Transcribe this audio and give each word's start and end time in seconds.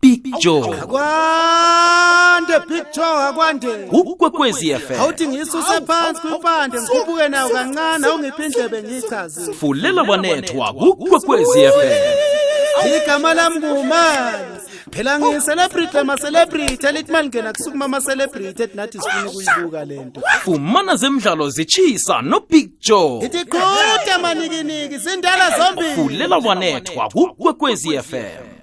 Big 0.00 0.22
Joe 0.40 0.62
Akwande 0.82 2.60
picture 2.68 3.04
akwande. 3.28 3.68
ukwekwezi 3.92 4.74
FM 4.74 5.00
Awuthi 5.00 5.28
ngisuse 5.28 5.80
phansi 5.86 6.20
kwimpande 6.20 6.80
ngikhuphuke 6.80 7.28
nayo 7.28 7.48
kancane 7.48 8.06
awungiphi 8.06 8.42
indlebe 8.44 8.82
ngichaze. 8.82 9.52
fulela 9.52 10.02
wanethwa 10.02 10.72
ukwekwezi 10.74 11.60
FM 11.68 12.18
Igama 13.04 13.34
lami 13.34 13.56
ngumani? 13.58 14.38
Phela 14.90 15.18
ngiyi 15.18 15.40
celebrity 15.40 15.98
ama 15.98 16.16
celebrity 16.16 16.86
elithi 16.86 17.12
malingena 17.12 17.52
kusukuma 17.52 17.84
ama 17.84 18.00
celebrity 18.00 18.62
ethi 18.62 18.76
nathi 18.76 18.98
sifuna 19.00 19.30
ukuyibuka 19.30 19.84
lento. 19.84 20.20
fumana 20.44 20.96
zemidlalo 20.96 21.50
zichisa 21.50 22.22
no 22.22 22.40
Big 22.50 22.70
Joe 22.80 23.24
Ithi 23.24 23.44
qhuda 23.44 24.18
manikiniki 24.22 24.98
sindala 25.00 25.58
zombili. 25.58 25.94
fulela 25.94 26.36
wanethwa 26.36 27.10
ukwekwezi 27.14 27.98
FM 28.02 28.57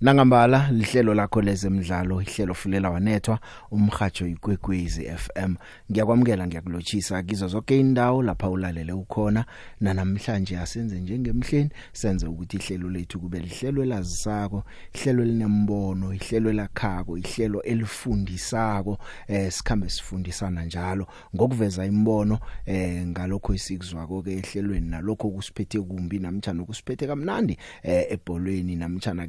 Nangambala 0.00 0.70
lihlelo 0.70 1.14
lakho 1.14 1.42
lezemidlalo 1.42 2.22
ihlelo 2.22 2.54
fulela 2.54 2.90
wanethwa 2.90 3.38
umhajo 3.70 4.26
ikwekwezi 4.26 5.04
FM 5.04 5.54
ngiyakwamukela 5.90 6.46
ngiyakulochisa 6.46 7.22
kizo 7.22 7.48
zonke 7.48 7.80
indawo 7.80 8.22
lapha 8.22 8.50
ulalele 8.50 8.92
ukhona. 8.92 9.44
Na 9.80 9.94
namhlanje 9.94 10.58
asenze 10.58 11.00
njengemhleni 11.00 11.70
senze 11.92 12.26
ukuthi 12.26 12.56
ihlelo 12.56 12.90
lethu 12.90 13.20
kube 13.20 13.38
lihlelo 13.38 13.82
elazisako 13.82 14.64
ihlelo 14.94 15.22
elinembono 15.22 16.14
ihlelo 16.14 16.52
lakhako 16.52 17.18
ihlelo 17.18 17.62
elifundisako 17.62 18.98
eh 19.28 19.52
sikhambe 19.52 19.88
sifundisana 19.88 20.64
njalo. 20.64 21.06
Ngokuveza 21.36 21.86
imbono 21.86 22.38
eh 22.66 23.06
ngalokho 23.06 23.54
isikuzwako 23.54 24.22
ke 24.22 24.32
ehlelweni 24.32 24.88
nalokho 24.90 25.30
kusiphethe 25.30 25.80
kumbi 25.80 26.18
namtjana 26.18 26.64
kusiphethe 26.64 27.06
kamnandi 27.06 27.58
eh 27.82 28.06
ebholweni 28.10 28.76
namtjana 28.76 29.26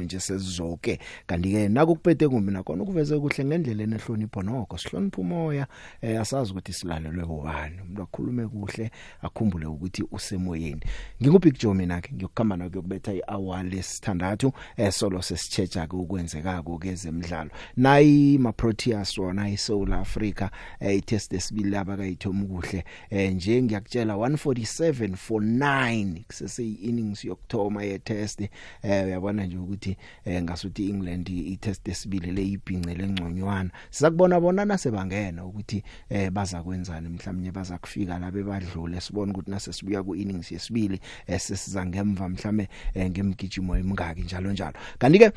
kezemidlalo 0.00 0.02
nje 0.02 0.20
sesizoke 0.20 0.98
kanti 1.26 1.52
ke 1.52 1.68
nakukuphethe 1.68 2.28
kumbi 2.28 2.52
nakona 2.52 2.82
ukuveze 2.82 3.18
kuhle 3.18 3.44
ngendlela 3.44 3.82
enehlonipho 3.82 4.42
nokho. 4.42 4.78
Sihlonipha 4.78 5.20
umoya 5.20 5.66
eh 6.02 6.20
asazi 6.20 6.52
ukuthi 6.52 6.72
silalelwe 6.72 7.24
bobani. 7.24 7.80
Umuntu 7.82 8.02
akhulume 8.02 8.48
kuhle 8.48 8.90
akhumbule 9.22 9.66
ukuthi 9.66 10.04
usemoyeni. 10.10 10.80
Ngingubig 11.22 11.58
Joe 11.58 11.74
mina 11.74 12.00
ke 12.00 12.14
ngiyokukhamba 12.14 12.56
nayo 12.56 12.70
kuyokubetha 12.70 13.12
ihour 13.12 13.64
lesithandathu 13.64 14.52
eh 14.76 14.92
solo 14.92 15.22
sesichecha 15.22 15.86
ke 15.86 15.96
ukwenzekako 15.96 16.78
kezemidlalo 16.78 17.50
nayi 17.76 18.38
ma 18.38 18.52
Proteas 18.52 19.18
wona 19.18 19.50
eSouth 19.50 19.92
Africa 19.92 20.50
eh 20.80 20.96
itest 20.96 21.32
esibili 21.32 21.76
abakayithoma 21.76 22.44
kuhle 22.44 22.84
eh 23.10 23.32
nje 23.32 23.62
ngiyakutshela 23.62 24.14
147 24.14 25.16
for 25.16 25.42
9 25.42 26.24
kusese 26.24 26.66
innings 26.66 27.24
yokthoma 27.24 27.82
ye 27.82 27.98
test 27.98 28.40
eh 28.82 29.06
uyabona 29.06 29.46
nje 29.46 29.56
ukuthi 29.56 29.89
eh 30.24 30.42
ngasuthi 30.42 30.88
England 30.88 31.28
itest 31.28 31.88
esibili 31.88 32.32
le 32.32 32.42
ibhince 32.42 32.94
lengconywana. 32.94 33.70
Sizakubona 33.90 34.40
bona 34.40 34.64
nasebangena 34.64 35.44
ukuthi 35.44 35.82
eh 36.08 36.30
baza 36.30 36.62
kwenzani 36.62 37.08
mhlawumnye 37.08 37.52
baza 37.52 37.78
kufika 37.78 38.18
la 38.18 38.30
bebadlule. 38.30 39.00
Sibone 39.00 39.32
ukuthi 39.32 39.50
nase 39.50 39.72
sibuya 39.72 40.02
ku 40.02 40.14
innings 40.14 40.52
yesibili 40.52 41.00
esesiza 41.26 41.86
ngemva 41.86 42.28
mhlawumbe 42.28 42.68
eh, 42.94 43.10
ngemgijimo 43.10 43.76
emingaki 43.76 44.22
njalo 44.22 44.52
njalo. 44.52 44.76
Kanti 44.98 45.18
ke 45.18 45.32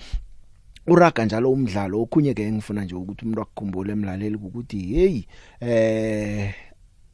uraga 0.88 1.26
njalo 1.26 1.52
umdlalo. 1.52 2.02
Okhunye 2.02 2.34
ke 2.34 2.52
ngifuna 2.52 2.84
nje 2.84 2.96
ukuthi 2.96 3.26
umuntu 3.26 3.42
akukhumbule 3.42 3.94
emlaleli 3.94 4.36
ukuthi 4.36 4.80
hey 4.82 5.24
eh 5.62 6.54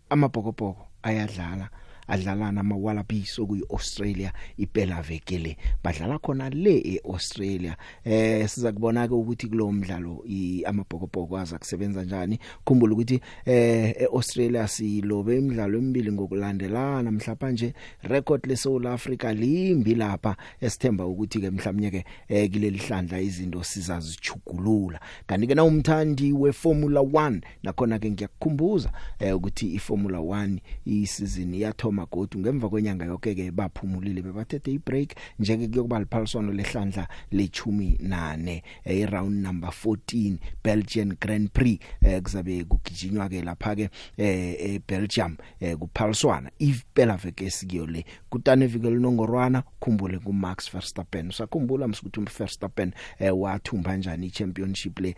amabhokobhoko 0.10 0.88
ayadlala. 1.04 1.70
Adlala 2.10 2.52
nama 2.52 2.76
Wallabies 2.76 3.40
okuyi 3.40 3.64
Australia 3.70 4.34
iphela 4.58 5.02
vekele 5.02 5.58
badlala 5.84 6.20
khona 6.20 6.50
le 6.50 6.78
eAustralia. 6.80 7.78
Eh 8.06 8.48
siza 8.50 8.72
kubona 8.72 9.08
ke 9.08 9.14
ukuthi 9.14 9.48
kulowo 9.48 9.72
mdlalo 9.72 10.26
amabhokobhoko 10.66 11.38
aza 11.38 11.58
kusebenza 11.58 12.04
njani. 12.04 12.40
Khumbula 12.66 12.94
ukuthi 12.94 13.22
eh 13.46 13.96
eAustralia 14.02 14.68
silobe 14.68 15.38
imidlalo 15.38 15.78
emibili 15.78 16.12
ngokulandelana. 16.12 17.12
Mhlapa 17.12 17.52
nje 17.52 17.74
record 18.04 18.46
le 18.46 18.56
South 18.56 18.86
Africa 18.86 19.34
limbi 19.36 19.96
lapha. 19.96 20.36
Esithemba 20.62 21.06
ukuthi 21.06 21.40
ke 21.40 21.52
mhlawumnye 21.52 21.92
ke 21.92 22.06
eh 22.28 22.52
kileli 22.52 22.78
hlandla 22.78 23.22
izinto 23.22 23.64
sizazichugulula 23.64 25.00
kanti 25.28 25.48
ke 25.48 25.56
na 25.56 25.64
umthandi 25.64 26.34
weFormula 26.34 27.02
1 27.02 27.42
nakhona 27.64 28.00
ke 28.00 28.12
ngiyakukhumbuza 28.12 28.92
eh 29.20 29.36
ukuthi 29.36 29.74
iFormula 29.76 30.18
1 30.18 30.58
isizini 30.86 31.58
iyathoma 31.58 31.99
godu 32.06 32.40
ngemva 32.40 32.70
kwenyanga 32.70 33.06
yonke 33.06 33.36
ke 33.36 33.52
baphumulile 33.52 34.22
bebathethe 34.22 34.72
ibreak 34.72 35.16
njeke 35.40 35.68
kuyokuba 35.68 36.00
liphaliswano 36.00 36.52
lehlandla 36.54 37.08
lechumi 37.32 37.98
nane 38.00 38.64
eh, 38.84 39.10
round 39.10 39.44
number 39.46 39.70
14 39.70 40.38
Belgian 40.64 41.16
Grand 41.20 41.50
Prix 41.50 41.80
eh, 42.02 42.22
kuzabe 42.22 42.64
kugijinywa 42.64 43.30
ke 43.30 43.42
lapha 43.42 43.76
ke 43.76 43.90
e 44.18 44.80
Belgium 44.88 45.38
eh, 45.60 45.78
kuphaliswana. 45.78 46.52
Iphela 46.60 47.18
veke 47.18 47.46
esikiyo 47.46 47.86
le 47.88 48.06
kutane 48.30 48.68
vike 48.68 48.90
linongorwana 48.90 49.64
khumbule 49.80 50.20
ku 50.20 50.34
Max 50.34 50.72
Verstappen. 50.72 51.30
Usakhumbula 51.30 51.88
msukuthi 51.88 52.20
uMverstappen 52.20 52.92
eh, 53.20 53.38
wathumba 53.40 53.90
kanjani 53.92 54.28
ichampionship 54.28 55.00
le 55.00 55.16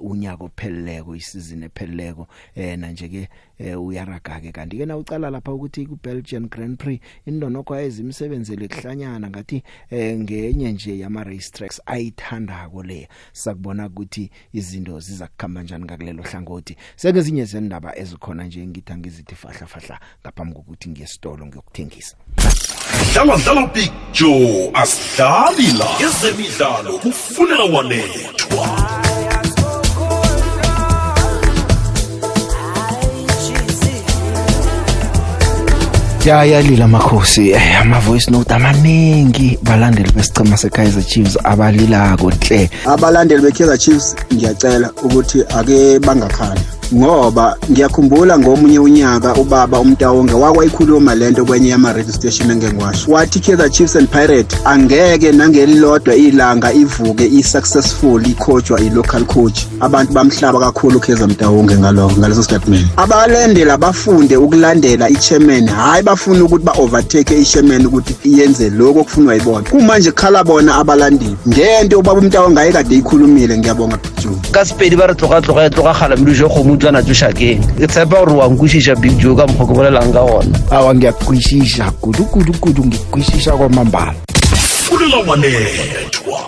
unyaka 0.00 0.44
opheleleko 0.44 1.16
isizini 1.16 1.64
epheleleko 1.64 2.28
na 2.56 2.90
nje 2.90 3.08
ke 3.08 3.28
eh, 3.58 3.82
uyaraga 3.82 4.40
ke. 4.40 4.52
Kanti 4.52 4.78
ke 4.78 4.86
na 4.86 4.96
ucala 4.96 5.30
lapha 5.30 5.52
ukuthi 5.52 5.86
ku 5.86 5.98
Belgian 6.02 6.48
Grand 6.48 6.78
Prix 6.78 7.00
indonokho 7.26 7.74
ayizimsebenzele 7.74 8.68
kuhlanyana 8.68 9.30
ngathi 9.30 9.62
eh, 9.90 10.18
ngenye 10.18 10.72
nje 10.72 10.98
yama 10.98 11.24
race 11.24 11.50
tracks 11.50 11.80
ayithandako 11.86 12.82
le. 12.82 13.08
Sakubona 13.32 13.86
ukuthi 13.86 14.30
izinto 14.52 15.00
zizakukhamba 15.00 15.60
kanjani 15.60 15.84
ngakulelo 15.84 16.22
hlangothi. 16.22 16.76
Seke 16.96 17.20
zinye 17.20 17.44
zendaba 17.44 17.98
ezikhona 17.98 18.44
nje 18.44 18.66
ngithi 18.66 18.92
angizithi 18.92 19.34
fahla 19.34 19.66
fahla 19.66 20.00
ngaphambi 20.22 20.54
kokuthi 20.54 20.88
ngiyesitolo 20.88 21.46
ngiyokuthengisa. 21.46 22.16
Dlala 23.12 23.36
dlala 23.36 23.66
big 23.66 23.92
joe 24.12 24.70
asidlali 24.74 25.72
la. 25.78 25.88
Ezemidlalo 26.00 26.98
kufunela 26.98 27.64
wanethwa 27.64 28.97
Ya 36.24 36.44
yalila 36.44 36.88
makhosi 36.88 37.50
eh, 37.50 37.80
ama 37.80 38.00
voice 38.00 38.30
note 38.30 38.54
amaningi 38.54 39.58
balandeli 39.62 40.12
besicema 40.12 40.56
seKaizer 40.56 41.02
Chiefs 41.02 41.38
abalilako 41.44 42.30
hle 42.30 42.70
abalandeli 42.86 43.42
beKaizer 43.42 43.78
Chiefs 43.78 44.16
ngiyacela 44.34 44.90
ukuthi 45.02 45.44
ake 45.58 45.98
bangakhali. 45.98 46.60
Ngoba 46.94 47.56
ngiyakhumbula 47.70 48.38
ngomunye 48.38 48.78
unyaka 48.78 49.34
ubaba 49.34 49.80
umtawonge 49.80 50.32
wakwayikhuluma 50.32 51.14
lento 51.14 51.44
kwenye 51.44 51.68
yama 51.68 51.92
radio 51.92 52.12
station 52.12 52.50
engengwasho 52.50 53.12
wathi 53.12 53.40
Kaizer 53.40 53.70
Chiefs 53.70 53.96
and 53.96 54.08
Pirate 54.08 54.56
angeke 54.64 55.32
nangelilodwa 55.32 56.14
ilanga 56.14 56.72
ivuke 56.72 57.26
i-successful 57.26 58.26
icoachwa 58.26 58.80
i-local 58.80 59.24
coach. 59.24 59.66
Abantu 59.80 60.12
bamhlaba 60.12 60.60
kakhulu 60.60 61.00
Kaizer 61.00 61.28
Mtawonge 61.28 61.76
ngalokho 61.76 62.16
ngaleso 62.16 62.42
statement. 62.42 62.86
Abalandeli 62.96 63.70
abafunde 63.70 64.36
ukulandela 64.36 65.08
i-chairman 65.08 65.68
hayi 65.68 66.02
bafuna 66.02 66.44
ukuthi 66.44 66.64
ba-overtake 66.64 67.40
i-chairman 67.40 67.86
ukuthi 67.86 68.16
yenze 68.24 68.70
lokho 68.70 69.00
okufunwa 69.00 69.34
yibona. 69.34 69.70
Kumanje 69.70 70.12
khala 70.12 70.44
bona 70.44 70.74
abalandeli 70.74 71.36
ngento 71.48 71.98
ubaba 71.98 72.20
umtawonge 72.20 72.60
ayekade 72.60 72.94
ikhulumile 72.94 73.58
ngiyabonga 73.58 73.98
Joe 74.22 74.38
ka 74.52 74.64
sepedi 74.64 74.96
ba 74.96 75.06
re 75.06 75.14
tloga 75.14 75.40
tloga 75.40 75.64
e 75.66 75.70
tloga 75.70 75.94
kgala 75.94 76.16
mduso 76.16 76.48
kgomo 76.48 76.74
tswana 76.78 77.02
tsošakeng 77.02 77.60
ke 77.78 77.86
tshepa 77.86 78.16
gore 78.24 78.32
wa 78.32 78.48
nkwešiša 78.48 78.94
big 78.96 79.18
joe 79.18 79.36
ka 79.36 79.46
mokgwa 79.46 79.66
ke 79.66 79.72
bolelang 79.74 80.12
ka 80.12 80.22
gona 80.24 80.58
awa 80.70 80.94
ngiyakwishisha 80.94 81.90
kudu 81.90 82.24
kudu 82.24 82.52
kudu 82.60 82.84
ngikwishisha 82.84 83.52
kwamambala. 83.56 84.14
Fulela 84.88 85.16
wanethwa. 85.16 86.40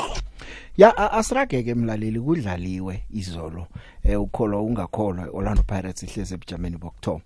Ya 0.77 0.97
a- 0.97 1.13
asirageke 1.13 1.71
emlaleli 1.71 2.21
kudlaliwe 2.21 3.03
izolo 3.15 3.67
eh 4.05 4.21
ukholwa 4.21 4.62
ungakholwa 4.62 5.27
Orlando 5.32 5.62
Pirates 5.62 6.03
ihleze 6.03 6.35
ebujameni 6.35 6.76
bokthoma 6.76 7.21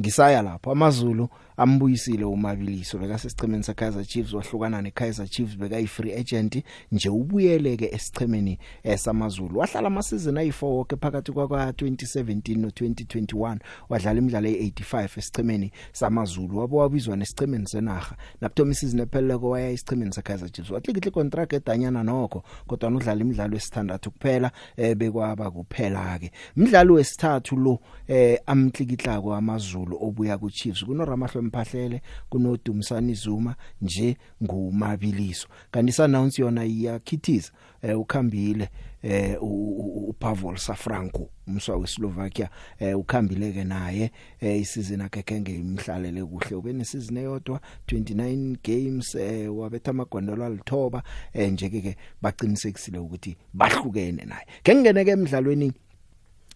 ngisaya 0.00 0.42
lapho 0.42 0.72
amazulu 0.72 1.28
ambuyisile 1.60 2.24
umabiliso 2.24 2.98
bekasesicemeni 2.98 3.64
seKaizer 3.64 4.04
Chiefs 4.04 4.32
wahlukana 4.32 4.82
neKaizer 4.82 5.28
Chiefs 5.28 5.56
bekayi 5.56 5.86
free 5.86 6.14
agent 6.14 6.64
nje 6.92 7.08
ubuyeleke 7.08 7.90
esicemeni 7.92 8.58
esamazulu 8.82 9.58
wahlala 9.58 9.86
ama 9.86 10.02
season 10.02 10.34
ayi4 10.34 10.64
wonke 10.64 10.96
phakathi 10.96 11.32
kwa 11.32 11.46
2017 11.46 12.58
no 12.58 12.68
2021 12.68 13.56
wadlala 13.88 14.18
imidlalo 14.18 14.48
e85 14.48 15.18
esicemeni 15.18 15.72
samazulu 15.92 16.58
wabo 16.58 16.76
wabizwa 16.76 17.16
nesicemeni 17.16 17.68
senaga 17.68 18.16
nabuthoma 18.40 18.72
isizini 18.72 19.02
epheleleko 19.02 19.50
waya 19.50 19.70
esicemeni 19.70 20.12
seKaizer 20.12 20.50
Chiefs. 20.52 20.70
Watlikitla 20.70 21.10
contract 21.10 21.52
edanyana 21.52 22.02
nokho 22.02 22.42
kodwa 22.66 22.90
udlala 22.90 23.20
imidlalo 23.20 23.56
esithandathu 23.56 24.10
kuphela 24.10 24.50
eh 24.76 24.96
bekwaba 24.96 25.50
kuphela 25.50 26.18
ke. 26.18 26.30
Umdlalo 26.56 26.94
wesithathu 26.94 27.56
lo 27.56 27.78
eh 28.08 28.38
amtlikitlako 28.46 29.34
amazulu 29.34 29.98
obuya 30.00 30.38
ku 30.38 30.50
Chiefs 30.50 30.84
kunoRamahlwe 30.84 31.49
Mphahlele 31.50 32.02
kunodumisani 32.28 33.14
Zuma 33.14 33.56
nje 33.82 34.16
ngumabiliso. 34.42 35.48
Kanti 35.70 35.92
Sundowns 35.92 36.38
yona 36.38 36.64
iyakhithiza 36.64 37.52
eh, 37.82 38.00
ukhambile 38.00 38.68
eh 39.02 39.36
uPavel 39.40 40.56
Safranko 40.56 41.30
umswa 41.46 41.76
weSlovakia 41.76 42.48
eh 42.78 42.98
ukhambile 42.98 43.52
ke 43.52 43.64
naye 43.64 44.10
eh 44.40 44.60
isizini 44.60 45.02
yakhe 45.02 45.22
kenge 45.22 45.54
imhlalele 45.54 46.24
kuhle. 46.24 46.56
Ubene 46.56 46.84
season 46.84 47.16
eyodwa 47.16 47.60
29 47.88 48.56
games 48.64 49.14
eh 49.14 49.56
wabetha 49.56 49.90
amagondolo 49.90 50.44
alithoba 50.44 51.02
eh 51.32 51.52
nje 51.52 51.70
ke 51.70 51.96
baqinisekisile 52.22 52.98
ukuthi 52.98 53.36
bahlukene 53.54 54.24
naye. 54.24 54.46
Ke 54.62 54.74
ngene 54.74 55.04
ke 55.04 55.10
emidlalweni 55.10 55.72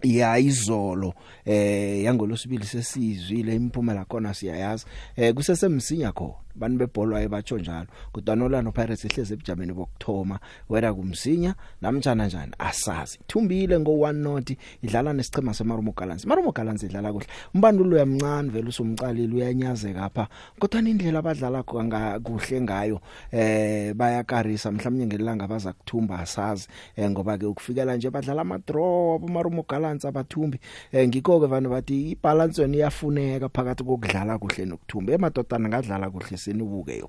ya 0.04 0.38
izolo 0.38 1.14
eh 1.44 2.04
yangolosibili 2.04 2.64
sesizwile 2.64 3.54
imphumela 3.54 4.04
khona 4.04 4.34
siyayazi. 4.34 4.84
Eh 5.16 5.34
kusesemsinya 5.34 6.12
khona. 6.12 6.43
Bani 6.54 6.76
bebhola 6.76 7.18
ayebatsho 7.18 7.58
njalo. 7.58 7.86
Kodwa 8.12 8.36
nolano 8.36 8.72
Pirates 8.72 9.04
ehleze 9.04 9.34
ebujameni 9.34 9.72
bokuthoma 9.72 10.38
wera 10.68 10.94
kumsinya 10.94 11.54
namtjana 11.82 12.26
njani? 12.26 12.52
Asazi. 12.58 13.18
Thumbile 13.26 13.80
ngo 13.80 13.90
1 13.90 14.12
not 14.12 14.50
idlala 14.82 15.12
nesichema 15.12 15.54
semarumo 15.54 15.92
Gallants. 15.92 16.26
Marumo 16.26 16.52
Gallants 16.52 16.82
idlala 16.82 17.12
kuhle. 17.12 17.26
Umbandulo 17.54 17.96
yamncane 17.96 18.50
vele 18.50 18.68
usumcalile 18.68 19.34
uyanyazeka 19.34 20.04
apha 20.04 20.28
kodwa 20.58 20.80
indlela 20.80 21.18
abadlala 21.18 21.62
khona 21.62 22.20
kuhle 22.20 22.60
ngayo 22.60 23.00
eh 23.32 23.94
bayakarisa. 23.94 24.72
Mhlawumnye 24.72 25.06
ngelanga 25.06 25.48
baza 25.48 25.72
kuthumba 25.72 26.18
asazi. 26.18 26.68
Eh, 26.96 27.10
ngoba 27.10 27.38
ke 27.38 27.46
ukufikela 27.46 27.96
nje 27.96 28.10
badlala 28.10 28.42
ama 28.42 28.58
draw 28.58 29.18
marumo 29.18 29.64
Gallants 29.68 30.04
abathumbi. 30.04 30.58
Eh, 30.92 31.08
ngikho 31.08 31.40
ke 31.40 31.46
vanhu 31.46 31.70
bathi 31.70 32.10
ibalance 32.10 32.62
yona 32.62 32.76
iyafuneka 32.76 33.48
phakathi 33.48 33.84
kokudlala 33.84 34.38
kuhle 34.38 34.64
nokuthumba. 34.64 35.12
Emadodana 35.12 35.68
ngadlala 35.68 36.10
kuhle 36.10 36.36
senibuke 36.44 36.98
yo 36.98 37.08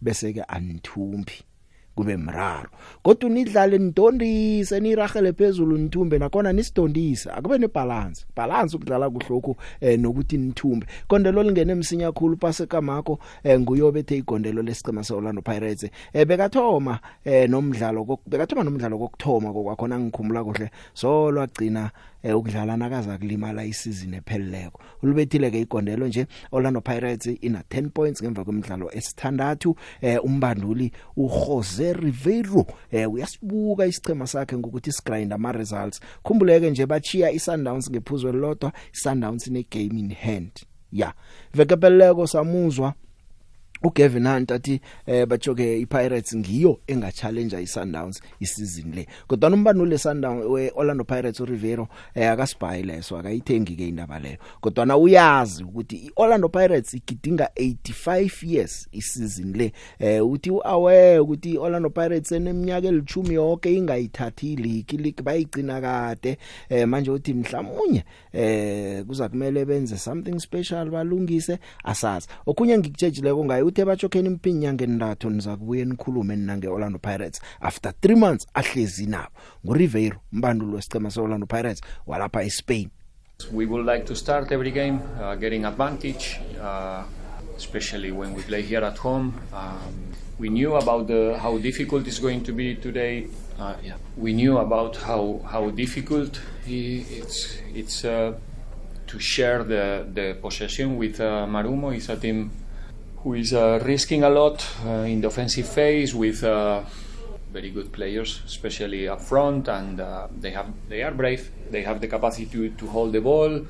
bese 0.00 0.32
ke 0.32 0.42
anithumbi 0.48 1.36
kube 1.96 2.16
mraro. 2.16 2.68
Kodwa 3.02 3.30
unidlale 3.30 3.78
nidondise 3.78 4.80
niragele 4.80 5.32
phezulu 5.32 5.78
nithumbe 5.78 6.18
nakona 6.18 6.52
nisidondise. 6.52 7.30
Akube 7.30 7.58
nebalance 7.58 8.26
balance 8.36 8.76
ukudlala 8.76 9.10
kuhlokho 9.10 9.56
eh, 9.80 9.98
nokuthi 9.98 10.38
nithumbe. 10.38 10.86
Ikondelo 11.04 11.42
lingene 11.42 11.72
emsinya 11.72 12.12
khulu 12.12 12.36
pase 12.36 12.66
kamakho 12.66 13.18
eh, 13.44 13.60
nguyobethe 13.60 14.16
igondelo 14.16 14.62
lesicema 14.62 15.04
seOrlando 15.04 15.42
Pirates. 15.42 15.90
Eh, 16.12 16.26
bekathoma 16.26 17.00
eh, 17.24 17.48
nomdlalo 17.50 18.18
bekathoma 18.26 18.64
nomdlalo 18.64 18.98
kokthoma 18.98 19.52
kokwakhona 19.52 19.98
ngikhumula 19.98 20.44
kuhle. 20.44 20.70
So 20.94 21.30
lwagcina 21.30 21.80
eh, 21.84 21.90
ukudlala 22.24 22.76
nakaza 22.76 23.18
kulimala 23.18 23.64
isizini 23.64 24.16
epheleleko. 24.16 24.80
Ulubethile 25.02 25.50
ke 25.50 25.60
igondelo 25.60 26.08
nje 26.08 26.26
Orlando 26.52 26.80
Pirates 26.80 27.38
ina 27.40 27.62
10 27.70 27.88
points 27.88 28.22
ngemva 28.22 28.44
kwemidlalo 28.44 28.90
esithandathu. 28.92 29.76
Eh, 30.00 30.24
umbanduli 30.24 30.92
uJose 31.16 31.92
Ribeiro 31.92 32.66
eh, 32.90 33.12
uyasibuka 33.12 33.86
isichema 33.86 34.26
sakhe 34.26 34.56
ngokuthi 34.58 34.92
sigrind 34.92 35.32
ama 35.32 35.52
results 35.52 36.00
khumbuleke 36.22 36.70
nje 36.70 36.86
bachiya 36.86 37.30
iSundowns 37.30 37.90
ngephuzo 37.90 38.32
lodwa 38.32 38.72
iSundowns 38.92 39.46
ine 39.46 39.66
game 39.70 40.00
in 40.00 40.14
hand. 40.14 40.52
Ya 40.92 41.12
vekepeleko 41.54 42.26
samuzwa 42.26 42.94
uGavin 43.82 44.26
Hunt 44.26 44.52
athi 44.52 44.80
eh 45.06 45.26
bajoke 45.26 45.80
iPirates 45.80 46.36
ngiyo 46.36 46.80
enga 46.86 47.12
challenge 47.12 47.62
iSundowns 47.62 48.22
isizini 48.40 48.96
le. 48.96 49.06
Kodwa 49.26 49.50
umbani 49.50 49.86
le 49.86 49.98
Sundown 49.98 50.38
weOrlando 50.38 51.04
Pirates 51.04 51.40
uRivero 51.40 51.88
eh 52.14 52.30
akasibhayile 52.30 53.02
so 53.02 53.18
akayithengi 53.18 53.76
ke 53.76 53.88
indaba 53.88 54.18
leyo. 54.18 54.36
Kodwa 54.60 54.86
na 54.86 54.96
uyazi 54.96 55.64
ukuthi 55.64 55.96
iOrlando 55.96 56.48
Pirates 56.48 56.94
igidinga 56.94 57.50
85 57.56 58.46
years 58.46 58.88
isizini 58.92 59.58
le. 59.58 59.72
Eh 59.98 60.26
uthi 60.26 60.50
uaware 60.50 61.18
ukuthi 61.18 61.50
iOrlando 61.54 61.90
Pirates 61.90 62.32
eneminyaka 62.32 62.88
elithumi 62.88 63.34
yonke 63.34 63.74
ingayithathi 63.74 64.56
league 64.56 64.98
league 64.98 65.22
bayigcina 65.22 65.80
kade. 65.80 66.38
Eh 66.68 66.88
manje 66.88 67.10
uthi 67.10 67.34
mhlawumnye 67.34 68.04
eh 68.32 69.04
kuza 69.04 69.28
kumele 69.28 69.64
benze 69.64 69.96
something 69.96 70.38
special 70.38 70.90
balungise 70.90 71.58
asazi. 71.84 72.28
Okunye 72.46 72.78
ngikutshejileko 72.78 73.44
ngayo 73.44 73.65
uthe 73.66 73.84
batshokheni 73.84 74.28
impinyanga 74.28 74.84
endathu 74.84 75.30
nizakubuye 75.30 75.84
nikhulume 75.84 76.36
nina 76.36 76.56
ngeOrlando 76.56 76.98
Pirates 76.98 77.40
after 77.60 77.92
3 77.92 78.16
months 78.16 78.46
ahlezi 78.54 79.06
nabo 79.06 79.30
nguRiveiro 79.64 80.20
mbandulu 80.32 80.74
wesicema 80.74 81.10
seOrlando 81.10 81.46
Pirates 81.46 81.80
walapha 82.06 82.42
eSpain 82.42 82.88
We 83.52 83.66
would 83.66 83.86
like 83.86 84.04
to 84.06 84.14
start 84.14 84.50
every 84.52 84.70
game 84.70 84.98
uh, 85.20 85.34
getting 85.34 85.64
advantage, 85.66 86.40
uh, 86.58 87.04
especially 87.56 88.10
when 88.10 88.34
we 88.34 88.42
play 88.42 88.62
here 88.62 88.82
at 88.86 88.96
home. 88.96 89.34
Um, 89.52 89.92
we 90.38 90.48
knew 90.48 90.74
about 90.76 91.06
the, 91.06 91.38
how 91.38 91.58
difficult 91.58 92.06
it's 92.06 92.18
going 92.18 92.42
to 92.44 92.52
be 92.52 92.74
today. 92.76 93.26
Uh, 93.58 93.74
yeah. 93.84 93.96
We 94.16 94.32
knew 94.32 94.56
about 94.56 94.96
how, 94.96 95.40
how 95.44 95.68
difficult 95.68 96.40
it's, 96.66 97.58
it's 97.74 98.04
uh, 98.06 98.38
to 99.06 99.18
share 99.18 99.62
the, 99.64 100.06
the 100.14 100.38
possession 100.40 100.96
with 100.96 101.20
uh, 101.20 101.46
Marumo. 101.46 101.94
It's 101.94 102.08
a 102.08 102.16
team 102.16 102.50
who 103.26 103.34
is 103.34 103.52
uh, 103.52 103.80
risking 103.82 104.22
a 104.22 104.30
lot 104.30 104.64
uh, 104.86 105.02
in 105.02 105.20
the 105.20 105.26
offensive 105.26 105.66
phase 105.66 106.14
with 106.14 106.44
uh, 106.44 106.80
very 107.52 107.70
good 107.70 107.90
players, 107.90 108.40
especially 108.46 109.08
up 109.08 109.20
front, 109.20 109.66
and 109.66 109.98
uh, 109.98 110.28
they 110.38 110.52
have 110.52 110.68
they 110.88 111.02
are 111.02 111.10
brave. 111.10 111.50
They 111.68 111.82
have 111.82 112.00
the 112.00 112.06
capacity 112.06 112.46
to, 112.52 112.70
to 112.70 112.86
hold 112.86 113.12
the 113.12 113.20
ball, 113.20 113.66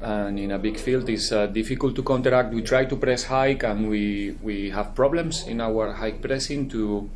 and 0.00 0.38
in 0.38 0.52
a 0.52 0.58
big 0.58 0.78
field 0.78 1.06
it's 1.10 1.30
uh, 1.32 1.48
difficult 1.48 1.94
to 1.96 2.02
counteract. 2.02 2.54
We 2.54 2.62
try 2.62 2.86
to 2.86 2.96
press 2.96 3.24
high, 3.24 3.58
and 3.62 3.90
we 3.90 4.38
we 4.40 4.70
have 4.70 4.94
problems 4.94 5.46
in 5.46 5.60
our 5.60 5.92
high 5.92 6.12
pressing 6.12 6.70
to 6.70 7.10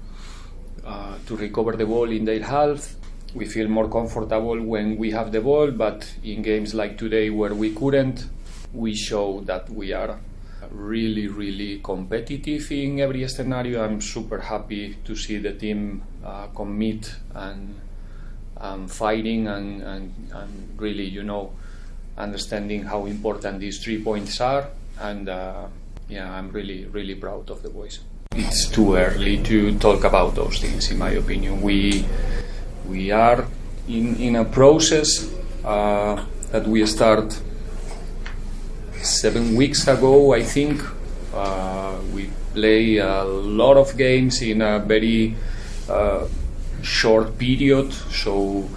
uh, 0.84 1.16
to 1.26 1.36
recover 1.38 1.72
the 1.72 1.86
ball 1.86 2.10
in 2.10 2.26
their 2.26 2.42
half. 2.42 2.96
We 3.34 3.46
feel 3.46 3.68
more 3.68 3.88
comfortable 3.88 4.60
when 4.60 4.98
we 4.98 5.10
have 5.12 5.32
the 5.32 5.40
ball, 5.40 5.70
but 5.70 6.04
in 6.22 6.42
games 6.42 6.74
like 6.74 6.98
today 6.98 7.30
where 7.30 7.54
we 7.54 7.72
couldn't, 7.72 8.28
we 8.74 8.94
show 8.94 9.40
that 9.46 9.70
we 9.70 9.94
are 9.94 10.20
really, 10.76 11.28
really 11.28 11.80
competitive 11.82 12.70
in 12.72 13.00
every 13.00 13.26
scenario. 13.28 13.84
I'm 13.84 14.00
super 14.00 14.40
happy 14.40 14.96
to 15.04 15.16
see 15.16 15.38
the 15.38 15.54
team 15.54 16.02
uh, 16.24 16.46
commit 16.48 17.14
and 17.34 17.80
um, 18.58 18.88
fighting 18.88 19.48
and, 19.48 19.82
and, 19.82 20.14
and 20.32 20.80
really, 20.80 21.04
you 21.04 21.22
know, 21.22 21.52
understanding 22.16 22.84
how 22.84 23.06
important 23.06 23.60
these 23.60 23.82
three 23.82 24.02
points 24.02 24.40
are. 24.40 24.68
And 25.00 25.28
uh, 25.28 25.66
yeah, 26.08 26.32
I'm 26.32 26.50
really, 26.50 26.84
really 26.86 27.14
proud 27.14 27.50
of 27.50 27.62
the 27.62 27.70
boys. 27.70 28.00
It's 28.34 28.68
too 28.68 28.96
early 28.96 29.42
to 29.44 29.78
talk 29.78 30.04
about 30.04 30.34
those 30.34 30.58
things, 30.58 30.90
in 30.90 30.98
my 30.98 31.10
opinion. 31.10 31.62
We 31.62 32.04
we 32.86 33.10
are 33.10 33.46
in 33.88 34.16
in 34.16 34.36
a 34.36 34.44
process 34.44 35.32
uh, 35.64 36.22
that 36.52 36.66
we 36.66 36.84
start 36.86 37.40
seven 39.02 39.56
weeks 39.56 39.86
ago, 39.88 40.32
I 40.34 40.42
think. 40.42 40.82
Uh, 41.34 41.98
we 42.14 42.30
play 42.54 42.96
a 42.96 43.24
lot 43.24 43.76
of 43.76 43.96
games 43.96 44.40
in 44.42 44.62
a 44.62 44.78
very 44.78 45.34
uh, 45.88 46.26
short 46.82 47.38
period, 47.38 47.92
so 47.92 48.68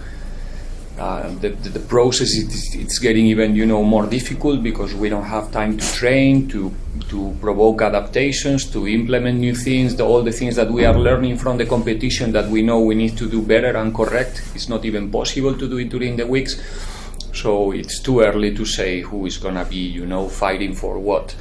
uh, 0.99 1.29
the, 1.39 1.49
the, 1.49 1.69
the 1.69 1.79
process 1.79 2.35
is 2.35 2.75
it's 2.75 2.99
getting 2.99 3.25
even 3.27 3.55
you 3.55 3.65
know 3.65 3.83
more 3.83 4.05
difficult 4.05 4.61
because 4.61 4.93
we 4.93 5.07
don't 5.07 5.23
have 5.23 5.49
time 5.51 5.77
to 5.77 5.93
train, 5.93 6.47
to 6.49 6.73
to 7.07 7.33
provoke 7.39 7.81
adaptations, 7.81 8.65
to 8.65 8.85
implement 8.85 9.39
new 9.39 9.55
things, 9.55 9.95
the, 9.95 10.05
all 10.05 10.21
the 10.21 10.31
things 10.31 10.55
that 10.57 10.69
we 10.69 10.83
are 10.83 10.97
learning 10.97 11.37
from 11.37 11.57
the 11.57 11.65
competition 11.65 12.33
that 12.33 12.49
we 12.49 12.61
know 12.61 12.81
we 12.81 12.95
need 12.95 13.17
to 13.17 13.29
do 13.29 13.41
better 13.41 13.77
and 13.77 13.95
correct. 13.95 14.41
It's 14.53 14.67
not 14.67 14.83
even 14.83 15.09
possible 15.09 15.55
to 15.57 15.69
do 15.69 15.77
it 15.77 15.89
during 15.89 16.17
the 16.17 16.27
weeks. 16.27 16.59
So 17.33 17.71
it's 17.71 17.99
too 17.99 18.21
early 18.21 18.55
to 18.55 18.65
say 18.65 19.01
who 19.01 19.25
is 19.25 19.37
going 19.37 19.55
to 19.55 19.65
be, 19.65 19.77
you 19.77 20.05
know, 20.05 20.27
fighting 20.27 20.73
for 20.73 20.99
what. 20.99 21.35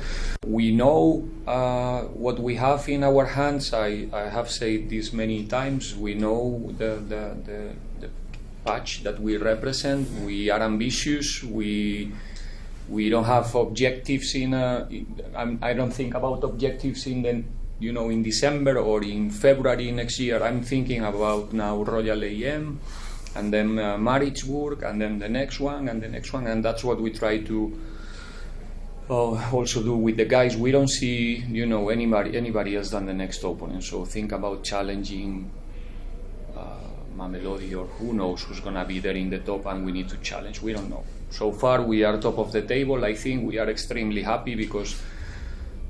We 0.47 0.71
know 0.73 1.29
uh, 1.47 2.03
what 2.03 2.39
we 2.39 2.55
have 2.57 2.89
in 2.89 3.05
our 3.05 3.27
hands. 3.27 3.75
I, 3.75 4.09
I 4.13 4.29
have 4.29 4.51
said 4.51 4.91
this 4.91 5.13
many 5.13 5.45
times. 5.45 5.97
We 5.97 6.15
know 6.15 6.73
the, 6.79 6.97
the, 6.97 7.37
the, 7.45 7.73
the 8.01 8.11
patch 8.65 9.03
that 9.03 9.21
we 9.21 9.37
represent. 9.37 10.09
We 10.25 10.51
are 10.51 10.61
ambitious. 10.61 11.43
We 11.43 12.13
we 12.89 13.11
don't 13.11 13.25
have 13.25 13.55
objectives 13.55 14.35
in. 14.35 14.55
A, 14.55 14.89
I'm, 15.37 15.59
I 15.61 15.75
don't 15.75 15.93
think 15.93 16.15
about 16.15 16.43
objectives 16.45 17.07
in 17.07 17.23
the 17.23 17.45
you 17.81 17.93
know 17.93 18.09
in 18.09 18.23
December 18.23 18.79
or 18.79 19.03
in 19.03 19.31
February 19.31 19.93
next 19.93 20.19
year. 20.19 20.43
I'm 20.43 20.63
thinking 20.63 21.05
about 21.05 21.53
now 21.53 21.83
Royal 21.83 22.25
AM 22.25 22.81
and 23.35 23.53
then 23.53 23.79
uh, 23.79 23.97
Maritzburg, 23.99 24.83
and 24.83 25.01
then 25.01 25.19
the 25.19 25.29
next 25.29 25.61
one, 25.61 25.89
and 25.89 26.03
the 26.03 26.09
next 26.09 26.33
one, 26.33 26.47
and 26.47 26.65
that's 26.65 26.85
what 26.85 27.01
we 27.01 27.11
try 27.11 27.39
to 27.39 27.79
uh, 29.11 29.51
also 29.53 29.83
do 29.83 29.97
with 29.97 30.17
the 30.17 30.25
guys. 30.25 30.57
We 30.57 30.71
don't 30.71 30.89
see, 30.89 31.37
you 31.37 31.67
know, 31.67 31.89
anybody 31.89 32.37
anybody 32.37 32.77
else 32.77 32.91
than 32.91 33.07
the 33.07 33.15
next 33.15 33.43
opponent. 33.45 33.85
So 33.85 34.05
think 34.05 34.33
about 34.33 34.65
challenging 34.65 35.51
uh, 36.57 36.61
Mamelodi 37.17 37.77
or 37.79 37.87
who 37.87 38.13
knows 38.13 38.43
who's 38.43 38.61
gonna 38.61 38.85
be 38.85 38.99
there 39.01 39.17
in 39.17 39.31
the 39.31 39.39
top, 39.39 39.67
and 39.67 39.85
we 39.85 39.93
need 39.93 40.09
to 40.11 40.17
challenge. 40.19 40.61
We 40.61 40.73
don't 40.73 40.91
know. 40.91 41.05
So 41.31 41.53
far, 41.53 41.83
we 41.83 42.05
are 42.05 42.19
top 42.19 42.39
of 42.39 42.53
the 42.53 42.63
table. 42.63 43.05
I 43.05 43.15
think 43.15 43.47
we 43.47 43.59
are 43.59 43.69
extremely 43.69 44.23
happy 44.23 44.55
because 44.55 45.01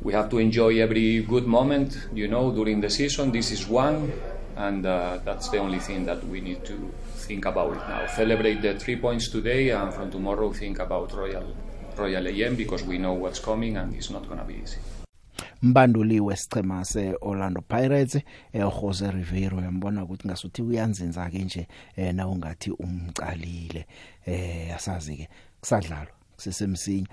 we 0.03 0.13
have 0.13 0.31
to 0.31 0.39
enjoy 0.39 0.81
every 0.81 1.23
good 1.23 1.47
moment, 1.47 1.99
you 2.13 2.29
know, 2.29 2.53
during 2.53 2.81
the 2.81 2.91
season. 2.91 3.33
This 3.33 3.51
is 3.51 3.67
one, 3.67 4.13
and 4.57 4.85
uh, 4.85 5.19
that's 5.25 5.49
the 5.49 5.59
only 5.59 5.79
thing 5.79 6.07
that 6.07 6.25
we 6.27 6.41
need 6.41 6.65
to 6.65 6.93
think 7.29 7.45
about 7.47 7.77
it 7.77 7.89
now. 7.89 8.07
Celebrate 8.17 8.63
the 8.63 8.75
three 8.75 8.97
points 8.97 9.29
today, 9.29 9.71
and 9.71 9.93
from 9.93 10.11
tomorrow 10.11 10.53
think 10.53 10.79
about 10.79 11.13
Royal 11.13 11.55
Royal 11.97 12.27
AM 12.27 12.57
because 12.57 12.83
we 12.83 12.97
know 12.97 13.13
what's 13.13 13.39
coming, 13.39 13.77
and 13.77 13.95
it's 13.95 14.11
not 14.11 14.27
going 14.27 14.41
to 14.41 14.47
be 14.47 14.55
easy. 14.63 14.79
mbanduli 15.63 16.21
wesicema 16.21 16.85
seOrlando 16.85 17.61
Pirates 17.61 18.19
eJose 18.53 19.11
Rivero 19.11 19.61
yambona 19.61 20.05
ukuthi 20.05 20.29
ngasuthi 20.29 20.63
uyanzinza 20.63 21.31
ke 21.31 21.39
nje 21.39 21.69
eh 21.97 22.15
na 22.15 22.29
ungathi 22.29 22.71
umcalile 22.71 23.87
eh 24.27 24.77
asazi 24.77 25.17
ke 25.17 25.29
kusadlalwa 25.61 26.13
kusesemsinya 26.37 27.09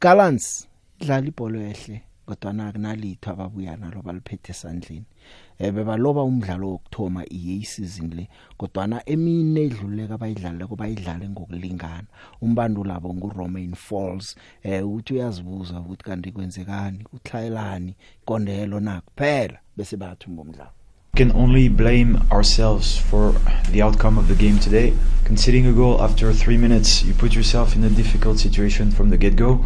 Gallants 0.00 0.68
idlala 1.00 1.26
ibhola 1.26 1.60
ehle 1.60 2.02
kodwa 2.26 2.52
na 2.52 2.72
kunalitho 2.72 3.30
ababuya 3.30 3.76
nalo 3.76 4.02
baliphethe 4.02 4.52
esandleni 4.52 5.04
eh 5.10 5.13
bebaloba 5.58 6.22
umdlalo 6.22 6.70
wokthoma 6.70 7.24
iyeseason 7.28 8.14
le 8.14 8.28
kodwa 8.56 8.86
na 8.86 8.98
emine 9.06 9.60
edluleka 9.62 10.18
bayidlale 10.18 10.66
kuba 10.66 10.88
idlale 10.88 11.28
ngokulingana 11.28 12.08
umbanduli 12.42 12.88
labo 12.88 13.14
nguRomain 13.14 13.74
Falls 13.74 14.36
eh 14.62 14.88
uthi 14.88 15.14
uyazibuza 15.14 15.80
ukuthi 15.80 16.04
kanti 16.04 16.32
kwenzekani 16.32 17.04
uthlayelani 17.12 17.94
ikondelo 18.22 18.80
na 18.80 19.00
kuphela 19.00 19.58
bese 19.76 19.96
bathumba 19.96 20.42
umdlalo 20.42 20.70
can 21.14 21.30
only 21.30 21.68
blame 21.68 22.20
ourselves 22.32 22.98
for 22.98 23.32
the 23.70 23.80
outcome 23.80 24.18
of 24.18 24.26
the 24.26 24.34
game 24.34 24.58
today. 24.58 24.92
Conceding 25.24 25.64
a 25.66 25.72
goal 25.72 26.02
after 26.02 26.32
three 26.32 26.56
minutes, 26.56 27.04
you 27.04 27.14
put 27.14 27.36
yourself 27.36 27.76
in 27.76 27.84
a 27.84 27.88
difficult 27.88 28.36
situation 28.36 28.90
from 28.90 29.10
the 29.10 29.16
get 29.16 29.36
go. 29.36 29.64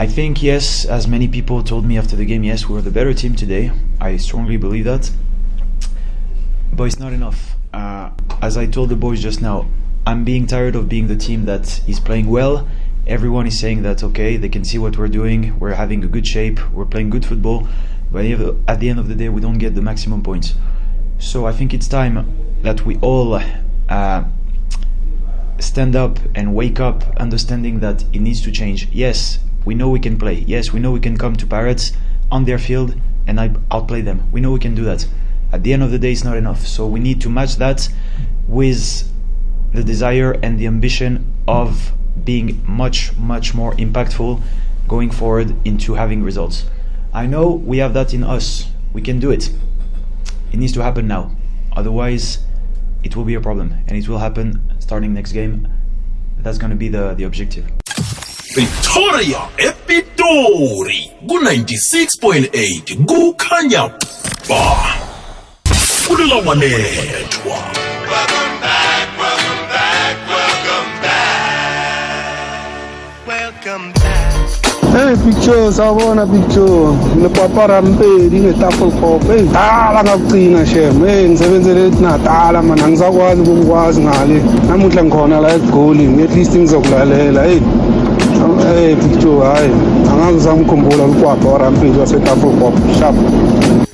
I 0.00 0.06
think, 0.06 0.42
yes, 0.42 0.86
as 0.86 1.06
many 1.06 1.28
people 1.28 1.62
told 1.62 1.84
me 1.84 1.98
after 1.98 2.16
the 2.16 2.24
game, 2.24 2.42
yes, 2.42 2.66
we're 2.66 2.80
the 2.80 2.90
better 2.90 3.12
team 3.12 3.36
today. 3.36 3.70
I 4.00 4.16
strongly 4.16 4.56
believe 4.56 4.86
that. 4.86 5.10
But 6.72 6.84
it's 6.84 6.98
not 6.98 7.12
enough. 7.12 7.54
Uh, 7.74 8.08
as 8.40 8.56
I 8.56 8.64
told 8.64 8.88
the 8.88 8.96
boys 8.96 9.20
just 9.20 9.42
now, 9.42 9.68
I'm 10.06 10.24
being 10.24 10.46
tired 10.46 10.74
of 10.74 10.88
being 10.88 11.08
the 11.08 11.16
team 11.16 11.44
that 11.44 11.86
is 11.86 12.00
playing 12.00 12.28
well. 12.28 12.66
Everyone 13.06 13.46
is 13.46 13.60
saying 13.60 13.82
that, 13.82 14.02
okay, 14.02 14.38
they 14.38 14.48
can 14.48 14.64
see 14.64 14.78
what 14.78 14.96
we're 14.96 15.06
doing, 15.08 15.58
we're 15.60 15.74
having 15.74 16.02
a 16.02 16.08
good 16.08 16.26
shape, 16.26 16.58
we're 16.72 16.86
playing 16.86 17.10
good 17.10 17.26
football, 17.26 17.68
but 18.10 18.24
at 18.24 18.80
the 18.80 18.88
end 18.88 19.00
of 19.00 19.06
the 19.06 19.14
day, 19.14 19.28
we 19.28 19.42
don't 19.42 19.58
get 19.58 19.74
the 19.74 19.82
maximum 19.82 20.22
points. 20.22 20.54
So 21.18 21.44
I 21.44 21.52
think 21.52 21.74
it's 21.74 21.88
time 21.88 22.26
that 22.62 22.86
we 22.86 22.96
all 23.00 23.38
uh, 23.90 24.24
stand 25.58 25.94
up 25.94 26.18
and 26.34 26.54
wake 26.54 26.80
up, 26.80 27.04
understanding 27.18 27.80
that 27.80 28.02
it 28.14 28.20
needs 28.20 28.40
to 28.44 28.50
change. 28.50 28.88
Yes, 28.92 29.40
we 29.64 29.74
know 29.74 29.90
we 29.90 30.00
can 30.00 30.18
play. 30.18 30.44
Yes, 30.46 30.72
we 30.72 30.80
know 30.80 30.90
we 30.90 31.00
can 31.00 31.16
come 31.16 31.36
to 31.36 31.46
Pirates 31.46 31.92
on 32.30 32.44
their 32.44 32.58
field 32.58 32.94
and 33.26 33.40
I 33.40 33.54
outplay 33.70 34.00
them. 34.00 34.28
We 34.32 34.40
know 34.40 34.52
we 34.52 34.58
can 34.58 34.74
do 34.74 34.84
that. 34.84 35.06
At 35.52 35.62
the 35.62 35.72
end 35.72 35.82
of 35.82 35.90
the 35.90 35.98
day, 35.98 36.12
it's 36.12 36.24
not 36.24 36.36
enough. 36.36 36.66
So 36.66 36.86
we 36.86 37.00
need 37.00 37.20
to 37.22 37.28
match 37.28 37.56
that 37.56 37.88
with 38.46 39.10
the 39.72 39.84
desire 39.84 40.32
and 40.42 40.58
the 40.58 40.66
ambition 40.66 41.32
of 41.46 41.92
being 42.24 42.62
much, 42.66 43.16
much 43.16 43.54
more 43.54 43.74
impactful 43.74 44.40
going 44.88 45.10
forward 45.10 45.54
into 45.66 45.94
having 45.94 46.22
results. 46.22 46.66
I 47.12 47.26
know 47.26 47.50
we 47.50 47.78
have 47.78 47.94
that 47.94 48.14
in 48.14 48.24
us. 48.24 48.70
We 48.92 49.02
can 49.02 49.20
do 49.20 49.30
it. 49.30 49.50
It 50.52 50.58
needs 50.58 50.72
to 50.72 50.82
happen 50.82 51.06
now. 51.06 51.36
Otherwise, 51.72 52.38
it 53.02 53.16
will 53.16 53.24
be 53.24 53.34
a 53.34 53.40
problem. 53.40 53.74
And 53.86 53.96
it 53.96 54.08
will 54.08 54.18
happen 54.18 54.74
starting 54.78 55.14
next 55.14 55.32
game. 55.32 55.68
That's 56.38 56.58
going 56.58 56.70
to 56.70 56.76
be 56.76 56.88
the, 56.88 57.14
the 57.14 57.24
objective. 57.24 57.70
Victoria 58.50 59.46
Epitori 59.62 61.06
ku96.8 61.22 63.06
kukhanya 63.06 63.86
ba. 64.50 64.98
Kulela 66.02 66.42
wanethwa 66.42 67.58
Hey 74.90 75.14
picture. 75.22 75.72
Sawubona 75.72 76.26
picture 76.26 76.96
nepapara 77.22 77.82
mpedi 77.82 78.40
ngetafel 78.40 78.90
cop 78.90 79.26
hey 79.26 79.42
dala 79.42 80.04
ngakugcina 80.04 80.66
shem 80.66 81.06
hey 81.06 81.28
ngisebenzele 81.28 81.90
natala 82.00 82.62
mana 82.62 82.84
angisakwazi 82.84 83.42
ukungikwazi 83.42 84.00
ngale. 84.00 84.42
Namuhla 84.68 85.04
ngikhona 85.04 85.40
la 85.40 85.54
egoli 85.54 86.22
at 86.24 86.34
least 86.36 86.54
ngizokulalela 86.54 87.42
hey. 87.42 87.60
Hey 88.80 88.96
picture 88.96 89.46
hayi 89.46 89.70
angazi 90.12 90.32
ngisamkhumbula 90.32 91.06
lukwapha 91.06 91.48
warampedi 91.48 91.98
wasetafel 91.98 92.50
cop 92.50 92.74
sharp. 92.98 93.16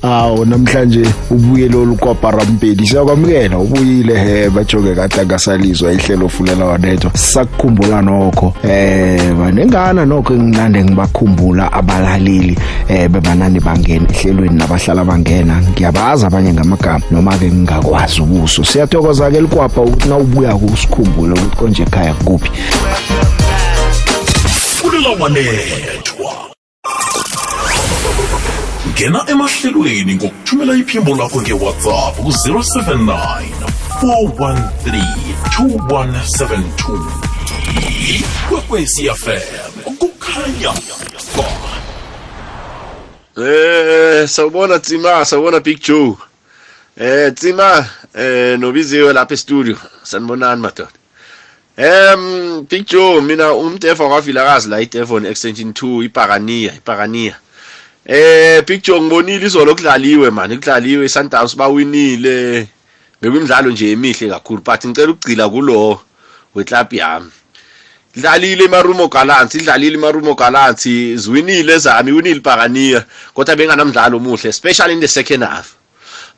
Awu 0.01 0.45
namhlanje 0.45 1.05
ubuye 1.31 1.67
lo 1.69 1.85
lukwapa 1.85 2.31
rampedi 2.31 2.87
siyakwamukela 2.87 3.57
ubuyile 3.57 4.19
he 4.19 4.49
bajoke 4.49 4.95
kade 4.95 5.21
akasalizwa 5.21 5.93
ihlelo 5.93 6.29
fulela 6.29 6.65
wanethwa. 6.65 7.11
Sakukhumbula 7.13 8.01
nokho 8.01 8.53
eh 8.63 9.33
banengana 9.39 10.05
nokho 10.05 10.33
enginande 10.33 10.83
ngibakhumbula 10.83 11.73
abalaleli 11.73 12.57
eh 12.87 13.09
bebanani 13.09 13.59
bangena 13.59 14.07
ehlelweni 14.09 14.57
nabahlala 14.57 15.05
bangena. 15.05 15.61
Ngiyabaza 15.71 16.27
abanye 16.27 16.53
ngamagama 16.53 17.01
noma 17.11 17.37
ke 17.37 17.51
ngingakwazi 17.51 18.21
ubuso. 18.21 18.63
Siyathokoza 18.63 19.31
ke 19.31 19.41
likwapa 19.41 19.81
ukuthi 19.81 20.09
na 20.09 20.17
ubuya 20.17 20.55
kusikhumbule 20.55 21.33
ukuthi 21.33 21.55
konje 21.57 21.83
ekhaya 21.83 22.13
kuphi 22.13 22.51
kulela 24.97 25.23
wanethwa 25.23 26.49
ngena 28.89 29.25
emahlelweni 29.27 30.15
ngokuthumela 30.15 30.73
iphimbo 30.75 31.15
lakho 31.15 31.41
ngewhatsapp 31.41 32.15
ku-079 32.15 33.17
413 34.01 35.03
2172 35.59 37.01
ikwekwecfm 38.09 39.71
kukhanya 39.99 40.73
ba 41.37 41.47
Eh 43.43 44.27
sawubona 44.27 44.79
Tsima 44.79 45.25
sawubona 45.25 45.59
Big 45.59 45.79
Joe. 45.81 46.17
Eh 46.97 47.33
Tsima 47.33 47.85
eh 48.13 48.59
nobiziwe 48.59 49.13
lapha 49.13 49.33
e-studio 49.33 49.77
sanibonani 50.03 50.61
madoda. 50.61 50.96
Em 51.77 52.65
Big 52.69 52.87
Joe 52.87 53.21
mina 53.21 53.53
umtefo 53.53 54.07
kwavilakazi 54.09 54.69
la 54.69 54.81
iTefon 54.81 55.25
extension 55.25 55.71
2 55.71 56.03
iPagania 56.05 56.73
iPagania. 56.73 57.35
Eh 58.05 58.65
Big 58.65 58.83
Joe 58.83 59.01
ngibonile 59.01 59.45
izolo 59.45 59.75
kudlaliwe 59.75 60.29
man 60.31 60.55
kudlaliwe 60.55 61.05
iSundowns 61.05 61.55
bawinile. 61.55 62.67
Bekwimidlalo 63.21 63.69
nje 63.71 63.91
emihle 63.91 64.29
kakhulu 64.29 64.61
but 64.61 64.85
ngicela 64.85 65.11
ukugcila 65.11 65.49
kulo 65.49 66.01
weclub 66.55 66.93
yami. 66.93 67.31
idlalile 68.15 68.65
imarumo 68.65 69.07
gallants 69.07 69.55
idlalile 69.55 69.97
imarumo 69.97 70.33
gallants 70.33 70.83
ziwinile 71.15 71.77
zami 71.77 72.09
iwinile 72.11 72.39
Pagania 72.39 73.05
kodwa 73.33 73.55
benganamdlalo 73.55 74.17
omuhle 74.17 74.49
especially 74.49 74.93
in 74.93 74.99
the 74.99 75.07
second 75.07 75.43
half 75.43 75.76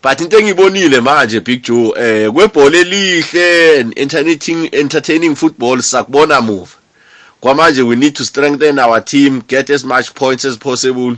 but 0.02 0.22
into 0.22 0.38
engibonile 0.38 1.02
manje 1.02 1.40
Big 1.40 1.64
Joe 1.64 1.94
eh 1.98 2.32
kwebhola 2.32 2.78
elihle 2.78 3.80
entertaining 3.96 4.70
entertaining 4.72 5.36
football 5.36 5.82
sakubona 5.82 6.42
move 6.42 6.70
kwamanje 7.42 7.82
we 7.82 7.96
need 7.96 8.16
to 8.16 8.26
strengthen 8.26 8.80
our 8.80 9.06
team 9.06 9.42
get 9.48 9.70
as 9.70 9.84
much 9.84 10.14
points 10.14 10.46
as 10.46 10.58
possible. 10.58 11.16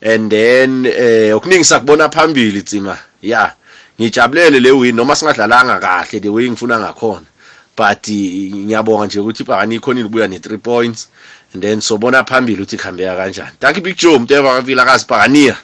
And 0.00 0.30
then 0.30 0.86
eh 0.86 1.36
okuningi 1.36 1.64
sakubona 1.64 2.08
phambili 2.08 2.62
tsima 2.62 2.98
yeah 3.22 3.52
ngijabulele 4.00 4.60
le 4.60 4.70
win 4.70 4.96
noma 4.96 5.16
singadlalanga 5.16 5.80
kahle 5.80 6.20
the 6.20 6.28
way 6.28 6.50
ngifuna 6.50 6.78
ngakhona. 6.78 7.26
But 7.76 8.08
ngiyabonga 8.08 9.06
nje 9.06 9.20
ukuthi 9.20 9.42
ibhakani 9.42 9.74
ikhona 9.74 10.00
ibuya 10.00 10.26
ne3 10.26 10.58
points. 10.58 11.08
And 11.54 11.62
then 11.62 11.80
sobona 11.80 12.24
phambili 12.24 12.62
ukuthi 12.62 12.76
ikhambeka 12.76 13.16
kanjani. 13.16 13.56
Thank 13.60 13.76
you 13.76 13.82
big 13.82 13.96
joe 13.96 14.18
mteva 14.18 14.54
kavila 14.54 14.84
kasibhakania 14.84 15.56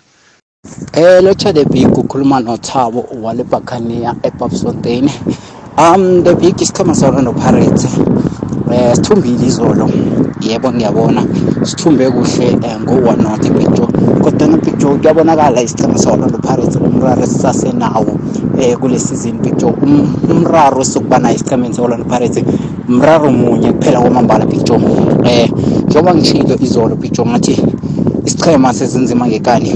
Eh 0.95 1.21
locha 1.21 1.53
the 1.53 1.63
big 1.67 1.89
ukhuluma 1.89 2.41
noThabo 2.41 3.07
wale 3.21 3.45
Buccaneer 3.45 4.15
ePapsfontein. 4.23 5.11
Um 5.77 6.25
the 6.25 6.35
big 6.41 6.57
isikhama 6.57 6.95
saOrlando 6.95 7.35
Pirates. 7.37 7.85
Eh 8.73 8.95
sithumbile 8.95 9.47
izolo. 9.47 9.91
Yebo 10.41 10.73
ngiyabona. 10.73 11.23
Sithumbe 11.63 12.11
kuhle 12.11 12.47
eh, 12.47 12.81
ngo 12.81 12.95
1 12.95 13.23
not 13.23 13.43
Joe. 13.77 13.87
Kodwa 14.23 14.49
no 14.49 14.57
Joe 14.79 14.99
kuyabonakala 14.99 15.63
isikhama 15.63 15.99
saOrlando 15.99 16.39
Pirates 16.39 16.77
umraro 16.77 17.27
sisasenawo 17.27 18.19
eh 18.59 18.75
kule 18.79 18.99
season 18.99 19.41
Joe. 19.59 19.75
Um, 19.83 20.17
umraro 20.31 20.83
sokubana 20.85 21.33
isikhama 21.33 21.75
saOrlando 21.75 22.05
Pirates 22.07 22.43
umraro 22.89 23.31
munye 23.31 23.73
kuphela 23.73 24.01
kwamambala 24.01 24.47
Joe. 24.47 24.81
Eh 25.25 25.51
njengoba 25.89 26.15
ngishilo 26.15 26.57
izolo 26.61 26.97
Joe 26.97 27.27
ngathi 27.27 27.63
isichema 28.27 28.75
sezinzima 28.75 29.27
ngekani? 29.27 29.71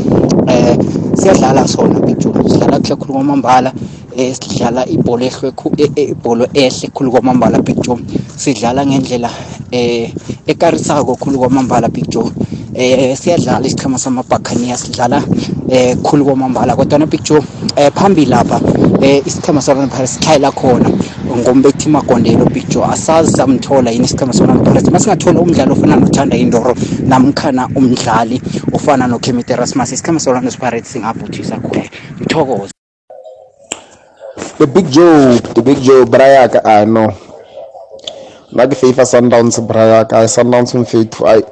Eh 0.46 0.78
siyadlala 1.14 1.68
sona 1.68 2.00
picture 2.00 2.42
sidlala 2.48 2.78
kuhle 2.80 2.96
khulu 2.96 3.12
kwamambala. 3.14 3.72
Eh 4.16 4.34
sidlala 4.34 4.86
ibhola 4.88 5.24
ehle 5.26 5.52
ibhola 5.96 6.48
ehle 6.54 6.88
khulu 6.94 7.10
kwamambala 7.10 7.62
picture 7.62 8.00
sidlala 8.36 8.86
ngendlela 8.86 9.30
eh 9.70 10.10
ekarisako 10.46 11.16
khulu 11.16 11.38
kwamambala 11.38 11.88
Big 11.88 12.08
Joe 12.08 12.30
eh 12.74 13.16
siyadlala 13.16 13.66
isichema 13.66 13.98
samaBuccaneers 13.98 14.80
sidlala 14.82 15.22
eh 15.70 15.96
khulu 16.02 16.24
kwamambala 16.24 16.76
kodwa 16.76 16.98
na 16.98 17.06
Big 17.06 17.22
Joe 17.22 17.42
eh 17.76 17.92
phambili 17.94 18.30
lapha 18.30 18.60
eh 19.02 19.22
isichema 19.26 19.60
sona 19.62 19.86
Pirates 19.86 20.14
sikhayela 20.14 20.50
khona. 20.52 20.90
Ngombethi 21.38 21.88
magondelo 21.88 22.44
Big 22.44 22.68
Joe 22.68 22.84
asazi 22.84 23.32
samthola 23.32 23.90
yini 23.90 24.04
isichema 24.04 24.32
sona 24.32 24.54
Pirates 24.54 24.90
masingathola 24.90 25.40
umdlalo 25.40 25.72
ofana 25.72 25.96
nothanda 25.96 26.36
indoro 26.36 26.74
namkhana 27.06 27.68
umdlali 27.74 28.42
ofana 28.72 29.06
noKemit 29.06 29.50
Erasmus 29.50 29.92
isichema 29.92 30.20
sona 30.20 30.40
Pirates 30.40 30.92
singavuthisa 30.92 31.56
khona 31.56 31.84
ngithokoza 32.20 32.72
The 34.58 34.66
Big 34.66 34.90
Joe, 34.90 35.38
the 35.54 35.62
Big 35.62 35.78
Joe, 35.82 36.04
Brayaka, 36.04 36.60
I 36.66 36.84
know. 36.84 37.14
Nna 38.52 38.66
ke 38.66 38.74
favor 38.74 39.06
Sundowns 39.06 39.60
Brayaka, 39.60 40.26
Sundowns 40.28 40.74
mfethu 40.74 41.28
ai 41.28 41.42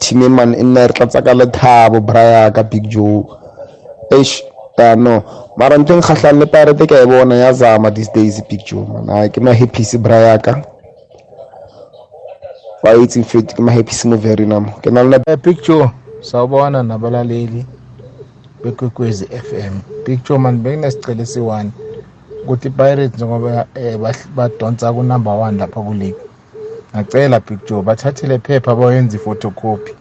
team 0.00 0.22
e 0.22 0.28
man 0.28 0.54
e 0.54 0.62
nne 0.62 0.86
re 0.86 0.92
tlatsa 0.92 1.22
ka 1.22 1.34
lethabo 1.34 2.00
Brayaka 2.00 2.62
Big 2.70 2.88
Joe. 2.88 3.22
Eish, 4.10 4.42
I 4.78 4.94
know. 4.94 5.22
Mara 5.56 5.78
ntho 5.78 5.94
e 5.94 5.96
nkgahlang 5.96 6.38
le 6.38 6.46
Pirate 6.46 6.86
ke 6.86 6.94
a 6.96 7.02
e 7.02 7.06
bona 7.06 7.34
ya 7.34 7.52
zama 7.52 7.90
these 7.90 8.10
days 8.14 8.42
Big 8.48 8.64
Joe 8.66 8.84
man. 8.86 9.08
Ai 9.10 9.28
ke 9.28 9.40
ma 9.40 9.52
happy 9.52 9.84
se 9.84 9.98
Brayaka. 9.98 10.62
Wa 12.82 12.94
itse 12.94 13.20
mfethu 13.20 13.56
ke 13.56 13.62
ma 13.62 13.72
happy 13.72 13.92
se 13.94 14.08
mo 14.08 14.16
very 14.16 14.46
namo. 14.46 14.72
Ke 14.82 14.90
na 14.90 15.02
le 15.02 15.18
Eh, 15.26 15.36
Big 15.36 15.62
Joe 15.62 15.90
sawubona 16.20 16.82
nabalaleli 16.82 17.66
bekwekwezi 18.64 19.24
FM 19.26 19.80
Big 20.06 20.24
Joe 20.24 20.38
man 20.38 20.58
benginesicelo 20.58 21.22
esiwani 21.22 21.70
ukuthi 22.44 22.70
Pirates 22.70 23.14
njengoba 23.14 23.66
eh, 23.74 23.96
bahl- 23.98 24.28
badonsa 24.36 24.92
ku 24.92 25.02
number 25.02 25.32
1 25.32 25.58
lapha 25.58 25.80
ku 25.80 25.94
league 25.94 26.20
ngacela 26.94 27.40
Big 27.40 27.58
Joe 27.68 27.82
bathathele 27.82 28.38
phepha 28.38 28.74
bayenze 28.74 29.18
photocopy 29.18 29.92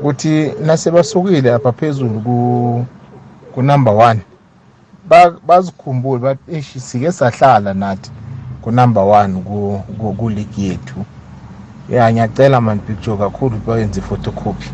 ukuthi 0.00 0.52
nase 0.64 0.90
basukile 0.90 1.52
apha 1.52 1.72
phezulu 1.72 2.20
ku 2.20 2.84
ku 3.54 3.62
number 3.62 3.92
1 3.92 4.18
ba 5.08 5.30
bazikhumbule 5.30 6.20
bathi 6.20 6.56
eish 6.56 6.78
sike 6.78 7.12
sahlala 7.12 7.74
nathi 7.74 8.10
ku 8.62 8.70
number 8.70 9.02
1 9.02 9.42
ku 9.42 9.82
ku, 9.98 10.14
ku 10.14 10.28
league 10.28 10.58
yethu. 10.58 11.04
Ya 11.88 12.12
ngiyacela 12.12 12.60
man 12.60 12.80
Big 12.86 13.00
Joe 13.00 13.16
kakhulu 13.16 13.56
bayenze 13.66 14.00
photocopy 14.00 14.70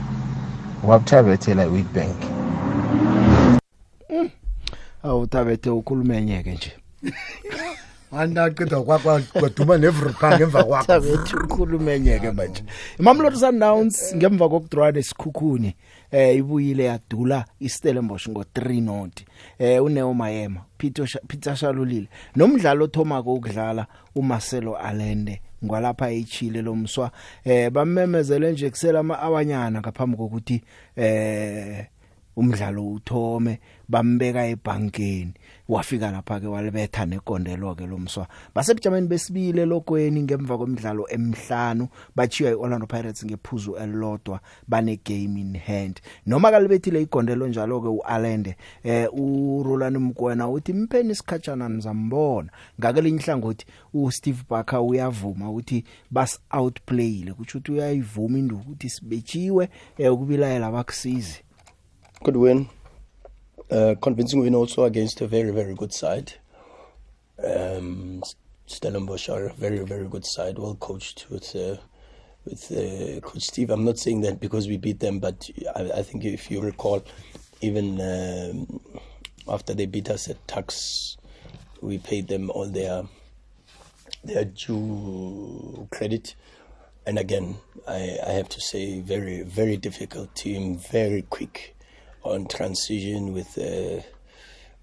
wabuthabethela 0.85 1.65
iWitbank. 1.65 2.17
Awuthabethe 5.03 5.71
ukhulumenyeke 5.71 6.53
nje. 6.53 6.73
Andaqeda 8.13 8.81
kwaduma 8.81 9.79
nevruka 9.79 10.39
ngemva 10.39 10.65
kwakho 10.65 10.87
Thabethe 10.87 11.37
ukhulumenyeke 11.37 12.31
manje. 12.31 12.63
Imamlori 12.99 13.37
sundowns 13.37 14.15
ngemva 14.17 14.49
kokudrawna 14.49 14.99
esikhukhuni 14.99 15.75
eh 16.11 16.37
ibuyile 16.37 16.85
yadula 16.85 17.45
istellenbosch 17.61 18.29
ngo3 18.29 18.83
not 18.83 19.25
eh 19.59 19.85
uneo 19.85 20.15
mayema 20.15 20.61
peter 20.79 21.09
peter 21.29 21.57
shalulile. 21.57 22.09
Nomdlalo 22.37 22.85
othomako 22.85 23.35
ukudlala 23.35 23.87
umarcelo 24.15 24.77
alende 24.77 25.41
ngwalapha 25.65 26.11
echile 26.11 26.63
lomswa. 26.63 27.11
Eh 27.45 27.71
bamemezele 27.71 28.53
nje 28.53 28.71
kusela 28.71 28.99
ama 28.99 29.19
awanyana 29.19 29.81
ngaphambi 29.81 30.17
kokuthi 30.17 30.63
eh 30.97 31.87
umdlalo 32.37 32.89
uthome 32.89 33.61
bambeka 33.89 34.47
ebhankeni. 34.47 35.33
Wafika 35.69 36.11
lapha 36.11 36.41
ke 36.41 36.47
walibetha 36.47 37.07
negondelo 37.07 37.75
ke 37.75 37.87
lomswa 37.87 38.27
basebujameni 38.55 39.09
besibile 39.09 39.65
lokweni 39.65 40.23
ngemva 40.23 40.59
komdlalo 40.59 41.07
emhlanu 41.11 41.89
bachiya 42.17 42.51
iOrlando 42.51 42.87
Pirates 42.87 43.25
ngephuzu 43.25 43.77
elilodwa 43.77 44.41
bane 44.69 45.01
game 45.05 45.41
in 45.41 45.59
hand. 45.59 46.01
Noma 46.27 46.51
kalibethile 46.51 47.03
igondelo 47.03 47.49
njalo 47.49 47.81
ke 47.81 47.89
uAlende 47.89 48.57
eh 48.85 49.09
uRolani 49.13 49.99
Mkwena 49.99 50.49
uthi 50.49 50.73
mpheni 50.73 51.13
isikhatshana 51.13 51.69
nizambona. 51.69 52.51
Ngakelinye 52.81 53.21
ihlangothi 53.21 53.67
uSteve 53.95 54.43
Barker 54.51 54.81
uyavuma 54.81 55.51
ukuthi 55.51 55.85
bas 56.11 56.41
outplayile 56.51 57.33
kuthi 57.33 57.57
uthi 57.57 57.73
uyayivuma 57.73 58.39
induku 58.39 58.61
ukuthi 58.61 58.91
sibechiwe 58.91 59.69
eh 59.99 60.13
ukubilayela 60.13 60.71
bakusizi 60.73 61.43
Good 62.23 62.37
win. 62.37 62.76
Uh, 63.69 63.97
convincing 64.01 64.41
win 64.41 64.55
also 64.55 64.85
against 64.85 65.21
a 65.21 65.27
very, 65.27 65.51
very 65.51 65.75
good 65.75 65.93
side. 65.93 66.35
Um, 67.43 68.23
Stellenbosch 68.67 69.29
are 69.29 69.47
a 69.47 69.53
very, 69.55 69.81
very 69.81 70.07
good 70.09 70.25
side, 70.25 70.59
well 70.59 70.77
coached 70.77 71.27
with 71.31 71.55
uh, 71.57 71.77
with 72.45 72.71
uh, 72.71 73.21
Coach 73.21 73.43
Steve. 73.43 73.71
I'm 73.71 73.85
not 73.85 73.99
saying 73.99 74.21
that 74.21 74.41
because 74.41 74.69
we 74.69 74.77
beat 74.77 75.01
them, 75.01 75.19
but 75.19 75.51
I, 75.75 75.91
I 75.97 76.03
think 76.03 76.25
if 76.25 76.49
you 76.51 76.61
recall, 76.61 77.05
even 77.61 78.01
um, 78.01 78.81
after 79.49 79.75
they 79.75 79.87
beat 79.87 80.11
us 80.11 80.29
at 80.29 80.47
Tux, 80.47 81.17
we 81.81 81.99
paid 81.99 82.29
them 82.29 82.51
all 82.51 82.67
their 82.67 83.03
their 84.23 84.45
due 84.45 85.89
credit. 85.91 86.37
And 87.05 87.19
again, 87.19 87.57
I, 87.87 88.19
I 88.27 88.31
have 88.33 88.49
to 88.49 88.61
say, 88.61 89.01
very, 89.01 89.43
very 89.43 89.77
difficult 89.77 90.35
team, 90.35 90.77
very 90.77 91.23
quick 91.23 91.76
on 92.27 92.47
transition 92.47 93.33
with 93.33 93.59
uh, 93.59 94.03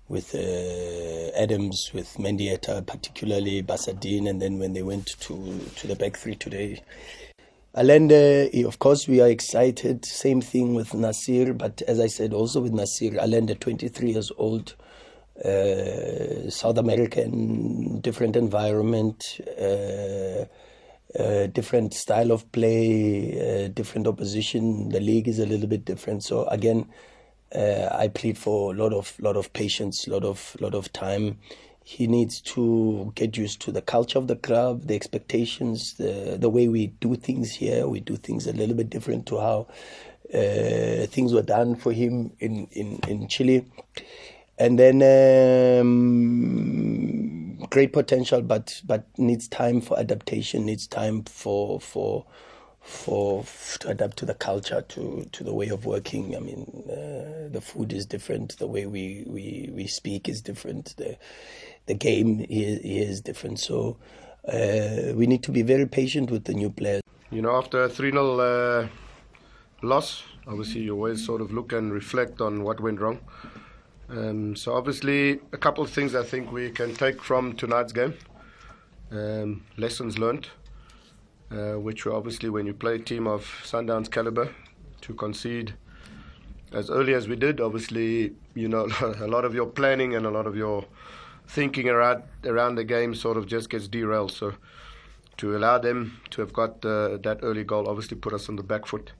with 0.07 0.35
uh, 0.35 1.37
Adams, 1.37 1.91
with 1.93 2.13
Mendieta, 2.17 2.85
particularly 2.85 3.63
Basadine, 3.63 4.29
and 4.29 4.41
then 4.41 4.59
when 4.59 4.73
they 4.73 4.83
went 4.83 5.19
to 5.21 5.59
to 5.75 5.87
the 5.87 5.95
back 5.95 6.17
three 6.17 6.35
today. 6.35 6.81
Allende, 7.75 8.49
eh, 8.53 8.65
of 8.65 8.77
course, 8.77 9.07
we 9.07 9.19
are 9.19 9.29
excited. 9.29 10.05
Same 10.05 10.41
thing 10.41 10.75
with 10.75 10.93
Nasir, 10.93 11.53
but 11.53 11.81
as 11.87 11.99
I 11.99 12.05
said, 12.05 12.31
also 12.31 12.61
with 12.61 12.71
Nasir, 12.71 13.17
Allende, 13.19 13.55
23 13.55 14.11
years 14.11 14.31
old, 14.37 14.75
uh, 15.43 16.51
South 16.51 16.77
American, 16.77 17.99
different 18.01 18.35
environment, 18.35 19.41
uh, 19.59 20.45
uh, 21.19 21.47
different 21.47 21.95
style 21.95 22.31
of 22.31 22.51
play, 22.51 23.65
uh, 23.65 23.67
different 23.69 24.05
opposition. 24.05 24.89
The 24.89 24.99
league 24.99 25.27
is 25.27 25.39
a 25.39 25.45
little 25.47 25.67
bit 25.67 25.83
different. 25.83 26.23
So 26.23 26.45
again, 26.45 26.87
uh, 27.55 27.89
I 27.91 28.07
plead 28.07 28.37
for 28.37 28.73
a 28.73 28.77
lot 28.77 28.93
of 28.93 29.19
lot 29.19 29.35
of 29.35 29.53
patience, 29.53 30.07
lot 30.07 30.23
of 30.23 30.55
lot 30.59 30.73
of 30.73 30.91
time. 30.93 31.39
He 31.85 32.07
needs 32.07 32.39
to 32.41 33.11
get 33.15 33.35
used 33.35 33.59
to 33.61 33.71
the 33.71 33.81
culture 33.81 34.17
of 34.17 34.27
the 34.27 34.37
club, 34.37 34.87
the 34.87 34.95
expectations, 34.95 35.93
the 35.95 36.37
the 36.39 36.49
way 36.49 36.67
we 36.67 36.87
do 36.87 37.15
things 37.15 37.51
here. 37.51 37.87
We 37.87 37.99
do 37.99 38.15
things 38.15 38.47
a 38.47 38.53
little 38.53 38.75
bit 38.75 38.89
different 38.89 39.25
to 39.27 39.39
how 39.39 39.67
uh, 40.33 41.05
things 41.07 41.33
were 41.33 41.41
done 41.43 41.75
for 41.75 41.91
him 41.91 42.31
in 42.39 42.67
in 42.71 42.99
in 43.07 43.27
Chile. 43.27 43.65
And 44.57 44.77
then 44.79 45.01
um, 45.81 47.57
great 47.69 47.91
potential, 47.91 48.41
but 48.41 48.81
but 48.85 49.05
needs 49.17 49.47
time 49.47 49.81
for 49.81 49.99
adaptation. 49.99 50.65
Needs 50.65 50.87
time 50.87 51.23
for 51.23 51.79
for 51.79 52.25
for 52.83 53.45
to 53.79 53.89
adapt 53.89 54.17
to 54.17 54.25
the 54.25 54.33
culture, 54.33 54.81
to 54.89 55.27
to 55.31 55.43
the 55.43 55.53
way 55.53 55.69
of 55.69 55.85
working. 55.85 56.35
I 56.35 56.39
mean, 56.39 56.83
uh, 56.89 57.49
the 57.49 57.61
food 57.61 57.93
is 57.93 58.05
different. 58.05 58.57
The 58.59 58.67
way 58.67 58.85
we, 58.85 59.23
we, 59.25 59.69
we 59.73 59.87
speak 59.87 60.27
is 60.27 60.41
different. 60.41 60.95
The 60.97 61.17
the 61.85 61.93
game 61.93 62.39
here 62.49 62.79
is 62.83 63.21
different. 63.21 63.59
So 63.59 63.97
uh, 64.47 65.13
we 65.15 65.27
need 65.27 65.43
to 65.43 65.51
be 65.51 65.61
very 65.61 65.85
patient 65.85 66.29
with 66.29 66.43
the 66.45 66.53
new 66.53 66.69
players. 66.69 67.01
You 67.31 67.41
know, 67.41 67.55
after 67.55 67.83
a 67.83 67.89
3 67.89 68.11
0 68.11 68.39
uh, 68.39 68.87
loss, 69.81 70.23
obviously 70.45 70.81
you 70.81 70.93
always 70.93 71.25
sort 71.25 71.41
of 71.41 71.51
look 71.51 71.73
and 71.73 71.91
reflect 71.91 72.41
on 72.41 72.63
what 72.63 72.79
went 72.79 72.99
wrong. 72.99 73.19
Um, 74.09 74.55
so, 74.55 74.73
obviously, 74.73 75.39
a 75.53 75.57
couple 75.57 75.83
of 75.83 75.89
things 75.89 76.13
I 76.13 76.23
think 76.23 76.51
we 76.51 76.69
can 76.69 76.93
take 76.93 77.23
from 77.23 77.53
tonight's 77.53 77.93
game. 77.93 78.13
Um, 79.11 79.63
lessons 79.77 80.19
learned, 80.19 80.49
uh, 81.53 81.79
which 81.79 82.05
were 82.05 82.13
obviously 82.13 82.49
when 82.49 82.65
you 82.65 82.73
play 82.73 82.95
a 82.95 82.99
team 82.99 83.27
of 83.27 83.45
Sundowns 83.63 84.09
caliber, 84.09 84.53
to 85.01 85.13
concede 85.13 85.73
as 86.71 86.89
early 86.89 87.13
as 87.13 87.27
we 87.27 87.35
did, 87.35 87.61
obviously, 87.61 88.33
you 88.55 88.67
know, 88.67 88.87
a 89.19 89.27
lot 89.27 89.45
of 89.45 89.53
your 89.53 89.67
planning 89.67 90.15
and 90.15 90.25
a 90.25 90.31
lot 90.31 90.47
of 90.47 90.55
your 90.55 90.85
thinking 91.47 91.89
around 91.89 92.23
around 92.45 92.75
the 92.75 92.83
game 92.83 93.13
sort 93.13 93.37
of 93.37 93.45
just 93.45 93.69
gets 93.69 93.87
derailed. 93.87 94.31
So 94.31 94.53
to 95.37 95.55
allow 95.55 95.77
them 95.77 96.19
to 96.31 96.41
have 96.41 96.53
got 96.53 96.83
uh, 96.85 97.17
that 97.17 97.39
early 97.41 97.63
goal 97.63 97.87
obviously 97.87 98.17
put 98.17 98.33
us 98.33 98.49
on 98.49 98.55
the 98.55 98.63
back 98.63 98.85
foot. 98.85 99.13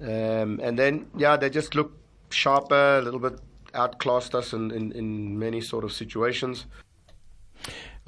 Um, 0.00 0.60
and 0.62 0.78
then, 0.78 1.06
yeah, 1.16 1.36
they 1.36 1.50
just 1.50 1.74
looked 1.74 1.98
sharper, 2.32 2.98
a 2.98 3.02
little 3.02 3.20
bit 3.20 3.40
outclassed 3.74 4.34
us 4.34 4.52
in, 4.52 4.70
in, 4.70 4.92
in 4.92 5.38
many 5.38 5.60
sort 5.60 5.84
of 5.84 5.92
situations. 5.92 6.66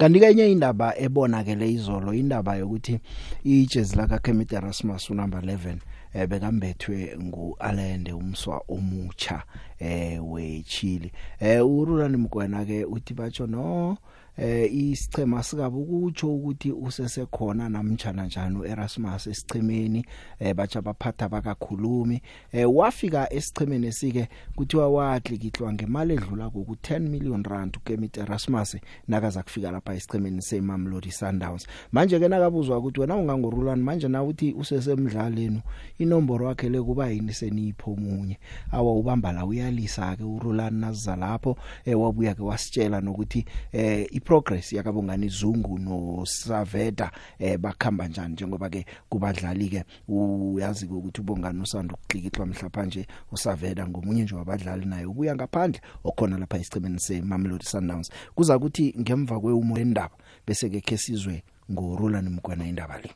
Kanti 0.01 0.19
kenye 0.19 0.51
indaba 0.51 0.97
ebonakele 0.97 1.71
izolo 1.71 2.13
indaba 2.13 2.55
yokuthi 2.55 2.99
ijezi 3.43 3.95
laka 3.95 4.19
Kemit 4.19 4.53
Erasmus 4.53 5.09
unumber 5.09 5.41
11 5.41 5.75
eh 6.13 6.27
bekambethwe 6.27 7.17
nguAlende 7.23 8.13
umswa 8.13 8.61
omucha 8.67 9.43
eh 9.79 10.31
wechile. 10.31 11.11
Eh 11.39 11.65
urulani 11.65 12.17
mkwena 12.17 12.65
ke 12.65 12.85
uthi 12.85 13.13
batsho 13.13 13.47
no 13.47 13.97
eh 14.37 14.73
isichema 14.73 15.43
sikabe 15.43 15.77
ukutsho 15.77 16.35
ukuthi 16.35 16.71
usesekhona 16.71 17.69
namtjana 17.69 18.25
njani 18.25 18.57
uErasmus 18.57 19.27
esichemeni 19.27 20.05
eh 20.39 20.55
batsha 20.55 20.81
baphatha 20.81 21.29
bakakhulumi 21.29 22.21
eh 22.51 22.75
wafika 22.75 23.33
esichemeni 23.33 23.87
esike 23.87 24.27
kuthiwa 24.55 24.89
watlikitlwa 24.89 25.73
ngemali 25.73 26.13
edlula 26.13 26.49
ku 26.49 26.77
10 26.83 26.99
million 26.99 27.43
rand 27.43 27.77
uKemit 27.77 28.17
Erasmus 28.17 28.77
nakaza 29.07 29.43
kufika 29.43 29.71
lapha 29.71 29.93
esichemeni 29.93 30.41
seMamelodi 30.41 31.11
Sundowns. 31.11 31.67
Manje 31.91 32.19
ke 32.19 32.27
nakabuzwa 32.27 32.77
ukuthi 32.77 32.99
wena 32.99 33.15
ungangorulani 33.15 33.83
manje 33.83 34.07
na 34.07 34.23
uthi 34.23 34.53
usesemdlaleni 34.53 35.61
inomboro 35.99 36.47
yakhe 36.47 36.69
le 36.69 36.81
kuba 36.81 37.09
yini 37.09 37.33
senipho 37.33 37.95
munye 37.95 38.39
awa 38.71 38.93
ubamba 38.93 39.31
la 39.31 39.45
uyalisa 39.45 40.15
ke 40.15 40.23
urulani 40.23 40.81
naziza 40.81 41.15
lapho 41.15 41.57
eh 41.85 41.99
wabuya 41.99 42.35
ke 42.35 42.41
wasitshela 42.41 43.01
nokuthi 43.01 43.45
eh 43.71 44.07
iprogress 44.21 44.73
yakabongani 44.73 45.29
Zungu 45.29 45.79
no 45.79 46.25
Saveda 46.25 47.11
eh 47.39 47.57
bakhamba 47.57 48.07
njani 48.07 48.33
njengoba 48.33 48.69
ke 48.69 48.85
kubadlali 49.09 49.69
ke 49.69 49.83
uyazi 50.07 50.85
ukuthi 50.85 51.21
ubongani 51.21 51.61
usanda 51.61 51.93
ukuklikihlwa 51.93 52.45
mhlapha 52.45 52.85
nje 52.85 53.07
uSaveda 53.31 53.87
ngomunye 53.87 54.23
nje 54.23 54.35
wabadlali 54.35 54.85
naye 54.85 55.05
ubuya 55.05 55.35
ngaphandle 55.35 55.81
okhona 56.03 56.37
lapha 56.37 56.57
isicebeni 56.57 56.99
seMamelodi 56.99 57.65
Sundowns. 57.65 58.09
Kuza 58.35 58.57
ukuthi 58.57 58.95
ngemva 58.99 59.39
kweumo 59.39 59.77
endaba 59.77 60.15
bese 60.47 60.69
ke 60.69 60.81
kesizwe 60.81 61.43
ngorulani 61.71 62.29
mkwana 62.29 62.67
indaba 62.67 62.97
le. 62.97 63.11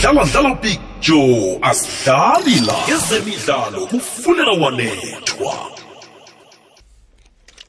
Dlala 0.00 0.24
dlala 0.24 0.54
big 0.54 0.80
joe 1.00 1.58
asidlali 1.62 2.60
la 2.60 2.74
ezemidlalo 2.88 3.86
kufunela 3.86 4.52
wanethwa 4.52 5.76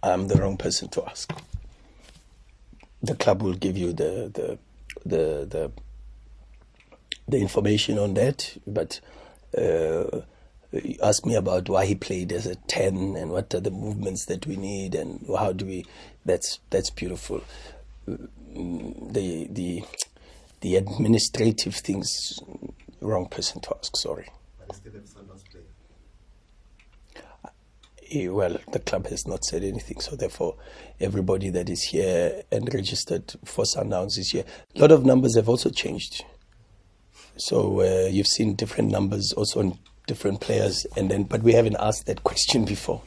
I'm 0.03 0.27
the 0.27 0.35
wrong 0.35 0.57
person 0.57 0.89
to 0.89 1.05
ask. 1.09 1.33
The 3.01 3.15
club 3.15 3.41
will 3.43 3.53
give 3.53 3.77
you 3.77 3.93
the 3.93 4.31
the 4.33 4.59
the 5.05 5.45
the, 5.45 5.71
the 7.27 7.37
information 7.39 7.97
on 7.97 8.15
that, 8.15 8.57
but 8.67 8.99
uh, 9.57 10.21
you 10.71 10.97
ask 11.03 11.25
me 11.25 11.35
about 11.35 11.69
why 11.69 11.85
he 11.85 11.95
played 11.95 12.31
as 12.31 12.45
a 12.45 12.55
ten 12.55 13.15
and 13.15 13.31
what 13.31 13.53
are 13.53 13.59
the 13.59 13.71
movements 13.71 14.25
that 14.25 14.45
we 14.47 14.57
need 14.57 14.95
and 14.95 15.25
how 15.37 15.53
do 15.53 15.65
we. 15.65 15.85
That's 16.25 16.59
that's 16.69 16.89
beautiful. 16.89 17.43
The 18.07 19.47
the 19.49 19.83
the 20.61 20.75
administrative 20.75 21.75
things, 21.75 22.39
wrong 23.01 23.27
person 23.27 23.61
to 23.61 23.75
ask. 23.77 23.95
Sorry. 23.95 24.27
Eh, 28.11 28.27
well, 28.27 28.57
the 28.71 28.79
club 28.79 29.07
has 29.07 29.27
not 29.27 29.43
said 29.43 29.63
anything, 29.63 29.99
so 29.99 30.15
therefore, 30.15 30.55
everybody 30.99 31.49
that 31.49 31.69
is 31.69 31.83
here 31.83 32.43
and 32.51 32.73
registered 32.73 33.33
for 33.43 33.65
Sundowns 33.65 34.17
is 34.17 34.29
here. 34.31 34.45
A 34.75 34.79
lot 34.79 34.91
of 34.91 35.05
numbers 35.05 35.35
have 35.35 35.49
also 35.49 35.69
changed. 35.69 36.23
So 37.37 37.81
uh, 37.81 38.07
you've 38.09 38.27
seen 38.27 38.55
different 38.55 38.91
numbers 38.91 39.33
also 39.33 39.59
on 39.59 39.79
different 40.07 40.41
players, 40.41 40.85
and 40.95 41.11
then 41.11 41.23
but 41.23 41.43
we 41.43 41.53
haven't 41.53 41.77
asked 41.79 42.07
that 42.07 42.23
question 42.23 42.65
before. 42.65 43.01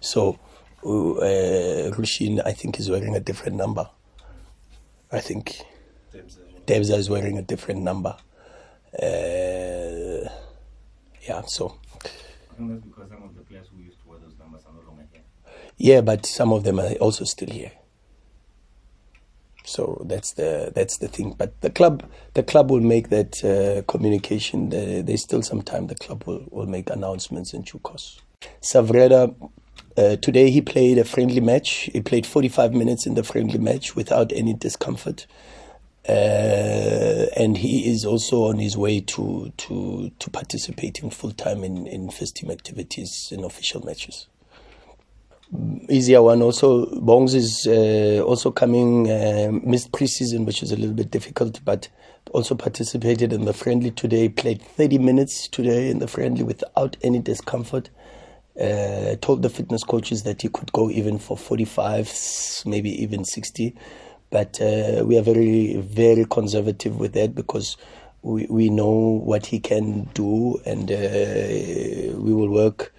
So 0.00 0.38
uh, 0.82 1.90
Rushin, 1.96 2.40
I 2.44 2.52
think, 2.52 2.80
is 2.80 2.90
wearing 2.90 3.14
a 3.14 3.20
different 3.20 3.56
number. 3.56 3.88
I 5.12 5.20
think 5.20 5.60
Debza 6.66 6.96
is 6.96 7.10
wearing 7.10 7.38
a 7.38 7.42
different 7.42 7.82
number. 7.82 8.16
Uh, 9.00 10.28
yeah, 11.22 11.42
so. 11.46 11.76
because 12.56 13.08
some 13.08 13.22
of 13.22 13.34
the 13.36 13.42
players 13.42 13.66
who 13.72 13.82
used 13.82 14.00
to 14.02 14.08
wear 14.08 14.18
those 14.18 14.38
numbers 14.38 14.62
are 14.66 14.72
no 14.72 14.88
longer 14.88 15.04
here. 15.12 15.22
Yeah, 15.80 16.02
but 16.02 16.26
some 16.26 16.52
of 16.52 16.64
them 16.64 16.80
are 16.80 16.92
also 16.96 17.24
still 17.24 17.50
here. 17.50 17.72
So 19.64 20.02
that's 20.06 20.32
the 20.34 20.72
that's 20.74 20.98
the 20.98 21.08
thing. 21.08 21.34
But 21.38 21.60
the 21.62 21.70
club 21.70 22.04
the 22.34 22.42
club 22.44 22.70
will 22.70 22.80
make 22.82 23.10
that 23.10 23.44
uh, 23.44 23.82
communication. 23.90 24.70
There- 24.70 25.02
there's 25.02 25.22
still 25.22 25.42
some 25.42 25.62
time. 25.62 25.88
The 25.88 25.96
club 25.96 26.24
will, 26.26 26.46
will 26.50 26.66
make 26.66 26.90
announcements 26.90 27.54
in 27.54 27.62
due 27.62 27.80
course. 27.80 28.20
Savreda, 28.62 29.34
uh, 29.98 30.16
today 30.16 30.50
he 30.50 30.62
played 30.62 30.98
a 30.98 31.04
friendly 31.04 31.40
match. 31.40 31.90
He 31.92 32.02
played 32.02 32.26
45 32.26 32.74
minutes 32.74 33.06
in 33.06 33.14
the 33.14 33.24
friendly 33.24 33.58
match 33.58 33.96
without 33.96 34.32
any 34.34 34.54
discomfort. 34.54 35.26
Uh, 36.08 37.26
and 37.36 37.58
he 37.58 37.90
is 37.90 38.04
also 38.06 38.44
on 38.44 38.58
his 38.58 38.76
way 38.76 39.00
to 39.00 39.52
to 39.58 40.10
to 40.20 40.30
participating 40.30 41.10
full 41.10 41.32
time 41.32 41.64
in 41.64 41.86
in 41.86 42.10
first 42.10 42.36
team 42.36 42.50
activities 42.50 43.30
in 43.32 43.44
official 43.44 43.84
matches 43.84 44.28
easier 45.88 46.22
one 46.22 46.42
also. 46.42 46.86
Bongs 47.00 47.34
is 47.34 47.66
uh, 47.66 48.22
also 48.24 48.50
coming, 48.50 49.10
uh, 49.10 49.50
missed 49.64 49.92
preseason, 49.92 50.46
which 50.46 50.62
is 50.62 50.72
a 50.72 50.76
little 50.76 50.94
bit 50.94 51.10
difficult, 51.10 51.60
but 51.64 51.88
also 52.32 52.54
participated 52.54 53.32
in 53.32 53.44
the 53.44 53.52
friendly 53.52 53.90
today. 53.90 54.28
Played 54.28 54.62
30 54.62 54.98
minutes 54.98 55.48
today 55.48 55.90
in 55.90 55.98
the 55.98 56.08
friendly 56.08 56.42
without 56.44 56.96
any 57.02 57.18
discomfort. 57.18 57.90
Uh, 58.60 59.16
told 59.22 59.42
the 59.42 59.48
fitness 59.48 59.84
coaches 59.84 60.24
that 60.24 60.42
he 60.42 60.48
could 60.48 60.70
go 60.72 60.90
even 60.90 61.18
for 61.18 61.36
45, 61.36 62.06
s- 62.08 62.64
maybe 62.66 62.90
even 63.02 63.24
60. 63.24 63.74
But 64.30 64.60
uh, 64.60 65.02
we 65.06 65.16
are 65.18 65.22
very, 65.22 65.76
very 65.78 66.24
conservative 66.26 66.98
with 67.00 67.14
that 67.14 67.34
because 67.34 67.76
we, 68.22 68.46
we 68.50 68.68
know 68.68 68.90
what 69.24 69.46
he 69.46 69.60
can 69.60 70.04
do 70.14 70.60
and 70.66 70.90
uh, 70.90 72.16
we 72.20 72.34
will 72.34 72.50
work 72.50 72.92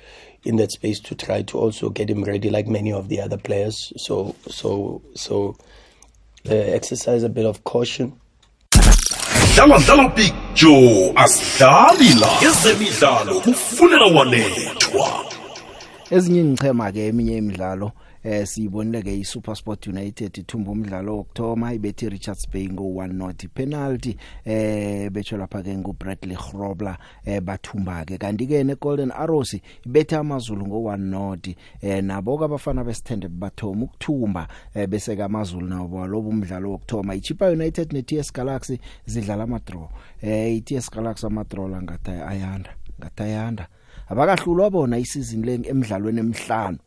in 0.44 0.56
that 0.58 0.72
space 0.72 1.00
to 1.00 1.16
try 1.16 1.44
to 1.44 1.58
also 1.58 1.90
get 1.90 2.10
him 2.10 2.24
ready 2.24 2.50
like 2.50 2.68
many 2.68 2.92
of 2.92 3.10
the 3.10 3.22
other 3.22 3.38
players. 3.38 3.94
So, 3.98 4.36
so, 4.48 5.02
so 5.16 5.56
uh, 6.50 6.54
exercise 6.54 7.24
a 7.24 7.30
bit 7.30 7.46
of 7.46 7.64
caution. 7.64 8.14
dlala 9.56 10.16
big 10.16 10.34
joe 10.54 11.12
asidlali 11.16 12.14
la 12.20 12.28
ezemidlalo 12.42 13.40
kufunela 13.40 14.06
wanethwa 14.06 15.26
ezinye 16.12 16.40
ingchema 16.40 16.92
ke 16.92 17.08
eminye 17.08 17.38
imidlalo 17.38 17.92
eh 18.24 18.48
siyibonile 18.48 19.02
ke 19.02 19.18
iSuperSport 19.20 19.88
United 19.88 20.38
ithumba 20.38 20.72
umdlalo 20.72 21.18
wokthoma 21.18 21.74
ibethi 21.74 22.10
Richards 22.10 22.50
Bay 22.50 22.70
ngo 22.70 22.84
1 22.84 23.14
not 23.14 23.48
penalty 23.54 24.18
eh 24.46 25.10
betsho 25.10 25.38
lapha 25.38 25.64
ke 25.64 25.78
nguBradley 25.78 26.38
Grobler 26.38 26.98
eh 27.26 27.42
bathumba 27.42 28.06
ke 28.06 28.18
kanti 28.18 28.48
ke 28.48 28.64
neGolden 28.64 29.12
Arrows 29.12 29.58
ibethe 29.86 30.16
amazulu 30.16 30.68
ngo 30.68 30.80
1 30.80 30.98
not 30.98 31.48
eh 31.82 32.04
nabo 32.04 32.38
ke 32.38 32.46
abafana 32.46 32.84
beStandard 32.84 33.34
bathoma 33.34 33.84
ukuthumba 33.86 34.48
eh 34.76 34.88
bese 34.88 35.16
ke 35.16 35.24
amazulu 35.24 35.68
nabo 35.68 36.08
lobo 36.08 36.30
umdlalo 36.30 36.72
wokthoma 36.72 37.16
iChipa 37.16 37.50
United 37.50 37.94
neTS 37.94 38.34
Galaxy 38.34 38.80
zidlala 39.06 39.44
ama 39.44 39.60
draw 39.60 39.90
eh 40.22 40.58
iTS 40.58 40.92
Galaxy 40.92 41.26
ama 41.26 41.44
draw 41.44 41.68
la 41.68 41.82
ngathi 41.82 42.12
ayanda 42.12 42.76
ngathi 43.02 43.24
ayanda. 43.24 43.68
Abakahlulwa 44.10 44.70
bona 44.70 44.98
isizini 44.98 45.46
le 45.46 45.70
emidlalweni 45.70 46.20
emihlanu. 46.20 46.78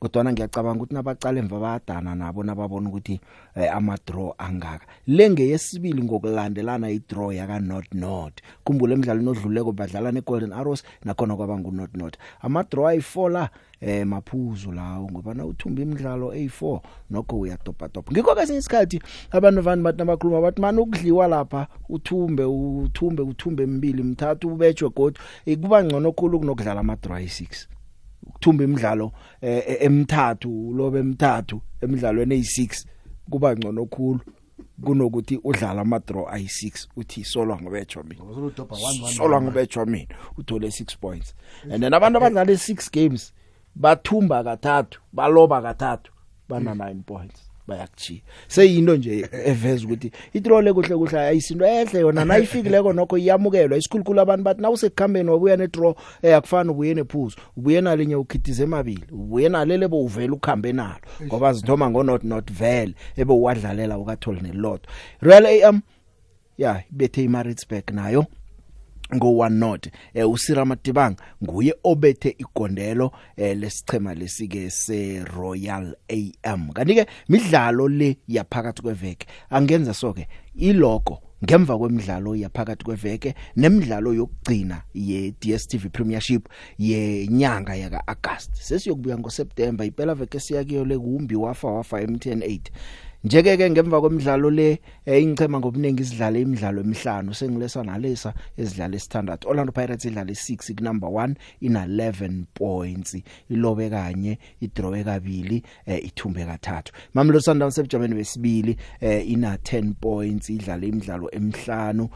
Kodwa 0.00 0.32
ngiyacabanga 0.32 0.82
ukuthi 0.82 0.94
nabacala 0.94 1.38
emva 1.38 1.60
bayadana 1.60 2.14
nabo 2.14 2.42
nababona 2.42 2.88
ukuthi 2.88 3.20
eh, 3.54 3.70
ama 3.76 3.98
draw 4.06 4.34
angaka. 4.38 4.86
Lenge 5.06 5.48
yesibili 5.48 6.02
ngokulandelana 6.02 6.88
i 6.90 6.98
draw 7.08 7.32
yaka 7.32 7.60
North. 7.60 7.92
North 7.94 8.38
kumbule 8.64 8.94
emidlalweni 8.94 9.30
odluleko 9.30 9.72
badlala 9.72 10.12
ne 10.12 10.20
Golden 10.20 10.52
Arrows 10.52 10.82
nakhona 11.04 11.36
kwaba 11.36 11.58
ngu 11.58 11.72
North. 11.72 11.94
North 11.94 12.18
ama 12.40 12.62
draw 12.62 12.86
ayi4 12.88 13.30
la 13.30 13.50
eh 13.80 14.06
maphuzu 14.06 14.72
lawo 14.72 15.08
ngoba 15.10 15.34
na 15.34 15.46
uthumba 15.46 15.82
imidlalo 15.82 16.32
A4 16.34 16.80
nokho 17.10 17.38
uyatopa 17.38 17.88
topa 17.88 18.12
ngikho 18.12 18.34
ke 18.34 18.42
isikhathi 18.42 19.00
abantu 19.30 19.62
vani 19.62 19.82
bathi 19.82 19.98
nabakhuluma 19.98 20.40
bathi 20.40 20.60
manje 20.60 20.80
ukudliwa 20.80 21.28
lapha 21.28 21.66
uthumbe 21.88 22.44
uthumbe 22.44 23.22
uthumbe 23.22 23.66
mbili 23.66 24.02
mthathu 24.02 24.48
ubetjwe 24.48 24.90
god 24.90 25.18
kuba 25.60 25.84
ngcono 25.84 26.12
khulu 26.12 26.38
kunokudlala 26.38 26.80
ama 26.80 26.96
draw 26.96 27.18
ay6 27.18 27.66
ukuthumba 28.40 28.64
imidlalo 28.64 29.12
eh, 29.40 29.62
eh, 29.66 29.76
emithathu 29.80 30.72
lobe 30.72 30.98
emithathu 30.98 31.60
emidlalweni 31.80 32.40
ey6 32.40 32.86
kuba 33.30 33.56
ngcono 33.56 33.86
khulu 33.86 34.20
kunokuthi 34.82 35.40
udlala 35.44 35.80
ama 35.80 35.98
draw 35.98 36.24
ay6 36.24 36.88
uthi 36.96 37.24
solwa 37.24 37.60
ngobetjwa 37.60 38.04
mina. 38.04 38.22
Solwa 39.16 39.42
ngobetjwa 39.42 39.86
mina 39.86 40.14
uthole 40.38 40.68
6 40.68 40.96
points. 41.00 41.34
And 41.70 41.82
then 41.82 41.94
abantu 41.94 42.18
abadlala 42.18 42.52
6 42.52 42.90
games 42.92 43.32
bathumba 43.74 44.44
kathathu 44.44 45.00
baloba 45.12 45.62
kathathu 45.62 46.12
bana 46.48 46.74
9 46.74 47.02
points. 47.02 47.49
Bayakuchiya 47.66 48.20
seyinto 48.48 48.96
nje 48.96 49.28
eveza 49.44 49.84
ukuthi 49.84 50.12
itrole 50.32 50.72
kuhle 50.72 50.96
kuhle 50.96 51.20
ayisinto 51.20 51.66
ehle 51.66 52.00
yona 52.00 52.24
nayifikileko 52.24 52.92
nokho 52.92 53.18
iyamukelwa. 53.18 53.78
Isikhulukhulu 53.78 54.20
abantu 54.20 54.44
bathi 54.44 54.62
nawusekukhambeni 54.62 55.30
wabuya 55.30 55.56
ne 55.56 55.66
draw 55.66 55.94
eh 56.22 56.36
akufani 56.36 56.70
ubuye 56.70 56.94
nephuzu. 56.94 57.36
Ubuye 57.56 57.80
nalinye 57.80 58.16
ukhithize 58.16 58.62
emabili. 58.62 59.04
Ubuye 59.12 59.48
nalele 59.48 59.88
bo 59.88 60.04
uvela 60.04 60.32
ukhambe 60.32 60.72
nalo. 60.72 61.00
Ngoba 61.24 61.52
zithoma 61.52 61.90
ngo 61.90 62.02
not 62.02 62.24
not 62.24 62.52
vele 62.52 62.94
ebe 63.16 63.32
uwadlalela 63.32 63.98
ukatholi 63.98 64.40
nelotho 64.40 64.90
Real 65.20 65.46
AM 65.46 65.80
yeah 66.58 66.82
ibethe 66.92 67.22
iMaritzburg 67.22 67.90
nayo. 67.90 68.26
Ngo 69.14 69.26
1 69.26 69.50
not 69.50 69.88
eh 70.14 70.30
usira 70.30 70.64
Madibang 70.64 71.16
nguye 71.44 71.74
obethe 71.84 72.34
igondelo 72.38 73.12
eh 73.36 73.56
lesichema 73.56 74.14
lesike 74.14 74.70
se 74.70 75.24
Royal 75.24 75.96
AM 76.08 76.72
kanti 76.72 76.94
ke 76.94 77.06
midlalo 77.28 77.88
le 77.88 78.16
yaphakathi 78.28 78.82
kweveke 78.82 79.26
angenza 79.50 79.94
soke 79.94 80.28
iloko 80.54 81.22
ngemva 81.44 81.78
kwemidlalo 81.78 82.36
yaphakathi 82.36 82.84
kweveke 82.84 83.34
nemidlalo 83.56 84.14
yokugcina 84.14 84.82
ye 84.94 85.34
DStv 85.40 85.88
Premiership 85.88 86.48
yenyanga 86.78 87.74
yaka 87.74 88.06
August 88.06 88.54
sesiyokubuya 88.54 89.18
ngoSeptember 89.18 89.86
iphela 89.86 90.14
veke 90.14 90.40
siyakiyo 90.40 90.84
lekumbi 90.84 91.36
wafa 91.36 91.68
wafa 91.68 92.00
MTN 92.00 92.40
8 92.40 92.60
Njeke 93.24 93.56
ke 93.56 93.70
ngemva 93.70 94.00
kwemidlalo 94.00 94.50
le 94.50 94.80
eh, 95.04 95.22
ingchema 95.22 95.60
ngobuningi 95.60 96.02
isidlala 96.02 96.38
imidlalo 96.38 96.80
emihlanu. 96.80 97.34
Sengilesa 97.34 97.84
nalesa 97.84 98.32
ezidlala 98.56 98.96
esithandathu 98.96 99.48
Orlando 99.48 99.72
Pirates 99.72 100.04
idlala 100.04 100.32
e6 100.32 100.74
ku 100.74 100.82
number 100.82 101.08
1 101.08 101.34
ina 101.60 101.86
11 101.86 102.44
points. 102.54 103.16
Ilobe 103.50 103.90
kanye 103.90 104.38
idrawe 104.60 105.04
kabili 105.04 105.62
eh, 105.86 106.04
ithumbe 106.04 106.46
kathathu. 106.46 106.92
Mamelodi 107.14 107.44
Sundowns 107.44 107.74
sebujameni 107.74 108.14
besibili 108.14 108.76
eh, 109.00 109.30
ina 109.30 109.56
10 109.56 109.94
points. 110.00 110.50
Idlala 110.50 110.86
imidlalo 110.86 111.28
emihlanu 111.32 112.08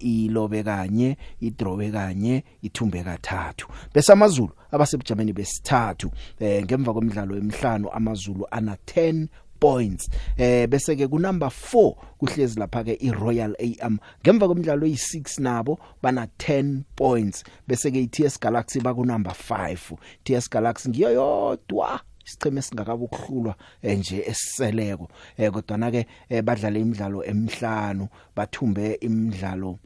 ilobe 0.00 0.62
kanye 0.62 1.16
idrawe 1.40 1.90
kanye 1.90 2.44
ithumbe 2.62 3.02
kathathu. 3.02 3.66
Bese 3.94 4.12
amazulu 4.12 4.52
abasebujameni 4.70 5.32
besithathu 5.32 6.10
eh, 6.40 6.64
ngemva 6.64 6.92
kwemidlalo 6.92 7.36
emihlanu 7.36 7.90
amazulu 7.90 8.46
ana 8.50 8.76
10 8.86 9.26
points. 9.64 10.12
Eh 10.36 10.66
bese 10.68 10.92
ke 10.98 11.08
ku 11.08 11.16
number 11.16 11.48
4 11.48 12.20
kuhlezi 12.20 12.60
lapha 12.60 12.84
ke 12.84 12.94
iRoyal 13.00 13.56
AM 13.56 13.96
ngemva 14.20 14.48
komdlalo 14.50 14.84
oyi6 14.84 15.40
nabo 15.40 15.78
bana 16.04 16.28
10 16.36 16.84
points. 16.96 17.44
Bese 17.64 17.88
ke 17.88 18.04
iTS 18.04 18.36
Galaxy 18.36 18.84
ba 18.84 18.92
ku 18.92 19.08
number 19.08 19.32
5 19.32 19.96
TS 20.24 20.52
Galaxy 20.52 20.92
ngiyo 20.92 21.10
yodwa 21.16 22.00
isicheme 22.26 22.62
singakabe 22.62 23.04
ukuhlulwa 23.04 23.54
eh, 23.82 23.98
nje 23.98 24.20
esiseleko. 24.26 25.08
Eh 25.36 25.50
kodwa 25.50 25.76
na 25.78 25.90
ke 25.90 26.06
eh, 26.28 26.42
badlala 26.42 26.78
imidlalo 26.78 27.24
emihlanu 27.24 28.08
bathumbe 28.36 28.98
imidlalo 29.00 29.78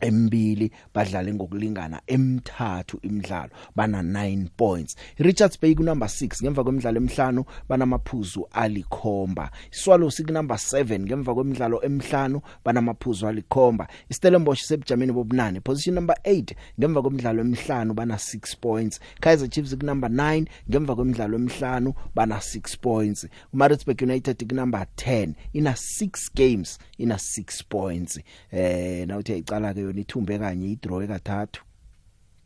embili 0.00 0.70
badlale 0.94 1.34
ngokulingana 1.34 2.00
emithathu 2.06 2.98
imidlalo 3.02 3.50
bana 3.76 4.02
9 4.02 4.46
points. 4.56 4.96
Richards 5.18 5.60
Bay 5.60 5.74
ku 5.74 5.82
number 5.82 6.08
6 6.08 6.42
ngemva 6.42 6.64
kwemidlalo 6.64 6.96
emihlanu 6.96 7.44
banamaphuzu 7.68 8.48
alikhomba. 8.52 9.50
Swallows 9.70 10.22
ku 10.26 10.32
number 10.32 10.56
7 10.56 11.00
ngemva 11.00 11.34
kwemidlalo 11.34 11.82
emihlanu 11.84 12.40
banamaphuzu 12.64 13.26
alikhomba. 13.26 13.88
Stellenbosch 14.10 14.62
sebujameni 14.62 15.12
bobunane 15.12 15.60
position 15.60 15.94
number 15.94 16.16
8 16.24 16.54
ngemva 16.80 17.02
kwemidlalo 17.02 17.40
emihlanu 17.40 17.94
bana 17.94 18.14
6 18.14 18.56
points. 18.60 19.00
Kaizer 19.20 19.48
Chiefs 19.48 19.76
ku 19.76 19.86
number 19.86 20.10
9 20.10 20.46
ngemva 20.70 20.94
kwemidlalo 20.94 21.36
emihlanu 21.36 21.94
bana 22.14 22.36
6 22.36 22.76
points. 22.80 23.26
Maritzburg 23.52 24.02
United 24.02 24.48
ku 24.48 24.54
number 24.54 24.86
10 24.96 25.34
ina 25.52 25.70
6 25.70 26.30
games 26.34 26.78
ina 26.98 27.14
6 27.14 27.64
points. 27.68 28.20
Eh 28.52 29.06
nawuthi 29.06 29.32
ayicala 29.32 29.74
ke 29.74 29.85
yona 29.86 30.00
ithumbe 30.04 30.38
kanye 30.38 30.66
idraw 30.74 31.00
kathathu. 31.06 31.65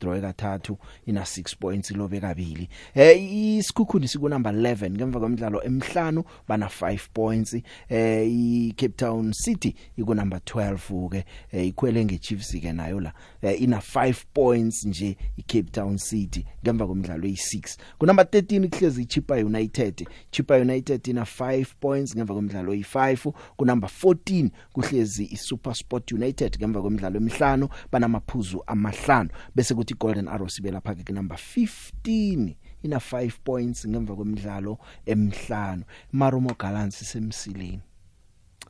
Draw 0.01 0.21
kathathu 0.21 0.79
ina 1.07 1.21
6 1.21 1.57
points 1.61 1.91
lobe 1.91 2.21
kabili. 2.21 2.69
Eh 2.95 3.33
isikhukhuni 3.59 4.09
siku 4.09 4.29
number 4.29 4.53
11 4.53 4.91
ngemva 4.91 5.21
kwemidlalo 5.21 5.63
emihlanu 5.65 6.25
bana 6.49 6.67
5 6.67 6.99
points. 7.15 7.55
Eh 7.89 8.29
i 8.29 8.73
Cape 8.77 8.95
Town 8.97 9.33
City 9.33 9.75
iku 9.97 10.15
number 10.15 10.39
12 10.39 11.09
ke 11.09 11.25
eh, 11.53 11.67
ikhwele 11.67 12.05
ngeChiefs 12.05 12.61
ke 12.61 12.73
nayo 12.73 13.01
la. 13.01 13.13
Eh, 13.43 13.63
ina 13.63 13.79
5 13.79 14.15
points 14.35 14.85
nje 14.85 15.17
iCape 15.37 15.71
Town 15.71 15.99
City 15.99 16.47
ngemva 16.65 16.87
kwemidlalo 16.87 17.29
eyi6 17.29 17.77
ku 17.99 18.07
number 18.07 18.25
13 18.25 18.69
kuhlezi 18.69 19.03
iChipa 19.03 19.35
United. 19.37 20.09
Chipa 20.31 20.57
United 20.57 21.07
ina 21.07 21.23
5 21.23 21.67
points 21.81 22.17
ngemva 22.17 22.35
kwemidlalo 22.35 22.75
eyi5 22.75 23.33
ku 23.57 23.65
number 23.65 23.91
14 24.03 24.51
kuhlezi 24.73 25.25
iSuperSport 25.25 26.13
United 26.13 26.57
ngemva 26.59 26.81
kwemidlalo 26.81 27.17
emihlanu 27.17 27.69
banamaphuzu 27.93 28.63
amahlanu. 28.67 29.31
Bese 29.55 29.75
kuthi 29.75 29.89
Golden 29.94 30.29
Arrows 30.29 30.59
ibe 30.59 30.70
lapha 30.70 30.94
ke 30.94 31.12
number 31.12 31.37
15 31.37 32.55
ina 32.83 32.96
5 32.96 33.31
points 33.44 33.87
ngemva 33.87 34.16
kwemidlalo 34.16 34.79
emihlanu. 35.07 35.85
Marumo 36.12 36.55
Gallants 36.59 37.05
semsileni 37.12 37.81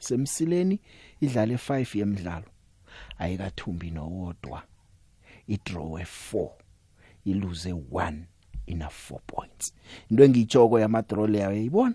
semsileni 0.01 0.81
idlale 1.21 1.55
5 1.55 1.99
yemidlalo. 1.99 2.47
Ayikathumbi 3.19 3.91
nowodwa 3.91 4.63
idraw 5.47 5.99
e4 5.99 6.49
iluze 7.25 7.73
1 7.73 8.15
ina 8.67 8.87
4 8.87 9.19
points. 9.27 9.75
Into 10.11 10.25
engiyitshoko 10.25 10.79
yamadraw 10.79 11.27
leyo 11.27 11.53
yayibona? 11.53 11.95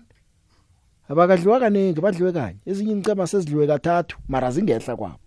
Abakadliwa 1.08 1.60
kaningi 1.60 2.00
badliwe 2.00 2.32
kanye. 2.32 2.58
Ezinye 2.66 2.92
incema 2.92 3.26
sezidliwe 3.26 3.66
kathathu 3.66 4.18
mara 4.28 4.50
zingehla 4.50 4.96
kwabo. 4.96 5.20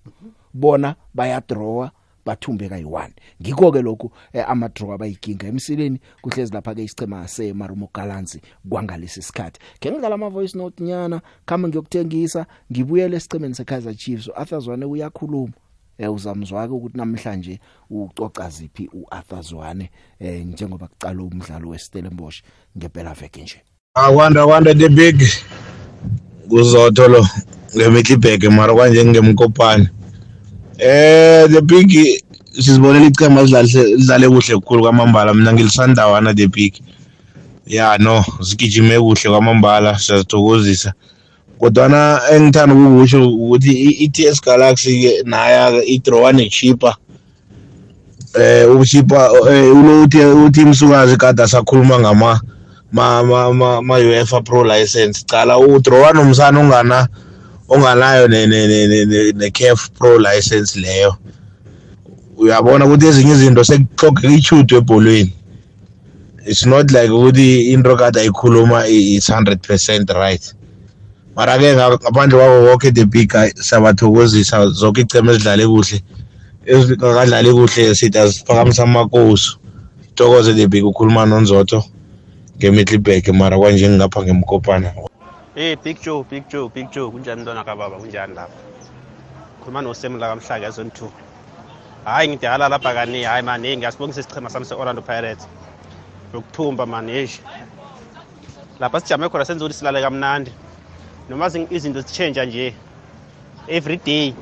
Bona 0.54 0.96
bayadrawa 1.14 1.92
bathumbe 2.30 2.70
kayi1 2.70 3.10
ngikho 3.42 3.72
ke 3.72 3.82
lokhu 3.82 4.12
eh, 4.34 4.46
ama 4.48 4.70
draw 4.70 4.94
abayiginga 4.94 5.48
emsileni 5.48 6.00
kuhlezi 6.22 6.54
lapha 6.54 6.76
ke 6.76 6.84
isicema 6.84 7.28
seMarumo 7.28 7.90
Gallants 7.94 8.38
kwangalesi 8.70 9.22
sikhathi. 9.22 9.60
Ke 9.80 9.92
ngidlala 9.92 10.16
ama 10.16 10.30
voice 10.30 10.58
note 10.58 10.84
nyana 10.84 11.22
kama 11.46 11.68
ngiyokuthengisa 11.68 12.46
ngibuyele 12.72 13.18
esicemeni 13.18 13.56
seKaizer 13.56 13.96
Chiefs. 13.96 14.30
Arthur 14.36 14.60
Zwane 14.60 14.86
uyakhuluma. 14.86 15.54
Eh 15.98 16.14
uzamzwaka 16.14 16.74
ukuthi 16.74 16.98
namhlanje 16.98 17.60
ucoca 17.90 18.50
ziphi 18.50 18.90
uArthur 18.94 19.42
Zwane 19.42 19.90
eh 20.20 20.46
njengoba 20.46 20.88
kucala 20.88 21.24
umdlalo 21.24 21.70
weStellenbosch 21.70 22.44
ngempela 22.78 23.14
veke 23.14 23.42
nje. 23.42 23.62
Akwanda 23.96 24.46
kwanda 24.46 24.74
the 24.74 24.90
big. 24.90 25.24
Kuzotho 26.50 27.08
lo 27.08 27.28
ngemihlibheke 27.76 28.50
mara 28.50 28.74
kwanje 28.74 29.06
ngemkopane 29.06 29.90
eh 30.80 31.48
the 31.50 31.62
big 31.62 31.92
sizibonela 32.54 33.06
icema 33.06 33.42
lidlale 33.44 34.30
kuhle 34.30 34.54
kakhulu 34.60 34.82
kwamambala. 34.82 35.34
Mina 35.34 35.54
ngilisandawana 35.54 36.34
the 36.34 36.48
big 36.48 36.74
ya 37.68 37.98
no 37.98 38.26
sigijime 38.42 39.00
kuhle 39.00 39.30
kwamambala 39.30 40.00
siyazithokozisa. 40.00 40.94
Kodwana 41.60 42.22
engithanda 42.32 42.76
ukukusho 42.76 43.30
ukuthi 43.30 43.72
i-TS 44.06 44.42
Galaxy 44.42 45.02
ke 45.02 45.24
naya 45.26 45.84
idraw 45.86 46.32
nechipa 46.32 46.96
eh 48.40 48.80
uchipa 48.80 49.32
ulo 49.74 50.04
uthi 50.04 50.18
uthi 50.18 50.62
imsukazi 50.62 51.18
kade 51.18 51.48
sakhuluma 51.48 52.00
ngama 52.00 52.42
ma 52.92 53.24
ma 53.24 53.82
ma, 53.82 53.96
UEFA 53.96 54.42
Pro 54.42 54.64
license. 54.64 55.26
Cala 55.28 55.58
udraw 55.58 56.14
nomsana 56.14 56.60
ongana 56.60 57.08
onganayo 57.70 58.28
ne 58.28 58.48
ne 58.48 58.68
ne, 58.68 59.06
ne, 59.06 59.32
ne 59.32 59.52
CAF 59.52 59.90
Pro 59.90 60.18
license 60.18 60.80
leyo. 60.80 61.16
Uyabona 62.38 62.86
ukuthi 62.86 63.06
ezinye 63.08 63.34
izinto 63.34 63.64
sekuxoxa 63.64 64.28
ichude 64.28 64.76
ebholweni. 64.76 65.34
It's 66.46 66.66
not 66.66 66.92
like 66.92 67.12
ukuthi 67.12 67.72
into 67.74 67.96
kade 67.96 68.20
ayikhuluma 68.20 68.88
it's 68.88 69.30
100% 69.30 70.14
right. 70.14 70.54
Mara 71.36 71.58
ke 71.58 71.76
ngaphandle 71.76 72.38
kwako 72.38 72.68
konke 72.68 72.92
the 72.92 73.06
big 73.06 73.32
sabathokozisa 73.56 74.68
zonke 74.68 75.02
icema 75.02 75.32
ezidlale 75.32 75.68
kuhle 75.68 76.02
ezingakadlali 76.66 77.54
kuhle 77.54 77.96
sithi 77.96 78.18
aziphakamisa 78.18 78.84
amakosi 78.84 79.58
thokoze 80.16 80.54
the 80.54 80.68
big 80.68 80.86
ukhuluma 80.86 81.26
nonzotho 81.26 81.84
ngemihlibhek 82.58 83.28
mara 83.30 83.58
kwanje 83.58 83.90
ngingapha 83.90 84.24
ngemkopana. 84.24 84.94
Hey 85.60 85.76
Big 85.76 86.00
Joe, 86.02 86.24
Big 86.24 86.48
Joe, 86.48 86.70
Big 86.70 86.90
Joe, 86.90 87.12
kunjani 87.12 87.42
mntwana 87.42 87.64
kababa, 87.64 87.98
kunjani 87.98 88.34
lapha? 88.36 88.56
Khuluma 89.60 89.82
noSem 89.82 90.18
la 90.18 90.28
kamhlaka 90.28 90.68
ezone 90.68 90.90
2. 90.90 91.10
Hayi 92.06 92.30
ngidala 92.30 92.70
lapha 92.70 92.94
kani, 92.94 93.24
hayi 93.24 93.44
man, 93.44 93.64
hey 93.64 93.78
ngiyasibongisa 93.78 94.22
isichema 94.22 94.50
sami 94.50 94.66
seOrlando 94.66 95.02
Pirates. 95.02 95.48
Yokuthumba 96.34 96.86
man, 96.86 97.10
hey. 97.10 97.28
Lapha 98.80 99.00
sijame 99.00 99.30
khona 99.30 99.46
senza 99.46 99.66
ukuthi 99.66 99.78
silale 99.78 100.02
kamnandi. 100.02 100.52
Noma 101.30 101.48
izinto 101.70 102.02
zichange 102.02 102.46
nje 102.46 102.74
every 103.68 103.98
day. 103.98 104.34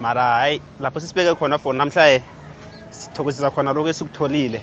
Mara 0.00 0.22
hayi 0.22 0.60
lapho 0.80 1.00
sisibeke 1.00 1.34
khona 1.34 1.58
for 1.58 1.74
namhlanje 1.74 2.22
sithokozisa 2.90 3.50
khona 3.50 3.72
lokho 3.72 3.88
esikutholile. 3.88 4.62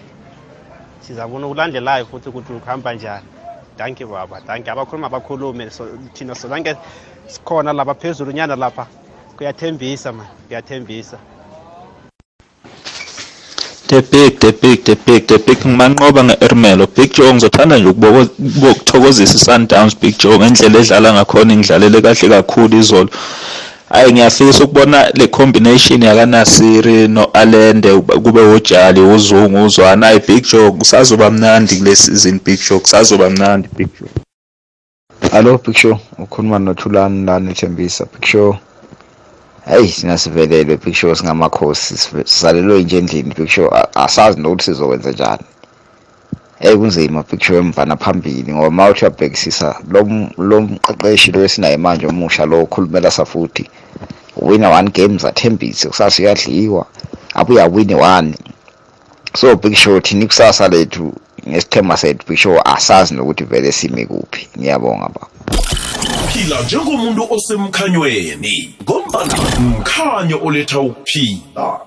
Sizabona 1.02 1.48
ukulandelayo 1.48 2.06
futhi 2.06 2.30
ukuthi 2.30 2.54
ukuhamba 2.54 2.94
njani. 2.94 3.33
Danke 3.78 4.06
baba. 4.06 4.42
Danke. 4.48 4.72
Abakhuluma 4.72 5.08
abakhulume 5.08 5.70
so 5.72 5.86
thina 6.14 6.36
solanke 6.36 6.76
sikhona 7.28 7.74
lapha 7.74 7.94
phezulu 7.94 8.32
nyana 8.32 8.56
lapha. 8.56 8.88
Kuyathembisa 9.38 10.12
man. 10.12 10.28
Kuyathembisa. 10.48 11.18
The 13.88 14.02
big 14.02 14.40
the 14.40 14.52
big 14.54 14.84
the 14.84 14.96
big 14.96 15.28
the 15.28 15.38
big. 15.38 15.58
Ngimanqoba 15.58 16.24
nge-ermelo. 16.24 16.88
Big 16.96 17.14
joe 17.14 17.34
ngizothanda 17.34 17.78
nje 17.78 17.90
ukuthokozisa 17.90 19.36
i-sundowns 19.36 19.96
big 20.00 20.18
joe 20.18 20.38
ngendlela 20.38 20.80
edlala 20.80 21.14
ngakhona 21.14 21.54
ingidlalele 21.54 22.02
kahle 22.02 22.30
kakhulu 22.30 22.78
izolo. 22.78 23.10
Hayi 23.94 24.14
ngiyafisa 24.14 24.64
ukubona 24.64 25.10
le 25.18 25.28
combination 25.28 26.02
yakanasiri 26.04 27.08
no-alende 27.08 27.92
kube 28.02 28.42
ujali 28.42 29.02
uzungu 29.02 29.66
uzwana 29.66 30.06
hayi 30.08 30.20
big 30.28 30.44
joe 30.52 30.72
kusazoba 30.72 31.32
mnandi 31.32 31.76
kule 31.76 31.96
season 31.96 32.40
big 32.46 32.60
joe 32.70 32.80
kusazoba 32.80 33.30
mnandi 33.30 33.68
big 33.78 33.88
joe 34.00 34.10
Hallo 35.32 35.58
Big 35.66 35.76
Show, 35.76 35.98
ukhuluma 36.20 36.60
noThulani 36.60 37.26
lana 37.26 37.52
eThembisa 37.52 38.06
Big 38.14 38.26
Show. 38.26 38.56
Hey, 39.66 39.88
sina 39.88 40.18
sivelelwe 40.18 40.78
Big 40.86 40.94
Show 40.94 41.16
singamakhosi. 41.16 41.94
Sive- 41.94 42.26
sisalelwe 42.26 42.84
nje 42.84 42.98
endlini 42.98 43.34
Big 43.38 43.48
Show 43.48 43.70
a- 43.76 43.96
asazi 43.96 44.40
nokuthi 44.42 44.64
sizokwenza 44.64 45.12
njani. 45.12 45.44
Kunzima 46.64 47.24
Big 47.30 47.42
Show 47.42 47.58
emva 47.58 47.86
naphambili 47.86 48.54
ngoba 48.54 48.72
mawuthi 48.72 49.06
uyabhekisisa 49.06 49.76
lo 49.90 50.08
lo 50.38 50.62
mqeqeshi 50.62 51.32
lo 51.32 51.44
esinaye 51.44 51.78
manje 51.78 52.08
omusha 52.08 52.46
lo 52.46 52.62
okhulumela 52.62 53.12
safuthi. 53.12 53.70
Wina 54.38 54.70
one 54.70 54.90
games 54.90 55.26
athembise 55.26 55.88
kusasa 55.88 56.24
uyadliwa 56.24 56.86
abuya 57.34 57.66
win 57.66 57.94
one. 57.94 58.36
So 59.36 59.56
Big 59.56 59.76
Show 59.76 60.00
thina 60.00 60.24
ikusasa 60.24 60.68
lethu 60.68 61.14
ngesithemba 61.48 61.98
sethu 61.98 62.28
Big 62.28 62.38
Show 62.38 62.62
asazi 62.66 63.14
nokuthi 63.14 63.44
vele 63.44 63.72
sime 63.72 64.06
kuphi. 64.06 64.48
Ngiyabonga 64.58 65.10
baba. 65.10 65.28
phila 66.34 66.62
njengomuntu 66.62 67.28
osemkhanyweni 67.34 68.76
ngombana 68.84 69.38
mkhanyo 69.60 70.40
oletha 70.44 70.80
ukuphila 70.80 71.80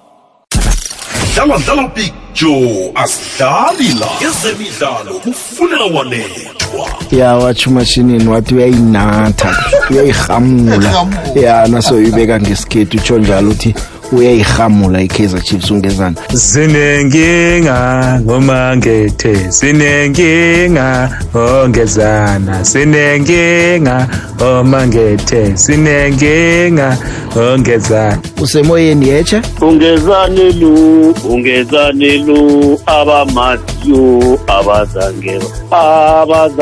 dlala 1.36 1.58
dlala 1.58 1.88
big 1.88 2.12
joe 2.34 2.92
asidlali 2.94 3.88
la 4.00 4.28
ezemidlalo 4.28 5.14
kufunela 5.24 5.84
wanethwa 5.84 6.65
ya 7.10 7.36
watsho 7.36 7.70
umashinini 7.70 8.28
wathi 8.28 8.54
uyayinatha 8.54 9.56
uyayihamula 9.90 11.06
ya 11.34 11.66
nasoyibeka 11.66 12.40
ngesikhethu 12.40 12.96
utsho 12.96 13.18
njalo 13.18 13.50
uthi 13.50 13.74
uyayihamula 14.12 15.02
i-kaizer 15.02 15.42
chiefs 15.42 15.70
ungezana 15.70 16.16
Sinenkinga 16.34 18.20
ngomangethe 18.24 19.52
sinenkinga 19.52 21.10
ongezana 21.34 22.64
sinenkinga 22.64 24.08
omangethe 24.40 25.56
sinenkinga 25.56 26.98
ongezana 27.36 28.18
usemoyeni 28.42 29.08
yeche 29.08 29.42
ungezane 29.60 30.52
lu 30.52 31.14
ungezane 31.30 32.18
lu 32.18 32.80
abamaziyo 32.86 34.38
abazange 34.46 35.40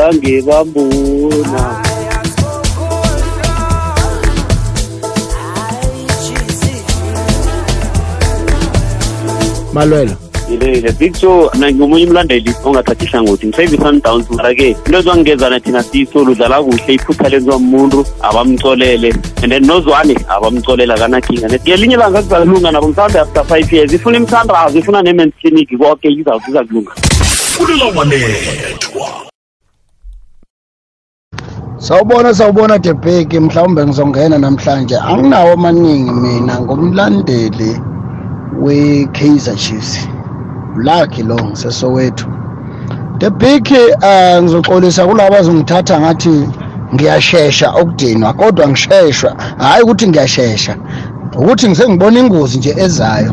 abazange 0.05 0.43
bambona 0.43 1.83
malwelo 9.73 10.17
ilele 10.51 10.93
big 10.99 11.17
show 11.17 11.51
mina 11.55 11.71
ngingomunye 11.71 12.07
umlandeli 12.07 12.55
ongathathi 12.65 13.05
ihlangothi 13.05 13.47
ngisayive 13.47 13.77
i-sundowns 13.77 14.31
mara-ke 14.31 14.69
into 14.87 14.99
ezwangingezana 14.99 15.61
thina 15.61 15.83
siso 15.83 16.25
ludlala 16.25 16.63
kuhle 16.63 16.95
iphutha 16.95 17.29
lenziwa 17.29 17.59
muntu 17.59 18.07
abamcolele 18.23 19.11
and 19.43 19.53
then 19.53 19.65
nozwane 19.67 20.15
abamcolela 20.29 20.99
kanakhinga 20.99 21.49
net 21.49 21.63
ngelinye 21.65 21.95
ilanga 21.95 22.23
kuzalunga 22.23 22.71
nabo 22.71 22.89
mhlawumbe 22.89 23.21
after 23.21 23.45
five 23.45 23.73
years 23.73 23.93
ifuna 23.93 24.17
imithandazo 24.17 24.79
ifuna 24.79 25.03
ne-mans 25.03 25.35
clinic 25.41 25.79
konke 25.79 26.09
iza 26.09 26.65
kulunga. 26.65 26.93
Kufunela 27.57 27.85
wanethwa 27.97 29.34
Sawubona 31.85 32.35
sawubona 32.35 32.79
Debheki 32.79 33.41
mhlawumbe 33.41 33.87
ngizongena 33.87 34.39
namhlanje. 34.39 34.97
Anginawo 34.97 35.53
amaningi 35.53 36.13
mina 36.13 36.61
ngumlandeli 36.61 37.81
we 38.63 39.07
Kaizer 39.13 39.57
Chiefs. 39.57 40.09
Lucky 40.77 41.23
lo 41.23 41.37
ngisesowethu 41.37 42.27
Debheki 43.19 43.75
uh, 44.03 44.43
ngizoxolisa 44.43 45.07
kulabo 45.07 45.37
azongithatha 45.37 46.01
ngathi 46.01 46.49
ngiyashesha 46.95 47.71
okudinwa 47.71 48.33
kodwa 48.33 48.69
ngisheshwa. 48.69 49.37
Hayi 49.59 49.83
ukuthi 49.83 50.09
ngiyashesha 50.09 50.77
ukuthi 51.39 51.69
ngisengibona 51.69 52.19
ingozi 52.21 52.59
nje 52.59 52.75
ezayo. 52.77 53.33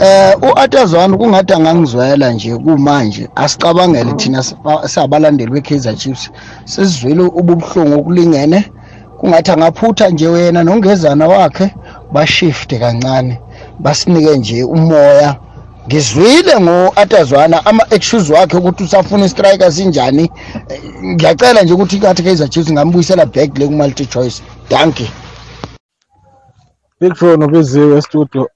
Eh 0.00 0.34
uAtazwana 0.42 1.16
kungathi 1.16 1.52
angangizwela 1.54 2.30
nje 2.32 2.56
kumanje 2.56 3.28
asicabangele 3.34 4.12
thina 4.12 4.42
siba- 4.42 4.88
sabalandeli 4.88 5.50
beKaizer 5.50 5.96
Chiefs. 5.96 6.30
Sizwile 6.64 7.22
ububuhlungu 7.22 7.94
okulingene 8.00 8.70
kungathi 9.18 9.50
angaphutha 9.50 10.08
nje 10.08 10.28
wena 10.28 10.64
nongezana 10.64 11.28
wakhe 11.28 11.74
bashifte 12.12 12.78
kancane 12.78 13.40
basinike 13.78 14.36
nje 14.38 14.64
umoya. 14.64 15.36
Ngizwile 15.86 16.60
ngoAtazwana 16.60 17.66
ama 17.66 17.86
excuse 17.90 18.32
wakhe 18.32 18.56
ukuthi 18.56 18.84
usafuna 18.84 19.24
istriker 19.24 19.72
sinjani. 19.72 20.30
Eh, 20.68 20.80
ngiyacela 21.04 21.62
nje 21.62 21.72
ukuthi 21.74 21.98
kathi 21.98 22.22
Kaizer 22.22 22.48
Chiefs 22.48 22.72
ngambuyisela 22.72 23.26
back 23.26 23.58
le 23.58 23.66
ku 23.66 23.72
multi 23.72 24.06
choice 24.06 24.42
dankie 24.70 25.10
Big 27.00 27.14
Show 27.14 27.36
nobiziwe 27.36 28.02
studio 28.02 28.48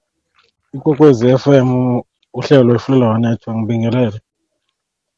ikokwezi 0.75 1.37
FM 1.43 1.69
uhlelo 2.37 2.63
lwefulela 2.67 3.05
wanethwa 3.13 3.49
ngibingelele. 3.55 4.19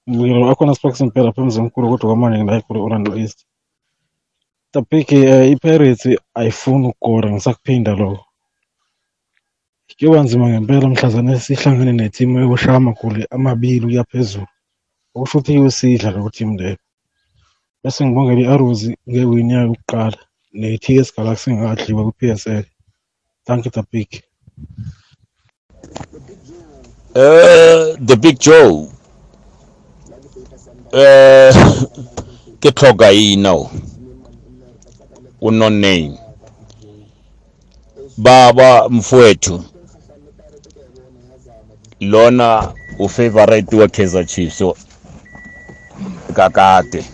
Ngibingelele 0.08 0.52
akhona 0.52 0.76
Sparks 0.76 1.02
impela 1.02 1.30
apha 1.30 1.42
emzini 1.42 1.66
mkhulu 1.66 1.90
kodwa 1.90 2.10
kwamanje 2.10 2.38
ngila 2.44 2.58
eGoli 2.60 2.80
Orlando 2.86 3.12
East. 3.22 3.40
Tapiki 4.72 5.16
eh, 5.16 5.52
iPirates 5.52 6.04
ayifuni 6.40 6.86
ukukora 6.88 7.28
ngisakuphinda 7.32 7.92
lokho. 8.00 8.26
Kuyoba 9.98 10.24
nzima 10.24 10.46
ngempela 10.50 10.88
mhlazane 10.90 11.34
sihlangene 11.46 11.92
netimu 12.00 12.36
ekushawa 12.44 12.78
amagoli 12.82 13.22
amabili 13.36 13.86
ukuya 13.86 14.04
phezulu. 14.12 14.48
Okusho 15.16 15.38
ukuthi 15.38 15.52
iyosidla 15.54 16.10
lokho 16.16 16.30
team 16.36 16.52
leyo. 16.60 16.78
Bese 17.82 18.00
ngibongela 18.06 18.42
i-Arrows 18.44 18.82
ngewini 19.10 19.54
yayo 19.54 19.68
yokuqala 19.68 20.20
ne-TS 20.60 21.08
Galaxy 21.16 21.48
engakadliwa 21.50 22.02
ku-PSL 22.08 22.66
thank 23.46 23.66
you 23.66 23.72
Tapiki 23.72 24.20
Eh, 27.16 27.96
the 28.00 28.18
big 28.20 28.40
joe. 28.40 28.90
Eh 30.94 31.54
ke 32.60 32.72
tlhoka 32.72 33.12
ino 33.12 33.70
o 35.42 35.52
no 35.52 35.70
name 35.70 36.18
baba 38.18 38.90
mfowethu. 38.90 39.64
Lona 42.00 42.74
ufavorite 43.00 43.76
wa 43.76 43.88
Kaizer 43.88 44.26
Chiefs 44.26 44.58
so 44.58 44.76
kakade. 46.34 47.06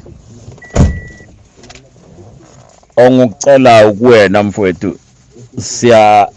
Ongukucela 2.96 3.92
kuwena 3.92 4.44
mfowethu 4.44 5.00
siya 5.62 6.32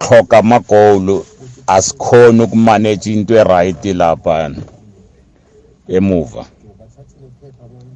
xhoka 0.00 0.38
amagoli 0.38 1.20
asikhona 1.66 2.44
ukumanage 2.44 3.12
into 3.12 3.34
eright 3.34 3.84
lapha 3.84 4.50
emuva. 5.88 6.44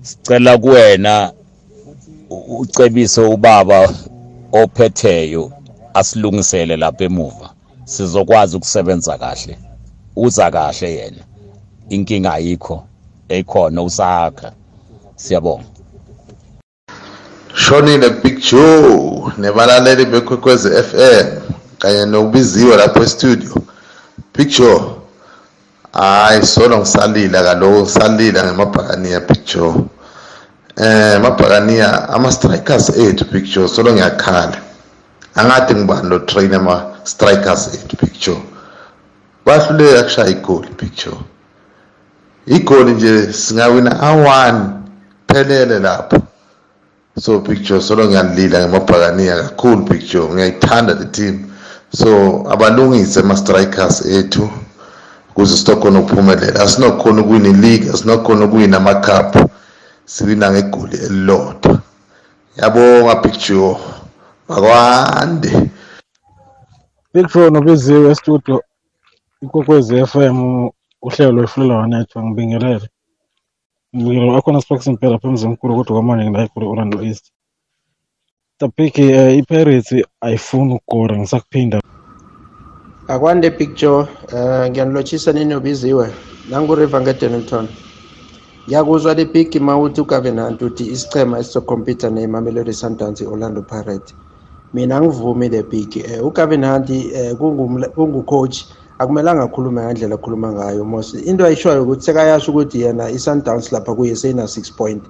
Sicela 0.02 0.58
kuwena 0.58 1.32
ucebise 2.58 3.20
ubaba 3.20 3.94
ophetheyo 4.52 5.52
asilungisele 5.94 6.76
lapha 6.76 7.04
emuva. 7.04 7.50
Sizokwazi 7.84 8.56
ukusebenza 8.56 9.18
kahle 9.18 9.58
uza 10.16 10.50
kahle 10.50 10.94
yena. 10.94 11.22
Inkinga 11.88 12.32
ayikho 12.32 12.84
ekhona 13.28 13.82
usakha. 13.82 14.52
Siyabonga. 15.16 15.64
Shonile 17.54 18.10
big 18.10 18.38
joe 18.40 19.32
nebalaleli 19.38 20.04
bekwekwezi 20.04 20.68
fm 20.68 21.26
kanye 21.84 22.06
nokubiziwe 22.06 22.76
lapho 22.76 23.02
estudio. 23.02 23.54
Big 24.34 24.48
joe 24.48 24.80
hayi 25.92 26.46
solo 26.46 26.78
ngisalila 26.78 27.42
kaloku 27.42 27.80
ngisalila 27.80 28.44
ngemabhakaniya 28.44 29.20
big 29.20 29.44
joe 29.44 29.74
eh 30.76 31.16
amabhakaniya 31.16 32.08
ama-strikers 32.08 32.88
ethu 32.88 33.24
big 33.32 33.44
joe 33.44 33.68
solo 33.68 33.92
ngiyakhala. 33.92 34.58
Angade 35.34 35.74
ngibani 35.74 36.08
lo 36.08 36.18
train 36.18 36.54
ama-strikers 36.54 37.74
ethu 37.74 37.96
big 38.00 38.12
joe 38.20 38.42
bahluleka 39.46 40.02
kushaya 40.02 40.28
igoli 40.28 40.68
big 40.80 40.92
joe 40.96 41.20
igoli 42.46 42.92
nje 42.92 43.32
singawina 43.32 44.00
a-one 44.00 44.60
phelele 45.28 45.78
lapho. 45.78 46.16
So 47.18 47.38
big 47.40 47.62
joe 47.62 47.80
solo 47.80 48.04
ngiyalila 48.06 48.58
ngemabhakaniya 48.60 49.42
kakhulu 49.42 49.76
big 49.76 50.02
joe 50.10 50.28
ngiyayithanda 50.32 50.94
le 50.94 51.04
team. 51.04 51.53
So 51.94 52.10
abalungise 52.52 53.20
ama-strikers 53.20 54.06
ethu 54.06 54.44
ukuze 55.30 55.56
sitokhona 55.56 55.98
ukuphumelela 56.00 56.60
asinokhona 56.64 57.20
ukuwina 57.22 57.48
ileague 57.48 57.90
asinokhona 57.90 58.44
ukuwina 58.44 58.76
amacup. 58.76 59.50
Siwina 60.04 60.50
ngegoli 60.52 60.96
elilodwa. 61.06 61.80
Yabonga 62.56 63.14
big 63.22 63.36
joe 63.38 63.76
akwande 64.48 65.50
Big 67.14 67.28
Show 67.28 67.50
nobiziwe 67.50 68.10
estudio 68.10 68.62
ikokwezi 69.42 70.06
FM 70.06 70.38
uhlelo 71.02 71.32
lwefulela 71.32 71.74
wanethwa 71.74 72.22
ngibingelele. 72.22 72.88
Ngibingelele. 73.96 74.32
Wakhona 74.32 74.60
Sparks 74.60 74.86
impela 74.86 75.18
pha 75.18 75.28
emzini 75.28 75.52
mkhulu 75.52 75.76
kodwa 75.76 75.96
kwamanje 75.96 76.30
ngila 76.30 76.44
ekhulu 76.44 76.70
Orlando 76.70 77.02
East. 77.02 77.33
Tapiki 78.58 79.02
eh, 79.02 79.38
iPirates 79.38 79.94
ayifuni 80.20 80.74
ukukora 80.74 81.16
ngisakuphinda. 81.18 81.80
Akwande 83.08 83.50
picture 83.50 84.06
eh 84.32 84.70
ngiyanilotshisa 84.70 85.32
nini 85.32 85.54
ubiziwe? 85.54 86.06
Nanguriver 86.50 87.00
ngedenilton 87.02 87.68
ngiyakuzwa 88.66 89.14
le 89.14 89.24
big 89.24 89.60
mawuthi 89.60 90.00
ugavenant 90.00 90.62
uthi 90.62 90.84
isichema 90.86 91.38
esizokompyutha 91.38 92.10
ne-mamelodi 92.10 92.72
sundowns 92.72 93.20
i-orlando 93.20 93.62
pirate 93.62 94.14
mina 94.74 95.00
ngivumi 95.00 95.48
le 95.48 95.62
big. 95.62 95.96
Eh, 95.96 96.24
ugavenant 96.26 96.90
eh, 96.90 97.34
kungumla- 97.38 97.88
kungucoach. 97.88 98.64
Akumelanga 98.98 99.42
akhulume 99.42 99.82
ngendlela 99.82 100.14
akhuluma 100.14 100.52
ngayo 100.52 100.84
mos 100.84 101.14
into 101.14 101.44
ayishoyo 101.44 101.82
ukuthi 101.82 102.02
sekayasho 102.04 102.52
ukuthi 102.52 102.80
yena 102.80 103.10
i-sundowns 103.10 103.72
lapha 103.72 103.94
kuye 103.94 104.16
seyina-six 104.16 104.70
point. 104.76 105.04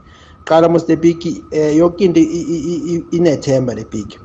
Qala 0.44 0.68
mos 0.68 0.88
le 0.88 0.96
big 0.96 1.44
eh, 1.50 1.76
yonke 1.76 2.04
into 2.04 2.20
inethemba 3.10 3.74
le 3.74 3.84
big 3.84 4.18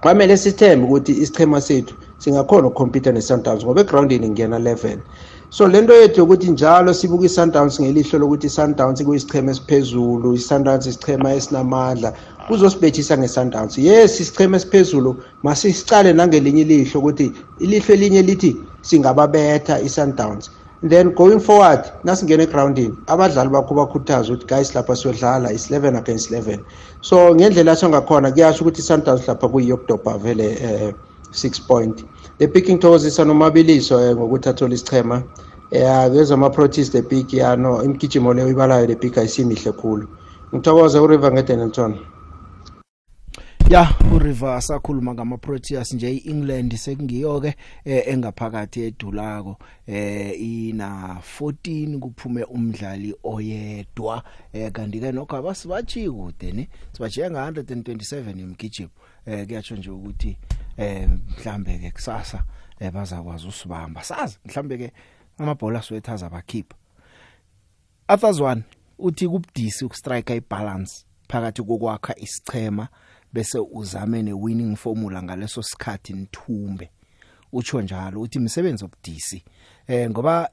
kwamele 0.00 0.36
sithembe 0.36 0.86
ukuthi 0.86 1.12
isichema 1.12 1.60
sethu 1.60 1.94
singakhona 2.18 2.68
ukukhompyutha 2.68 3.12
ne-sundowns 3.12 3.64
ngoba 3.64 3.80
egrawundini 3.80 4.30
ngena 4.30 4.58
11 4.58 4.98
so 5.50 5.68
le 5.68 5.80
nto 5.80 5.94
yethu 5.94 6.20
yokuthi 6.20 6.50
njalo 6.50 6.94
sibuka 6.94 7.24
i-sundowns 7.24 7.80
ngelihlo 7.80 8.18
lokuthi 8.18 8.46
i-sundowns 8.46 9.04
kuyisichema 9.04 9.50
esiphezulu 9.50 10.34
i-sundowns 10.34 10.86
isichema 10.86 11.34
esinamandla 11.34 12.12
kuzosibethisa 12.46 13.18
nge-sundowns. 13.18 13.78
Yes 13.78 14.20
isichema 14.20 14.56
esiphezulu 14.56 15.22
masisicale 15.42 16.12
nangelinye 16.12 16.60
ilihlo 16.60 17.00
ukuthi 17.00 17.32
ilihlo 17.58 17.94
elinye 17.94 18.22
lithi 18.22 18.56
singababetha 18.82 19.80
i-sundowns. 19.80 20.50
Then 20.82 21.10
going 21.14 21.40
forward 21.40 21.84
nasingena 22.04 22.42
egrawundini 22.42 22.96
abadlali 23.06 23.50
bakho 23.50 23.74
bakhuthaze 23.74 24.32
ukuthi 24.32 24.46
guys 24.46 24.74
lapha 24.74 24.96
siyodlala 24.96 25.52
is 25.52 25.70
11 25.70 25.98
against 25.98 26.30
11 26.30 26.58
so 27.00 27.34
ngendlela 27.34 27.72
asho 27.72 27.88
ngakhona 27.88 28.32
kuyasho 28.32 28.64
ukuthi 28.64 28.80
i-sundowns 28.80 29.28
lapha 29.28 29.48
kuyiyokudobha 29.48 30.18
vele 30.18 30.58
eh, 30.62 30.94
six 31.32 31.58
point. 31.58 32.04
Le 32.38 32.48
picking 32.48 32.78
thokozisa 32.78 33.24
nomabiliso 33.24 34.00
eh, 34.00 34.16
ngokuthi 34.16 34.48
athole 34.48 34.74
isichema. 34.74 35.22
Ya 35.70 36.10
bezwa 36.10 36.34
ama-protest 36.34 36.94
le 36.94 37.02
pick 37.02 37.32
ya 37.32 37.56
no 37.56 37.82
imigijimo 37.84 38.34
leyo 38.34 38.48
ibalayo 38.48 38.86
le 38.86 38.94
pick 38.94 39.18
ayisimihle 39.18 39.72
khulu. 39.72 40.08
Ngithokoze 40.54 40.98
uriver 40.98 41.32
ngedenelton 41.32 41.98
ya. 43.72 43.88
uriver 44.14 44.54
asakhuluma 44.54 45.14
ngama 45.14 45.38
Proteas 45.38 45.92
nje 45.94 46.16
iEngland 46.16 46.76
sekungiyo 46.76 47.40
ke 47.40 47.54
eh, 47.84 48.08
engaphakathi 48.08 48.82
edulako 48.82 49.58
eh 49.86 50.40
ina 50.40 51.20
14 51.40 51.98
kuphume 51.98 52.44
umdlali 52.44 53.14
oyedwa 53.24 54.22
eh 54.52 54.72
kanti 54.72 55.00
ke 55.00 55.12
nokho 55.12 55.36
abasibachi 55.36 56.10
kude 56.10 56.52
ne 56.52 56.68
sibajiya 56.92 57.30
nga 57.30 57.50
127 57.50 58.40
imgijimo 58.40 58.90
eh 59.26 59.46
kuyatsho 59.46 59.76
nje 59.76 59.90
ukuthi 59.90 60.36
eh 60.76 61.08
mhlambe 61.08 61.78
ke 61.78 61.90
kusasa 61.90 62.44
eh 62.80 62.92
bazakwazi 62.92 63.48
usibamba. 63.48 64.04
Sazi 64.04 64.38
mhlambe 64.44 64.78
ke 64.78 64.92
amabhola 65.38 65.82
swethaza 65.82 66.26
abakhipha 66.26 66.76
Others 68.08 68.40
one 68.40 68.62
uthi 68.98 69.28
kubudisi 69.28 69.84
ukustrike 69.84 70.36
ibalance 70.36 71.04
phakathi 71.28 71.62
kokwakha 71.62 72.18
isichema 72.18 72.88
bese 73.32 73.58
uzame 73.58 74.22
ne 74.22 74.32
winning 74.32 74.76
formula 74.76 75.22
ngaleso 75.22 75.62
sikhathi 75.62 76.12
nithumbe. 76.12 76.90
Utsho 77.52 77.82
njalo 77.82 78.20
uthi 78.20 78.38
imisebenzi 78.38 78.84
obudisi 78.84 79.44
eh 79.86 80.10
ngoba 80.10 80.50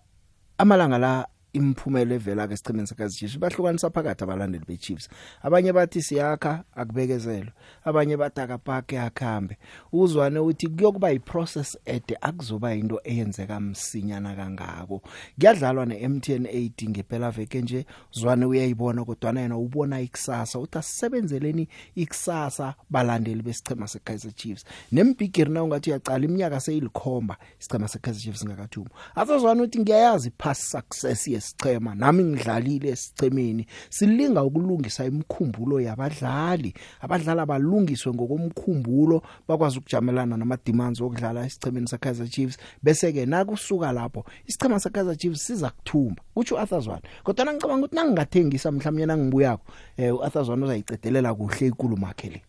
amalanga 0.57 0.97
la 0.97 1.27
imphumela 1.53 2.15
evela 2.15 2.47
ke 2.47 2.57
sichimeni 2.57 2.87
sakazijeshi 2.87 3.39
bahlukanisa 3.39 3.89
phakathi 3.89 4.23
abalandeli 4.23 4.65
beChiefs. 4.67 5.09
Abanye 5.41 5.73
bathi 5.73 6.01
siyakha 6.01 6.63
akubekezelwe. 6.75 7.53
Abanye 7.83 8.17
bathi 8.17 8.41
akapake 8.41 8.99
akhambe. 8.99 9.57
Uzwane 9.91 10.39
uthi 10.39 10.67
kuyokuba 10.67 11.11
iprocess 11.11 11.77
ede 11.85 12.17
akuzoba 12.21 12.73
into 12.73 13.01
eyenzeka 13.03 13.59
msinyana 13.59 14.35
kangako. 14.35 15.01
Kuyadlalwa 15.39 15.85
neMTN 15.85 16.45
8 16.45 16.89
ngempela 16.89 17.31
veke 17.31 17.61
nje. 17.61 17.85
Zwane 18.11 18.45
uyayibona 18.45 19.05
kodwa 19.05 19.41
yena 19.41 19.57
ubona 19.57 20.01
ikusasa. 20.01 20.59
Uthi 20.59 20.77
asisebenzeleni 20.77 21.67
ikusasa 21.95 22.75
balandeli 22.89 23.41
besichema 23.41 23.87
seKaizer 23.87 24.35
Chiefs. 24.35 24.65
Nembigiri 24.91 25.51
na 25.51 25.63
ungathi 25.63 25.89
uyaqala 25.89 26.25
iminyaka 26.25 26.59
seyilikhomba 26.59 27.37
isichema 27.59 27.87
seKaizer 27.87 28.21
Chiefs 28.21 28.45
ngakathuma 28.45 28.89
azozwana 29.15 29.63
uthi 29.63 29.79
ngiyayazi 29.79 30.29
past 30.29 30.61
success 30.61 31.27
yesichema 31.39 31.95
nami 31.95 32.23
ngidlalile 32.23 32.89
esichemeni 32.89 33.65
silinga 33.89 34.43
ukulungisa 34.43 35.05
imkhumbulo 35.05 35.79
yabadlali. 35.81 36.73
Abadlali 37.01 37.39
abalungiswe 37.39 38.13
ngokomkhumbulo 38.13 39.21
bakwazi 39.47 39.79
ukujamelana 39.79 40.37
nama 40.37 40.57
demands 40.65 41.01
okudlala 41.01 41.45
esichemeni 41.45 41.87
seKaizer 41.87 42.27
Chiefs. 42.27 42.57
Bese 42.83 43.11
ke 43.13 43.25
nakusuka 43.25 43.91
lapho 43.91 44.25
isichema 44.47 44.79
seKaizer 44.79 45.17
Chiefs 45.17 45.45
siza 45.47 45.69
kuthumba 45.69 46.21
uthi 46.35 46.53
uArthurzwane 46.53 47.01
kodwa 47.23 47.53
ngicabanga 47.53 47.85
ukuthi 47.85 47.95
nangingathengisa 47.95 48.71
mhlawumnye 48.71 49.05
nangibuyako 49.05 49.63
eh 49.97 50.15
uArthurzwane 50.15 50.65
uzayicedelela 50.65 51.33
kuhle 51.33 51.67
ikulumo 51.67 52.07
yakhe 52.07 52.29
le. 52.29 52.41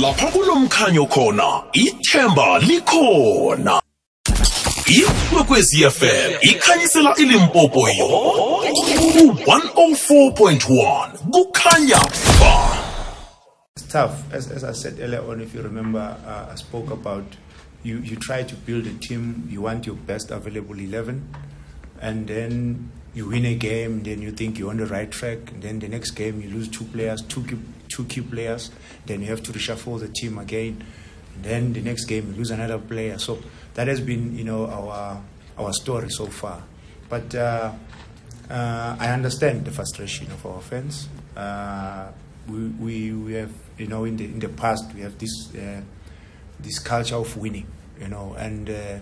Lapha 0.00 0.26
kulomkhanyo 0.26 1.06
khona 1.06 1.62
ithemba 1.72 2.58
likhona. 2.58 3.82
Ikwekwezi 4.86 5.84
fm 5.90 6.32
ikhanyisela 6.40 7.14
ilimpopo 7.16 7.88
yo 7.88 8.06
ku-104.1 9.12 11.12
kukhanya 11.30 11.96
ba 12.40 12.78
It's 13.76 13.86
tough. 13.86 14.12
As, 14.34 14.50
as 14.50 14.64
I 14.64 14.72
said 14.72 14.98
earlier 15.00 15.22
on, 15.22 15.40
if 15.40 15.54
you 15.54 15.62
remember, 15.62 16.14
uh, 16.26 16.52
I 16.52 16.56
spoke 16.56 16.90
about 16.90 17.24
you, 17.82 17.96
you 18.00 18.16
try 18.16 18.42
to 18.42 18.54
build 18.54 18.86
a 18.86 18.92
team, 18.98 19.48
you 19.48 19.62
want 19.62 19.86
your 19.86 19.96
best 19.96 20.30
available 20.30 20.78
11, 20.78 21.26
and 22.02 22.26
then 22.28 22.90
you 23.14 23.28
win 23.28 23.46
a 23.46 23.54
game, 23.54 24.02
then 24.02 24.20
you 24.20 24.30
think 24.30 24.58
you're 24.58 24.68
on 24.68 24.76
the 24.76 24.84
right 24.84 25.10
track, 25.10 25.38
then 25.60 25.78
the 25.78 25.88
next 25.88 26.10
game 26.10 26.42
you 26.42 26.50
lose 26.50 26.68
two 26.68 26.84
players, 26.84 27.22
two 27.22 27.42
key, 27.44 27.56
two 27.88 28.04
key 28.04 28.20
players, 28.20 28.70
then 29.06 29.22
you 29.22 29.28
have 29.28 29.42
to 29.44 29.52
reshuffle 29.52 29.98
the 29.98 30.08
team 30.08 30.36
again. 30.36 30.84
Then 31.40 31.72
the 31.72 31.80
next 31.80 32.04
game 32.04 32.26
you 32.30 32.36
lose 32.36 32.50
another 32.50 32.78
player. 32.78 33.16
So 33.18 33.38
that 33.74 33.88
has 33.88 34.00
been, 34.00 34.36
you 34.36 34.44
know, 34.44 34.66
our 34.66 35.22
our 35.58 35.72
story 35.72 36.10
so 36.10 36.26
far. 36.26 36.62
But 37.08 37.34
uh, 37.34 37.72
uh, 38.50 38.96
I 38.98 39.08
understand 39.10 39.64
the 39.64 39.70
frustration 39.70 40.30
of 40.32 40.44
our 40.46 40.60
fans. 40.60 41.08
Uh, 41.36 42.10
we, 42.48 42.58
we, 42.68 43.12
we 43.12 43.32
have, 43.34 43.52
you 43.78 43.86
know, 43.86 44.04
in 44.04 44.16
the 44.16 44.24
in 44.24 44.38
the 44.38 44.48
past 44.48 44.92
we 44.94 45.00
have 45.02 45.18
this 45.18 45.54
uh, 45.54 45.80
this 46.60 46.78
culture 46.78 47.16
of 47.16 47.36
winning, 47.36 47.66
you 48.00 48.08
know, 48.08 48.34
and 48.38 48.70
uh, 48.70 48.98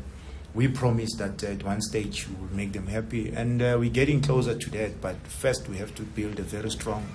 we 0.54 0.68
promise 0.68 1.14
that 1.16 1.42
at 1.44 1.62
one 1.62 1.80
stage 1.80 2.26
we 2.28 2.34
will 2.34 2.54
make 2.54 2.72
them 2.72 2.86
happy, 2.86 3.30
and 3.30 3.60
we're 3.60 3.90
getting 3.90 4.20
closer 4.20 4.54
to 4.56 4.70
that. 4.70 5.00
But 5.00 5.16
first, 5.26 5.68
we 5.68 5.76
have 5.78 5.94
to 5.94 6.02
build 6.02 6.38
a 6.38 6.42
very 6.42 6.70
strong 6.70 7.06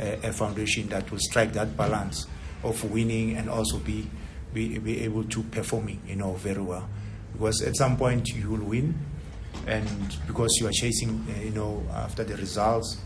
a 0.00 0.32
foundation 0.32 0.88
that 0.88 1.10
will 1.10 1.18
strike 1.18 1.52
that 1.52 1.76
balance 1.76 2.26
of 2.62 2.90
winning 2.90 3.36
and 3.36 3.50
also 3.50 3.78
be 3.78 4.08
be, 4.52 4.78
be 4.78 5.00
able 5.00 5.24
to 5.24 5.42
performing, 5.44 6.00
you 6.06 6.16
know, 6.16 6.34
very 6.34 6.62
well. 6.62 6.88
Because 7.32 7.62
at 7.62 7.76
some 7.76 7.96
point 7.96 8.28
you 8.28 8.50
will 8.50 8.64
win, 8.64 8.94
and 9.66 10.16
because 10.26 10.56
you 10.60 10.66
are 10.66 10.72
chasing, 10.72 11.24
uh, 11.28 11.42
you 11.42 11.50
know, 11.50 11.84
after 11.92 12.24
the 12.24 12.36
results, 12.36 12.98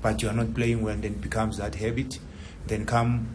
but 0.00 0.22
you 0.22 0.28
are 0.28 0.34
not 0.34 0.54
playing 0.54 0.82
well, 0.82 0.96
then 0.96 1.14
becomes 1.14 1.58
that 1.58 1.74
habit. 1.74 2.18
Then 2.66 2.86
come 2.86 3.28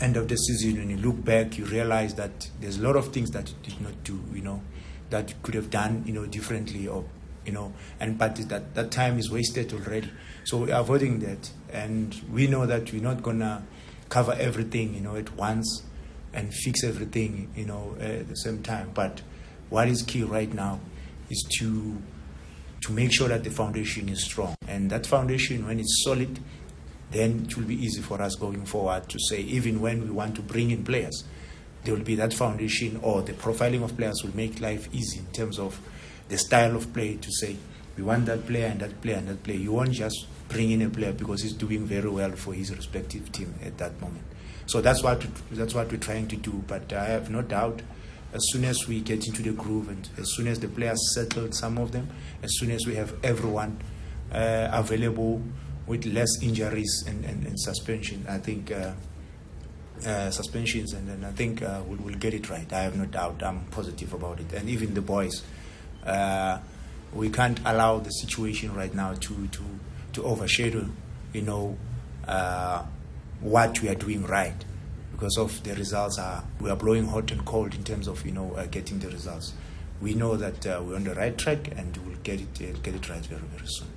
end 0.00 0.16
of 0.16 0.28
the 0.28 0.36
season, 0.36 0.78
when 0.78 0.90
you 0.90 0.96
look 0.96 1.24
back, 1.24 1.58
you 1.58 1.64
realize 1.64 2.14
that 2.14 2.48
there's 2.60 2.78
a 2.78 2.82
lot 2.82 2.96
of 2.96 3.12
things 3.12 3.30
that 3.30 3.48
you 3.48 3.56
did 3.62 3.80
not 3.80 4.04
do, 4.04 4.20
you 4.32 4.42
know, 4.42 4.62
that 5.10 5.30
you 5.30 5.36
could 5.42 5.54
have 5.54 5.70
done, 5.70 6.04
you 6.06 6.12
know, 6.12 6.26
differently, 6.26 6.86
or 6.86 7.04
you 7.44 7.52
know, 7.52 7.72
and 7.98 8.18
but 8.18 8.36
that 8.36 8.74
that 8.74 8.90
time 8.90 9.18
is 9.18 9.30
wasted 9.30 9.72
already. 9.72 10.10
So 10.44 10.58
we're 10.58 10.74
avoiding 10.74 11.20
that, 11.20 11.50
and 11.72 12.14
we 12.30 12.46
know 12.46 12.66
that 12.66 12.92
we're 12.92 13.02
not 13.02 13.22
gonna 13.22 13.64
cover 14.08 14.34
everything, 14.38 14.94
you 14.94 15.00
know, 15.00 15.16
at 15.16 15.34
once 15.36 15.82
and 16.38 16.54
fix 16.54 16.84
everything, 16.84 17.50
you 17.56 17.66
know, 17.66 17.96
at 17.98 18.28
the 18.28 18.36
same 18.36 18.62
time. 18.62 18.92
But 18.94 19.22
what 19.70 19.88
is 19.88 20.02
key 20.02 20.22
right 20.22 20.52
now 20.52 20.80
is 21.28 21.44
to 21.58 22.00
to 22.80 22.92
make 22.92 23.12
sure 23.12 23.26
that 23.26 23.42
the 23.42 23.50
foundation 23.50 24.08
is 24.08 24.24
strong, 24.24 24.54
and 24.68 24.88
that 24.90 25.04
foundation, 25.04 25.66
when 25.66 25.80
it's 25.80 26.04
solid, 26.04 26.38
then 27.10 27.46
it 27.48 27.56
will 27.56 27.64
be 27.64 27.74
easy 27.74 28.00
for 28.00 28.22
us 28.22 28.36
going 28.36 28.64
forward 28.64 29.08
to 29.08 29.18
say, 29.18 29.40
even 29.40 29.80
when 29.80 30.00
we 30.00 30.10
want 30.10 30.36
to 30.36 30.42
bring 30.42 30.70
in 30.70 30.84
players, 30.84 31.24
there 31.82 31.92
will 31.92 32.04
be 32.04 32.14
that 32.14 32.32
foundation 32.32 33.00
or 33.02 33.22
the 33.22 33.32
profiling 33.32 33.82
of 33.82 33.96
players 33.96 34.22
will 34.22 34.36
make 34.36 34.60
life 34.60 34.88
easy 34.92 35.18
in 35.18 35.26
terms 35.32 35.58
of 35.58 35.80
the 36.28 36.38
style 36.38 36.76
of 36.76 36.92
play 36.92 37.16
to 37.16 37.32
say, 37.32 37.56
we 37.96 38.04
want 38.04 38.26
that 38.26 38.46
player 38.46 38.66
and 38.66 38.78
that 38.80 39.00
player 39.02 39.16
and 39.16 39.26
that 39.26 39.42
player. 39.42 39.56
You 39.56 39.72
won't 39.72 39.92
just 39.92 40.28
bring 40.48 40.70
in 40.70 40.82
a 40.82 40.90
player 40.90 41.12
because 41.12 41.42
he's 41.42 41.54
doing 41.54 41.84
very 41.84 42.08
well 42.08 42.30
for 42.32 42.54
his 42.54 42.74
respective 42.74 43.32
team 43.32 43.54
at 43.64 43.76
that 43.78 44.00
moment. 44.00 44.24
So 44.68 44.80
that's 44.82 45.02
what 45.02 45.26
that's 45.50 45.74
what 45.74 45.90
we're 45.90 45.98
trying 45.98 46.28
to 46.28 46.36
do. 46.36 46.62
But 46.66 46.92
I 46.92 47.06
have 47.06 47.30
no 47.30 47.42
doubt, 47.42 47.80
as 48.34 48.42
soon 48.52 48.64
as 48.64 48.86
we 48.86 49.00
get 49.00 49.26
into 49.26 49.42
the 49.42 49.52
groove 49.52 49.88
and 49.88 50.08
as 50.18 50.34
soon 50.36 50.46
as 50.46 50.60
the 50.60 50.68
players 50.68 51.14
settled, 51.14 51.54
some 51.54 51.78
of 51.78 51.92
them, 51.92 52.08
as 52.42 52.58
soon 52.58 52.70
as 52.70 52.86
we 52.86 52.94
have 52.94 53.14
everyone 53.24 53.80
uh, 54.30 54.68
available 54.70 55.42
with 55.86 56.04
less 56.04 56.28
injuries 56.42 57.04
and, 57.08 57.24
and, 57.24 57.46
and 57.46 57.58
suspension, 57.58 58.24
I 58.28 58.38
think. 58.38 58.70
Uh, 58.70 58.92
uh, 60.06 60.30
suspensions, 60.30 60.92
and 60.92 61.08
then 61.08 61.24
I 61.24 61.32
think 61.32 61.60
uh, 61.60 61.82
we'll, 61.84 61.98
we'll 61.98 62.14
get 62.14 62.32
it 62.32 62.48
right. 62.48 62.72
I 62.72 62.82
have 62.82 62.96
no 62.96 63.04
doubt. 63.04 63.42
I'm 63.42 63.64
positive 63.72 64.12
about 64.12 64.38
it, 64.38 64.52
and 64.52 64.68
even 64.68 64.94
the 64.94 65.00
boys. 65.00 65.42
Uh, 66.06 66.60
we 67.12 67.30
can't 67.30 67.58
allow 67.64 67.98
the 67.98 68.10
situation 68.10 68.74
right 68.74 68.94
now 68.94 69.14
to 69.14 69.46
to 69.48 69.62
to 70.12 70.22
overshadow, 70.22 70.86
you 71.32 71.42
know, 71.42 71.76
uh, 72.26 72.84
what 73.40 73.80
we 73.82 73.88
are 73.88 73.94
doing 73.94 74.24
right, 74.26 74.64
because 75.12 75.38
of 75.38 75.62
the 75.62 75.74
results 75.74 76.18
are 76.18 76.44
we 76.60 76.70
are 76.70 76.76
blowing 76.76 77.06
hot 77.06 77.30
and 77.30 77.44
cold 77.44 77.74
in 77.74 77.84
terms 77.84 78.08
of 78.08 78.24
you 78.26 78.32
know 78.32 78.52
uh, 78.54 78.66
getting 78.66 78.98
the 78.98 79.08
results. 79.08 79.52
We 80.00 80.14
know 80.14 80.36
that 80.36 80.66
uh, 80.66 80.82
we're 80.84 80.96
on 80.96 81.04
the 81.04 81.14
right 81.14 81.36
track, 81.36 81.70
and 81.76 81.96
we'll 81.98 82.16
get 82.22 82.40
it 82.40 82.48
uh, 82.60 82.78
get 82.82 82.94
it 82.94 83.08
right 83.08 83.24
very 83.26 83.42
very 83.54 83.66
soon. 83.66 83.88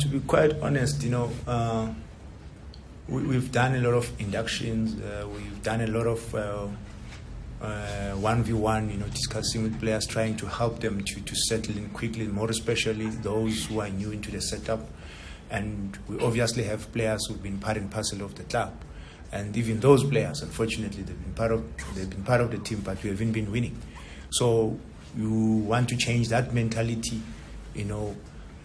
To 0.00 0.08
be 0.08 0.20
quite 0.20 0.60
honest, 0.60 1.02
you 1.02 1.10
know. 1.10 1.30
Uh, 1.46 1.88
we, 3.08 3.22
we've 3.22 3.50
done 3.50 3.74
a 3.74 3.80
lot 3.80 3.94
of 3.94 4.20
inductions. 4.20 5.00
Uh, 5.00 5.26
we've 5.26 5.62
done 5.62 5.80
a 5.80 5.86
lot 5.86 6.06
of 6.06 6.32
one 8.20 8.42
v 8.42 8.52
one, 8.52 8.90
you 8.90 8.98
know, 8.98 9.06
discussing 9.06 9.62
with 9.62 9.80
players, 9.80 10.06
trying 10.06 10.36
to 10.36 10.46
help 10.46 10.80
them 10.80 11.02
to, 11.02 11.20
to 11.22 11.34
settle 11.34 11.76
in 11.76 11.88
quickly. 11.88 12.26
More 12.26 12.50
especially 12.50 13.06
those 13.06 13.64
who 13.66 13.80
are 13.80 13.88
new 13.88 14.10
into 14.12 14.30
the 14.30 14.40
setup, 14.42 14.80
and 15.50 15.98
we 16.08 16.18
obviously 16.20 16.64
have 16.64 16.92
players 16.92 17.26
who've 17.26 17.42
been 17.42 17.58
part 17.58 17.76
and 17.76 17.90
parcel 17.90 18.22
of 18.22 18.34
the 18.34 18.44
club, 18.44 18.72
and 19.32 19.56
even 19.56 19.80
those 19.80 20.04
players, 20.04 20.42
unfortunately, 20.42 21.02
they've 21.02 21.22
been 21.24 21.34
part 21.34 21.52
of 21.52 21.64
they've 21.94 22.10
been 22.10 22.24
part 22.24 22.40
of 22.40 22.50
the 22.50 22.58
team, 22.58 22.80
but 22.80 23.02
we 23.02 23.10
haven't 23.10 23.32
been 23.32 23.50
winning. 23.50 23.80
So 24.30 24.78
you 25.16 25.30
want 25.30 25.88
to 25.88 25.96
change 25.96 26.28
that 26.28 26.52
mentality, 26.52 27.22
you 27.74 27.84
know, 27.84 28.16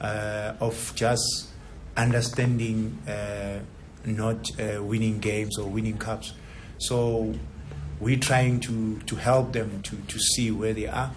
uh, 0.01 0.53
of 0.59 0.93
just 0.95 1.49
understanding. 1.95 2.97
Uh, 3.07 3.59
not 4.05 4.49
uh, 4.59 4.83
winning 4.83 5.19
games 5.19 5.57
or 5.57 5.69
winning 5.69 5.97
cups. 5.97 6.33
So 6.77 7.33
we're 7.99 8.19
trying 8.19 8.59
to, 8.61 8.99
to 8.99 9.15
help 9.15 9.53
them 9.53 9.81
to, 9.83 9.95
to 9.95 10.19
see 10.19 10.51
where 10.51 10.73
they 10.73 10.87
are. 10.87 11.11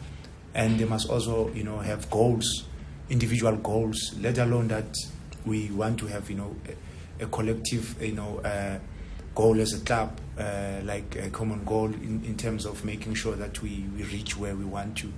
And 0.54 0.78
they 0.78 0.84
must 0.84 1.08
also, 1.10 1.50
you 1.52 1.64
know, 1.64 1.78
have 1.78 2.08
goals, 2.10 2.64
individual 3.10 3.56
goals, 3.56 4.14
let 4.20 4.38
alone 4.38 4.68
that 4.68 4.96
we 5.46 5.70
want 5.70 5.98
to 6.00 6.06
have, 6.08 6.28
you 6.28 6.36
know, 6.36 6.56
a, 7.20 7.24
a 7.24 7.26
collective, 7.28 8.02
you 8.02 8.12
know, 8.12 8.38
uh, 8.38 8.78
goal 9.34 9.60
as 9.60 9.72
a 9.72 9.80
club, 9.84 10.18
uh, 10.38 10.80
like 10.84 11.16
a 11.16 11.30
common 11.30 11.64
goal 11.64 11.86
in, 11.86 12.22
in 12.24 12.36
terms 12.36 12.66
of 12.66 12.84
making 12.84 13.14
sure 13.14 13.36
that 13.36 13.62
we, 13.62 13.86
we 13.96 14.02
reach 14.04 14.36
where 14.36 14.54
we 14.54 14.64
want 14.64 14.96
to. 14.98 15.12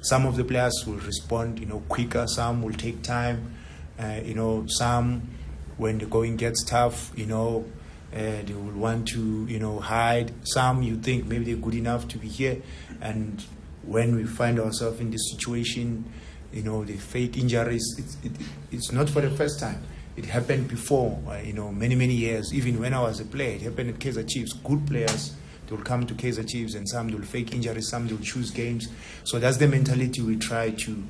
Some 0.00 0.26
of 0.26 0.36
the 0.36 0.44
players 0.44 0.84
will 0.86 0.98
respond, 0.98 1.58
you 1.58 1.66
know, 1.66 1.82
quicker. 1.88 2.26
Some 2.26 2.62
will 2.62 2.72
take 2.72 3.02
time. 3.02 3.54
Uh, 3.98 4.20
you 4.24 4.34
know, 4.34 4.64
some 4.68 5.28
when 5.76 5.98
the 5.98 6.06
going 6.06 6.36
gets 6.36 6.64
tough, 6.64 7.12
you 7.16 7.26
know, 7.26 7.64
uh, 8.12 8.42
they 8.44 8.52
will 8.52 8.72
want 8.72 9.08
to, 9.08 9.46
you 9.48 9.58
know, 9.58 9.80
hide. 9.80 10.32
Some 10.44 10.82
you 10.82 10.96
think 10.96 11.26
maybe 11.26 11.44
they're 11.44 11.56
good 11.56 11.74
enough 11.74 12.06
to 12.08 12.18
be 12.18 12.28
here, 12.28 12.62
and 13.00 13.44
when 13.82 14.14
we 14.14 14.24
find 14.24 14.60
ourselves 14.60 15.00
in 15.00 15.10
this 15.10 15.30
situation, 15.30 16.04
you 16.52 16.62
know, 16.62 16.84
the 16.84 16.96
fake 16.96 17.36
injuries. 17.36 17.94
It's, 17.98 18.16
it, 18.24 18.32
it's 18.70 18.92
not 18.92 19.08
for 19.08 19.20
the 19.20 19.30
first 19.30 19.60
time. 19.60 19.82
It 20.16 20.24
happened 20.24 20.68
before, 20.68 21.18
uh, 21.28 21.38
you 21.38 21.52
know, 21.52 21.70
many 21.70 21.94
many 21.94 22.14
years. 22.14 22.52
Even 22.52 22.80
when 22.80 22.92
I 22.92 23.00
was 23.00 23.20
a 23.20 23.24
player, 23.24 23.54
it 23.56 23.62
happened 23.62 23.90
at 23.90 24.00
Kaiser 24.00 24.24
Chiefs. 24.24 24.52
Good 24.52 24.86
players. 24.86 25.34
They 25.66 25.76
will 25.76 25.84
come 25.84 26.06
to 26.06 26.14
Kaiser 26.14 26.44
Chiefs, 26.44 26.74
and 26.74 26.88
some 26.88 27.08
will 27.08 27.22
fake 27.22 27.52
injuries, 27.54 27.88
some 27.88 28.08
will 28.08 28.18
choose 28.18 28.50
games. 28.50 28.88
So 29.24 29.38
that's 29.38 29.58
the 29.58 29.68
mentality 29.68 30.22
we 30.22 30.36
try 30.36 30.70
to 30.70 31.04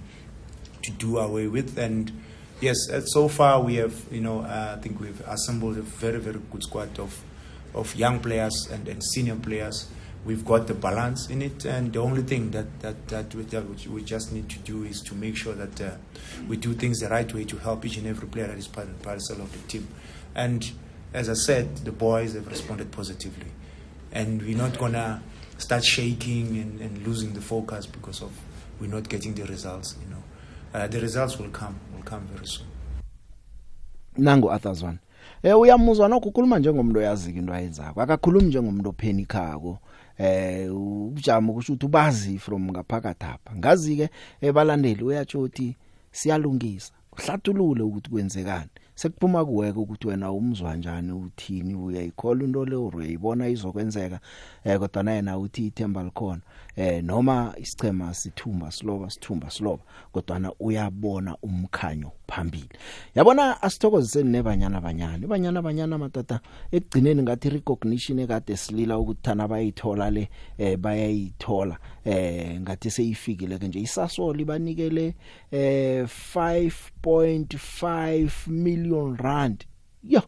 to 0.82 0.90
do 0.92 1.18
away 1.18 1.48
with, 1.48 1.78
and 1.78 2.12
yes, 2.60 2.88
uh, 2.90 3.00
so 3.00 3.28
far 3.28 3.60
we 3.62 3.76
have, 3.76 3.94
you 4.10 4.20
know, 4.20 4.40
uh, 4.40 4.74
I 4.76 4.80
think 4.80 5.00
we've 5.00 5.20
assembled 5.26 5.78
a 5.78 5.82
very, 5.82 6.18
very 6.18 6.40
good 6.50 6.62
squad 6.62 6.98
of, 6.98 7.20
of 7.74 7.94
young 7.94 8.20
players 8.20 8.68
and, 8.70 8.88
and 8.88 9.02
senior 9.02 9.36
players. 9.36 9.88
We've 10.24 10.44
got 10.44 10.66
the 10.66 10.74
balance 10.74 11.30
in 11.30 11.42
it, 11.42 11.64
and 11.64 11.92
the 11.92 12.00
only 12.00 12.22
thing 12.22 12.50
that, 12.50 12.80
that, 12.80 13.08
that, 13.08 13.34
we, 13.34 13.44
that 13.44 13.64
we 13.88 14.02
just 14.02 14.32
need 14.32 14.48
to 14.50 14.58
do 14.58 14.84
is 14.84 15.00
to 15.02 15.14
make 15.14 15.36
sure 15.36 15.54
that 15.54 15.80
uh, 15.80 15.96
we 16.48 16.56
do 16.56 16.74
things 16.74 17.00
the 17.00 17.08
right 17.08 17.32
way 17.32 17.44
to 17.44 17.56
help 17.56 17.84
each 17.86 17.96
and 17.96 18.06
every 18.06 18.28
player 18.28 18.48
that 18.48 18.58
is 18.58 18.68
part 18.68 18.88
and 18.88 19.00
parcel 19.02 19.40
of 19.40 19.50
the 19.52 19.58
team. 19.68 19.88
And 20.34 20.70
as 21.14 21.28
I 21.28 21.34
said, 21.34 21.76
the 21.78 21.92
boys 21.92 22.34
have 22.34 22.46
responded 22.48 22.90
positively. 22.90 23.50
And 24.12 24.42
we're 24.42 24.56
not 24.56 24.78
going 24.78 24.92
to 24.92 25.20
start 25.58 25.84
shaking 25.84 26.58
and, 26.58 26.80
and 26.80 27.06
losing 27.06 27.32
the 27.32 27.40
focus 27.40 27.86
because 27.86 28.22
of 28.22 28.32
we're 28.80 28.90
not 28.90 29.08
getting 29.08 29.34
the 29.34 29.44
results, 29.44 29.96
you 30.02 30.10
know. 30.10 30.22
Uh, 30.74 30.86
the 30.86 31.00
results 31.00 31.38
will 31.38 31.48
come 31.48 31.78
will 31.94 32.02
come 32.02 32.26
very 32.32 32.46
soon 32.46 32.66
nangu 34.18 34.50
Arthur's 34.50 34.84
eh 35.42 35.58
uyamuzwa 35.58 36.08
nokho 36.08 36.28
ukhuluma 36.28 36.58
njengomuntu 36.58 36.98
oyazi 36.98 37.30
into 37.30 37.54
ayenzako 37.54 38.02
akakhulumi 38.02 38.46
njengomuntu 38.46 38.88
ophenikako 38.88 39.78
eh 40.18 40.68
ujama 40.74 41.52
kusho 41.52 41.72
ukuthi 41.72 41.86
ubazi 41.86 42.38
from 42.38 42.70
ngaphakathi 42.70 43.24
apha. 43.24 43.56
Ngazi 43.56 43.96
ke 43.96 44.10
ebalandeli 44.40 45.04
uyatsho 45.04 45.40
uthi 45.40 45.76
siyalungisa. 46.12 46.92
Uhlathulule 47.12 47.82
ukuthi 47.82 48.10
kwenzekani. 48.10 48.70
Sekuphuma 48.94 49.44
kuweke 49.44 49.78
ukuthi 49.78 50.08
wena 50.08 50.32
umzwa 50.32 50.76
njani 50.76 51.12
uthini 51.12 51.74
uyayikhola 51.74 52.44
into 52.44 52.64
le 52.64 52.76
uyayibona 52.76 53.48
izokwenzeka 53.48 54.20
eh 54.64 54.78
kodwa 54.78 55.02
na 55.02 55.12
yena 55.12 55.38
uthi 55.38 55.66
ithemba 55.66 56.02
likhona. 56.02 56.42
Eh 56.76 57.04
noma 57.04 57.54
isichema 57.56 58.14
sithumba 58.14 58.70
siloba 58.72 59.10
sithumba 59.10 59.50
siloba 59.50 59.82
kodwa 60.12 60.38
na 60.38 60.52
uyabona 60.60 61.36
umkhanyo 61.42 62.12
phambili. 62.28 62.68
Yabona 63.14 63.62
asithokoziseni 63.62 64.30
nebanyana 64.30 64.80
banyana 64.80 65.24
ibanyana 65.24 65.62
banyana 65.62 65.98
matata 65.98 66.40
ekugcineni 66.72 67.22
ngathi 67.22 67.50
recognition 67.50 68.18
ekade 68.18 68.56
silila 68.56 68.98
ukuthi 68.98 69.22
thana 69.22 69.48
bayithola 69.48 70.10
le 70.10 70.28
eh 70.58 70.76
bayayithola 70.76 71.78
eh 72.04 72.60
ngathi 72.60 72.90
seyifikile 72.90 73.58
ke 73.58 73.68
nje 73.68 73.80
isasoli 73.80 74.44
banikele 74.44 75.14
eh 75.50 76.04
5.5 76.04 78.48
million 78.48 79.16
rand. 79.16 79.64
Yo! 80.02 80.22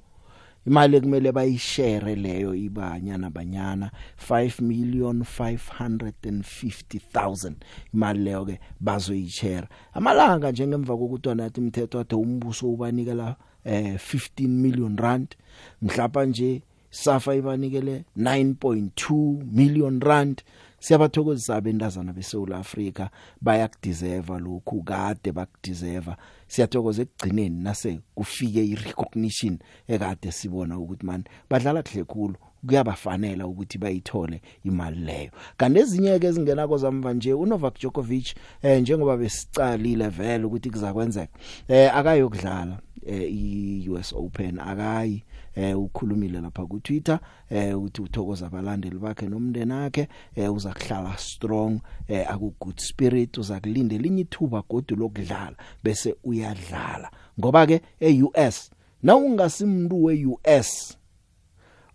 Imali 0.71 0.97
ekumele 0.97 1.33
bayishare 1.33 2.14
leyo 2.14 2.55
ibanyana 2.55 3.31
banyana 3.31 3.91
5 4.31 4.62
million 4.62 5.21
550000 5.21 7.53
imali 7.95 8.25
leyo 8.25 8.45
ke 8.45 8.61
bazoyishare 8.81 9.68
amalanga 9.93 10.51
njengemva 10.51 10.97
kokuthi 10.97 11.35
nathi 11.35 11.61
umthetho 11.61 11.99
wathi 11.99 12.14
umbuso 12.14 12.73
ubanikela 12.73 13.37
eh 13.64 13.95
15 13.95 14.49
million 14.49 14.97
rand 14.97 15.37
mhlapa 15.83 16.25
nje 16.25 16.62
safa 16.91 17.35
ibanikele 17.35 18.05
9.2 18.16 19.45
million 19.53 20.01
rand 20.01 20.43
siyabathokozisa 20.81 21.57
abendazana 21.57 22.12
beSouth 22.12 22.53
Africa 22.53 23.09
bayakudeserve 23.41 24.39
lokhu 24.39 24.83
kade 24.83 25.33
bakudeserve 25.33 26.12
siyathokoza 26.49 27.03
ekugcineni 27.03 27.62
nase 27.62 28.01
kufike 28.14 28.64
irecognition 28.64 29.59
ekade 29.89 30.33
sibona 30.33 30.78
ukuthi 30.78 31.07
man 31.07 31.24
badlala 31.51 31.83
kuhle 31.83 32.05
kakhulu 32.05 32.37
kuyabafanela 32.66 33.47
ukuthi 33.47 33.78
bayithole 33.78 34.41
imali 34.64 35.01
leyo. 35.01 35.31
Kanti 35.57 35.81
ezinye 35.81 36.18
ke 36.18 36.26
ezingena 36.26 36.68
kozamva 36.68 37.12
nje 37.12 37.33
uNovak 37.35 37.78
Djokovic 37.78 38.35
eh 38.62 38.81
njengoba 38.81 39.16
besicalile 39.16 40.09
vele 40.09 40.45
ukuthi 40.45 40.70
kuzakwenzeka 40.70 41.33
eh 41.68 41.97
akayokudlala 41.97 42.78
eh 43.07 43.33
iUS 43.33 44.12
Open 44.12 44.59
akayi 44.59 45.24
eh 45.61 45.78
ukhulumile 45.78 46.40
lapha 46.40 46.66
ku 46.66 46.80
Twitter 46.80 47.20
eh 47.50 47.82
uthi 47.82 48.02
uthokoza 48.02 48.46
abalandeli 48.46 48.98
bakhe 48.98 49.26
nomndeni 49.28 49.72
wakhe 49.72 50.08
eh 50.36 50.54
uza 50.54 50.72
kuhlala 50.72 51.18
strong 51.18 51.80
eh 52.08 52.24
aku 52.30 52.54
good 52.61 52.78
spirit 52.78 53.38
uza 53.38 53.61
kulinda 53.61 53.94
elinye 53.94 54.20
ithuba 54.22 54.62
godu 54.68 54.96
lokudlala 54.96 55.56
bese 55.84 56.14
uyadlala 56.24 57.11
ngoba 57.38 57.66
ke 57.66 57.80
eUS 58.00 58.70
na 59.02 59.16
ungasimuntu 59.16 60.04
weUS 60.04 60.98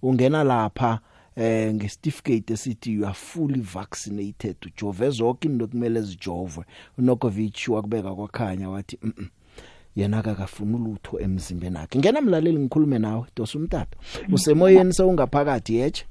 ungena 0.02 0.44
lapha 0.44 1.00
eh 1.36 1.74
ngesitificate 1.74 2.54
esithi 2.54 2.94
you 2.94 3.06
are 3.06 3.14
fully 3.14 3.62
vaccinated 3.62 4.56
ujove 4.66 5.10
zonke 5.10 5.48
into 5.48 5.68
kumele 5.68 6.02
zijovwe 6.02 6.66
uNokovic 6.98 7.68
wakubeka 7.68 8.16
kwakhanya 8.16 8.70
wathi 8.70 8.98
mm 9.02 9.14
-mm. 9.18 9.28
Yena 9.96 10.18
akakafuna 10.18 10.78
ulutho 10.78 11.20
emzimbeni 11.20 11.76
wakhe. 11.78 12.00
Ngena 12.00 12.22
mlaleli 12.22 12.60
ngikhulume 12.60 13.00
nawe 13.00 13.26
dosa 13.36 13.60
umtata 13.60 13.98
usemoyeni 14.32 14.94
sewungaphakathi 14.94 15.76
yeche 15.76 16.06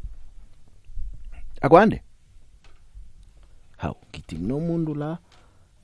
akwande? 1.60 2.02
Hawu 3.76 3.96
ngithi 4.10 4.36
nomuntu 4.36 4.94
la 4.94 5.18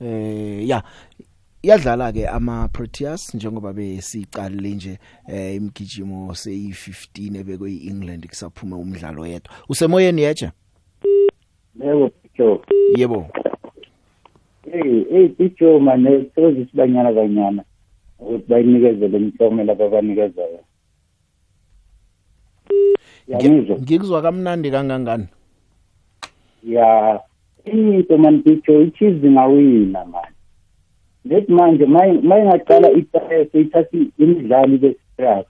eh 0.01 0.67
ya 0.67 0.83
yadlala 1.63 2.11
ke 2.11 2.27
ama 2.27 2.67
Proteas 2.67 3.35
njengoba 3.35 3.73
besicalile 3.73 4.69
nje 4.69 4.99
eh 5.27 5.55
imgijimo 5.55 6.31
seyi15 6.31 7.39
ebekwe 7.39 7.71
eEngland 7.71 8.27
kusaphuma 8.27 8.77
umdlalo 8.77 9.27
yedwa. 9.27 9.53
Usemoyeni 9.69 10.21
yeje 10.21 10.51
Yebo 11.79 12.09
Picho. 12.09 12.61
yebo. 12.97 13.29
Hey, 14.71 15.03
hey 15.11 15.27
Picho 15.27 15.79
manje 15.79 16.31
soze 16.35 16.65
sibanyana 16.65 17.13
kanyana 17.13 17.63
ukuthi 18.21 18.45
bayinikezele 18.47 19.17
imihlomela 19.17 19.75
babanikeza 19.75 20.41
yona. 20.41 20.63
Yamizwa? 23.27 23.77
ngikuzwa 23.79 24.21
kamnandi 24.21 24.71
kangangani 24.71 25.27
Ya, 26.63 27.19
into 27.65 28.17
man 28.17 28.43
Picho 28.43 28.81
ichizi 28.81 29.29
ngawina 29.29 30.05
man. 30.05 30.31
Lethi 31.25 31.51
manje 31.51 31.85
mayingaqala 31.85 32.91
ipress 32.91 33.53
ithathi 33.53 34.11
imidlalo 34.17 34.75
ibe 34.75 34.95
serious. 35.17 35.45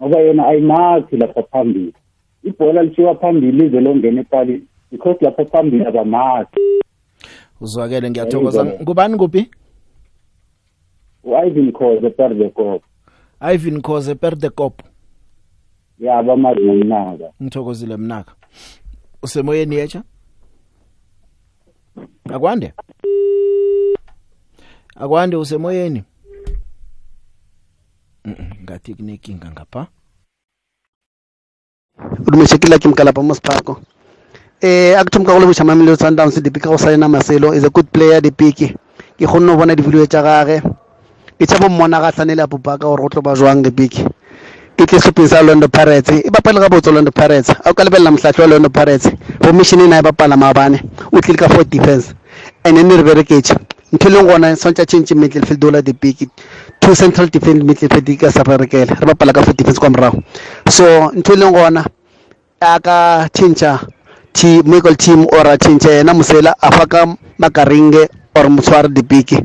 Ngoba 0.00 0.20
yona 0.20 0.46
ayimakhi 0.46 1.16
lapha 1.16 1.42
phambili. 1.42 1.92
Ibhola 2.44 2.82
lishiwa 2.82 3.14
phambili 3.14 3.52
lize 3.52 3.80
longena 3.80 4.20
epali 4.20 4.62
because 4.90 5.24
lapha 5.24 5.44
phambili 5.44 5.84
abamakhi. 5.84 6.60
uzwakele 7.60 8.10
ngiyathokoza 8.10 8.64
ngubani 8.64 9.16
kuphi 9.16 9.50
u-Ivan 11.24 11.72
Khoza 11.72 12.10
Perdekop. 12.10 12.82
Ivan 13.40 13.82
Khoze 13.82 14.14
Perdekop. 14.14 14.82
Ya 15.98 16.22
bamazi 16.22 16.60
ngomnaka. 16.60 17.32
ngithokozile 17.42 17.96
mnaka. 17.96 18.32
Usemoyeni 19.22 19.76
yecha 19.76 20.02
akwande? 22.32 22.72
Akwande 24.96 25.36
usemoyeni? 25.36 26.04
Mm-mm, 28.24 28.50
ngathi 28.62 28.94
kunenkinga 28.94 29.50
ngapha. 29.50 29.86
Udumeshekile 32.26 32.78
ke 32.78 32.88
mkalapa 32.88 33.22
mo 33.22 33.34
Sparko 33.34 33.80
eh 34.60 34.98
akuthumka 34.98 35.32
go 35.32 35.40
lebusha 35.40 35.64
mamelo 35.64 35.96
Sundowns 35.96 36.42
di 36.42 36.50
pika 36.50 36.68
go 36.68 36.78
saena 36.78 37.08
Marcelo 37.08 37.52
is 37.54 37.64
a 37.64 37.70
good 37.70 37.86
player 37.92 38.20
di 38.20 38.30
piki 38.30 38.74
ke 39.16 39.26
gonne 39.26 39.56
bona 39.56 39.74
di 39.74 39.82
video 39.82 40.06
tsa 40.06 40.22
gage 40.22 40.62
ke 41.38 41.46
tsa 41.46 41.58
bo 41.58 41.68
mmona 41.68 42.00
ga 42.00 42.12
tsanele 42.12 42.42
a 42.42 42.46
bopaka 42.46 42.86
gore 42.86 43.02
go 43.02 43.08
tlo 43.08 43.22
ba 43.22 43.34
jwang 43.34 43.62
di 43.62 43.70
piki 43.70 44.04
ke 44.78 44.86
tle 44.86 45.00
supin 45.00 45.26
sa 45.26 45.38
Orlando 45.42 45.68
Pirates 45.68 46.22
e 46.22 46.30
bapala 46.30 46.60
ka 46.60 46.68
botso 46.68 46.90
Orlando 46.90 47.10
Pirates. 47.10 47.50
A 47.50 47.70
o 47.70 47.74
ka 47.74 47.82
lebella 47.84 48.10
mohlatlho 48.10 48.42
wa 48.42 48.46
Orlando 48.46 48.70
Pirates 48.70 49.10
formation 49.42 49.80
ena 49.80 49.98
e 49.98 50.02
bapala 50.02 50.36
maabane 50.36 50.78
o 51.12 51.20
tlile 51.20 51.38
ka 51.38 51.48
for 51.48 51.64
defense. 51.64 52.14
And 52.64 52.76
then 52.76 52.88
re 52.88 53.02
bereketse 53.02 53.58
ntho 53.92 54.08
e 54.08 54.12
leng 54.12 54.26
gona 54.26 54.54
swantse 54.56 54.86
change 54.86 55.14
midfield 55.14 55.58
dola 55.58 55.82
di 55.82 55.92
piki 55.92 56.28
two 56.80 56.94
central 56.94 57.26
defense 57.26 57.62
midfield 57.64 58.04
di 58.04 58.16
ka 58.16 58.30
sa 58.30 58.44
berekela 58.44 58.94
re 58.94 59.06
bapala 59.06 59.32
ka 59.32 59.42
for 59.42 59.54
defense 59.54 59.78
kwa 59.78 59.90
morago 59.90 60.22
so 60.70 61.10
ntho 61.14 61.32
e 61.32 61.36
leng 61.36 61.52
gona 61.52 61.84
a 62.60 62.78
ka 62.80 63.28
change 63.34 63.66
team 64.32 64.62
medical 64.66 64.94
team 64.94 65.26
or 65.32 65.46
a 65.46 65.58
change 65.58 65.88
yena 65.88 66.14
musela 66.14 66.54
a 66.62 66.70
fa 66.70 66.86
ka 66.86 67.06
makaringe 67.38 68.06
or 68.36 68.44
motshware 68.46 68.88
dipiki 68.92 69.42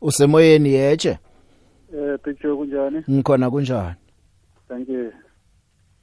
usemoyeni 0.00 0.68
yeche 0.68 1.18
Eh 1.94 2.18
picture 2.22 2.56
kunjani? 2.56 3.02
ngikhona 3.10 3.50
kunjani 3.50 3.94
Thank 4.68 4.88
you. 4.88 5.12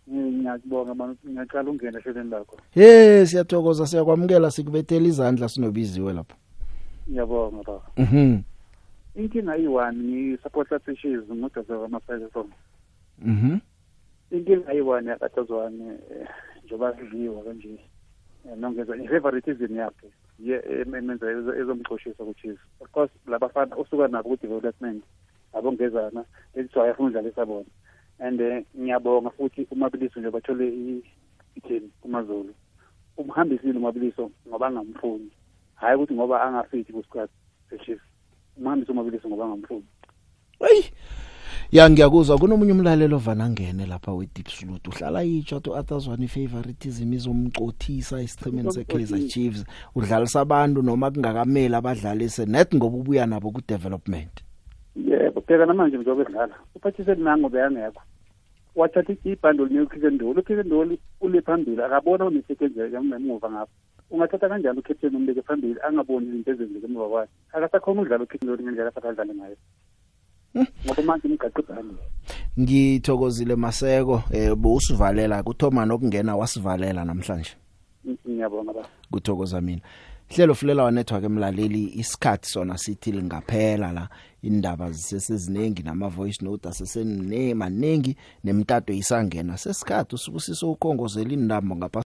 Ngiyakubonga 0.10 0.94
manje 0.96 1.20
ngiyaqala 1.30 1.70
ungena 1.72 2.00
ehlelweni 2.00 2.30
lakho. 2.30 2.58
hey 2.72 3.26
siyathokoza 3.26 3.88
siyakwamukela 3.88 4.52
sikubethela 4.52 5.08
izandla 5.08 5.50
sinobiziwe 5.50 6.14
lapha 6.14 6.36
Ngiyabonga 7.10 7.64
baba. 7.64 7.82
mhm 7.98 8.40
Inkinga 9.16 9.58
iyi-one 9.58 9.98
ngi-support 9.98 10.70
fishes 10.86 11.24
ngudazwa 11.32 11.86
ama-Python. 11.86 12.48
mhm 13.22 13.58
Inkinga 14.32 14.74
iyi-one 14.74 15.10
yakatazwane 15.10 15.86
eh, 16.12 16.28
njengoba 16.66 16.92
kudliwa 16.92 17.44
kanje. 17.44 17.70
Eh, 17.70 18.58
Nongeza 18.58 18.96
i-favoritism 18.98 19.76
yakhe 19.78 20.06
ye 20.08 20.12
emenza 20.40 21.26
ezo- 21.32 21.56
ezomxoshisa 21.56 22.24
kuchief. 22.26 22.60
Of 22.80 22.92
course 22.92 23.12
labafana 23.28 23.76
usuka 23.78 24.08
nabo 24.08 24.30
ku-development 24.30 25.04
abongezana 25.54 26.26
ethi 26.56 26.80
ayafuna 26.80 27.08
udlalisa 27.10 27.46
bona. 27.46 27.70
And 28.20 28.42
eh, 28.42 28.64
ngiyabonga 28.78 29.30
futhi 29.30 29.68
umabiliso 29.72 30.20
nje 30.20 30.30
bathole 30.32 30.68
i- 30.68 31.04
itheni 31.56 31.90
kumaZulu. 32.02 32.54
Umhambisile 33.18 33.78
umabiliso 33.80 34.32
ngoba 34.48 34.68
angamfuni. 34.68 35.32
Hayi 35.76 35.96
ukuthi 35.96 36.14
ngoba 36.14 36.42
angafithi 36.42 36.94
kusikhathi 36.94 37.34
sechief. 37.70 38.02
Umhambisi 38.58 38.92
umabiliso 38.92 39.28
ngoba 39.28 39.44
angamfuni. 39.46 39.86
Ya 41.72 41.90
ngiyakuzwa 41.90 42.38
kunomunye 42.38 42.72
umlalelo 42.72 43.18
vanangene 43.18 43.86
lapha 43.86 44.14
we-deep 44.14 44.48
salute 44.48 44.90
uhlala 44.90 45.22
yitsho 45.22 45.60
to 45.60 45.76
atazwana 45.78 46.24
i-favoritism 46.26 47.14
izomcothisa 47.14 48.22
esichimeni 48.22 48.72
se-kaizer 48.72 49.28
chiefs. 49.28 49.66
Udlalisa 49.96 50.42
abantu 50.42 50.82
noma 50.82 51.12
kungakameli 51.12 51.76
abadlalise 51.76 52.46
net 52.46 52.76
ngoba 52.76 52.98
ubuya 52.98 53.26
nabo 53.26 53.52
ku-development. 53.52 54.44
Yebo 54.96 55.42
bheka 55.42 55.66
namanje 55.66 55.98
njengoba 55.98 56.22
edlala. 56.22 56.56
Uphathiseni 56.76 57.24
nango 57.24 57.50
beyangekho 57.50 58.02
wathatha 58.76 59.14
ibhandoli 59.24 59.74
neukhisendoli 59.74 60.40
ukhisendoli 60.40 61.00
ule 61.22 61.42
phambili 61.42 61.82
akabona 61.82 62.26
unesetshenzeka 62.26 63.04
ngemuva 63.04 63.50
ngapho 63.52 63.72
ungathatha 64.12 64.50
kanjani 64.50 64.80
ukapteni 64.80 65.16
umbeke 65.16 65.42
phambili 65.42 65.80
angaboni 65.82 66.28
izinto 66.28 66.52
ezenzeka 66.52 66.88
emuva 66.88 67.10
kwakhe? 67.10 67.32
Akasakhona 67.54 68.02
udlala 68.02 68.24
ukhisendoli 68.24 68.64
ngendlela 68.64 68.90
asakadlale 68.90 69.34
ngayo. 69.34 69.58
Ngoba 70.56 71.02
manje 71.04 71.28
umgaqo 71.28 71.62
ibhandi 71.62 71.96
ngithokozile 72.60 73.56
maseko. 73.56 74.24
Eh 74.32 74.56
busivalela 74.56 75.44
kuthoma 75.44 75.86
nokungena 75.86 76.36
wasivalela 76.36 77.06
namhlanje. 77.06 77.56
Ngiyabonga 78.06 78.74
ba 78.74 78.84
kuthokoza 79.12 79.62
mina. 79.62 79.82
Hlelo 80.30 80.56
fulela 80.56 80.84
wa 80.84 80.92
network 80.92 81.24
emlaleli 81.24 81.92
isikhathi 81.96 82.50
sona 82.50 82.78
sithi 82.78 83.12
lingaphela 83.12 83.92
la. 83.92 84.10
Indaba 84.42 84.92
ziseseziningi 84.92 85.84
nama 85.84 86.10
voice 86.10 86.46
note 86.46 86.70
asesene 86.70 87.54
maningi 87.54 88.16
nemtato 88.44 88.94
isangena. 88.94 89.58
Sesikhathi 89.58 90.16
usukusiso 90.16 90.72
ukhongozela 90.72 91.34
indaba 91.34 91.76
ngapha 91.76 92.04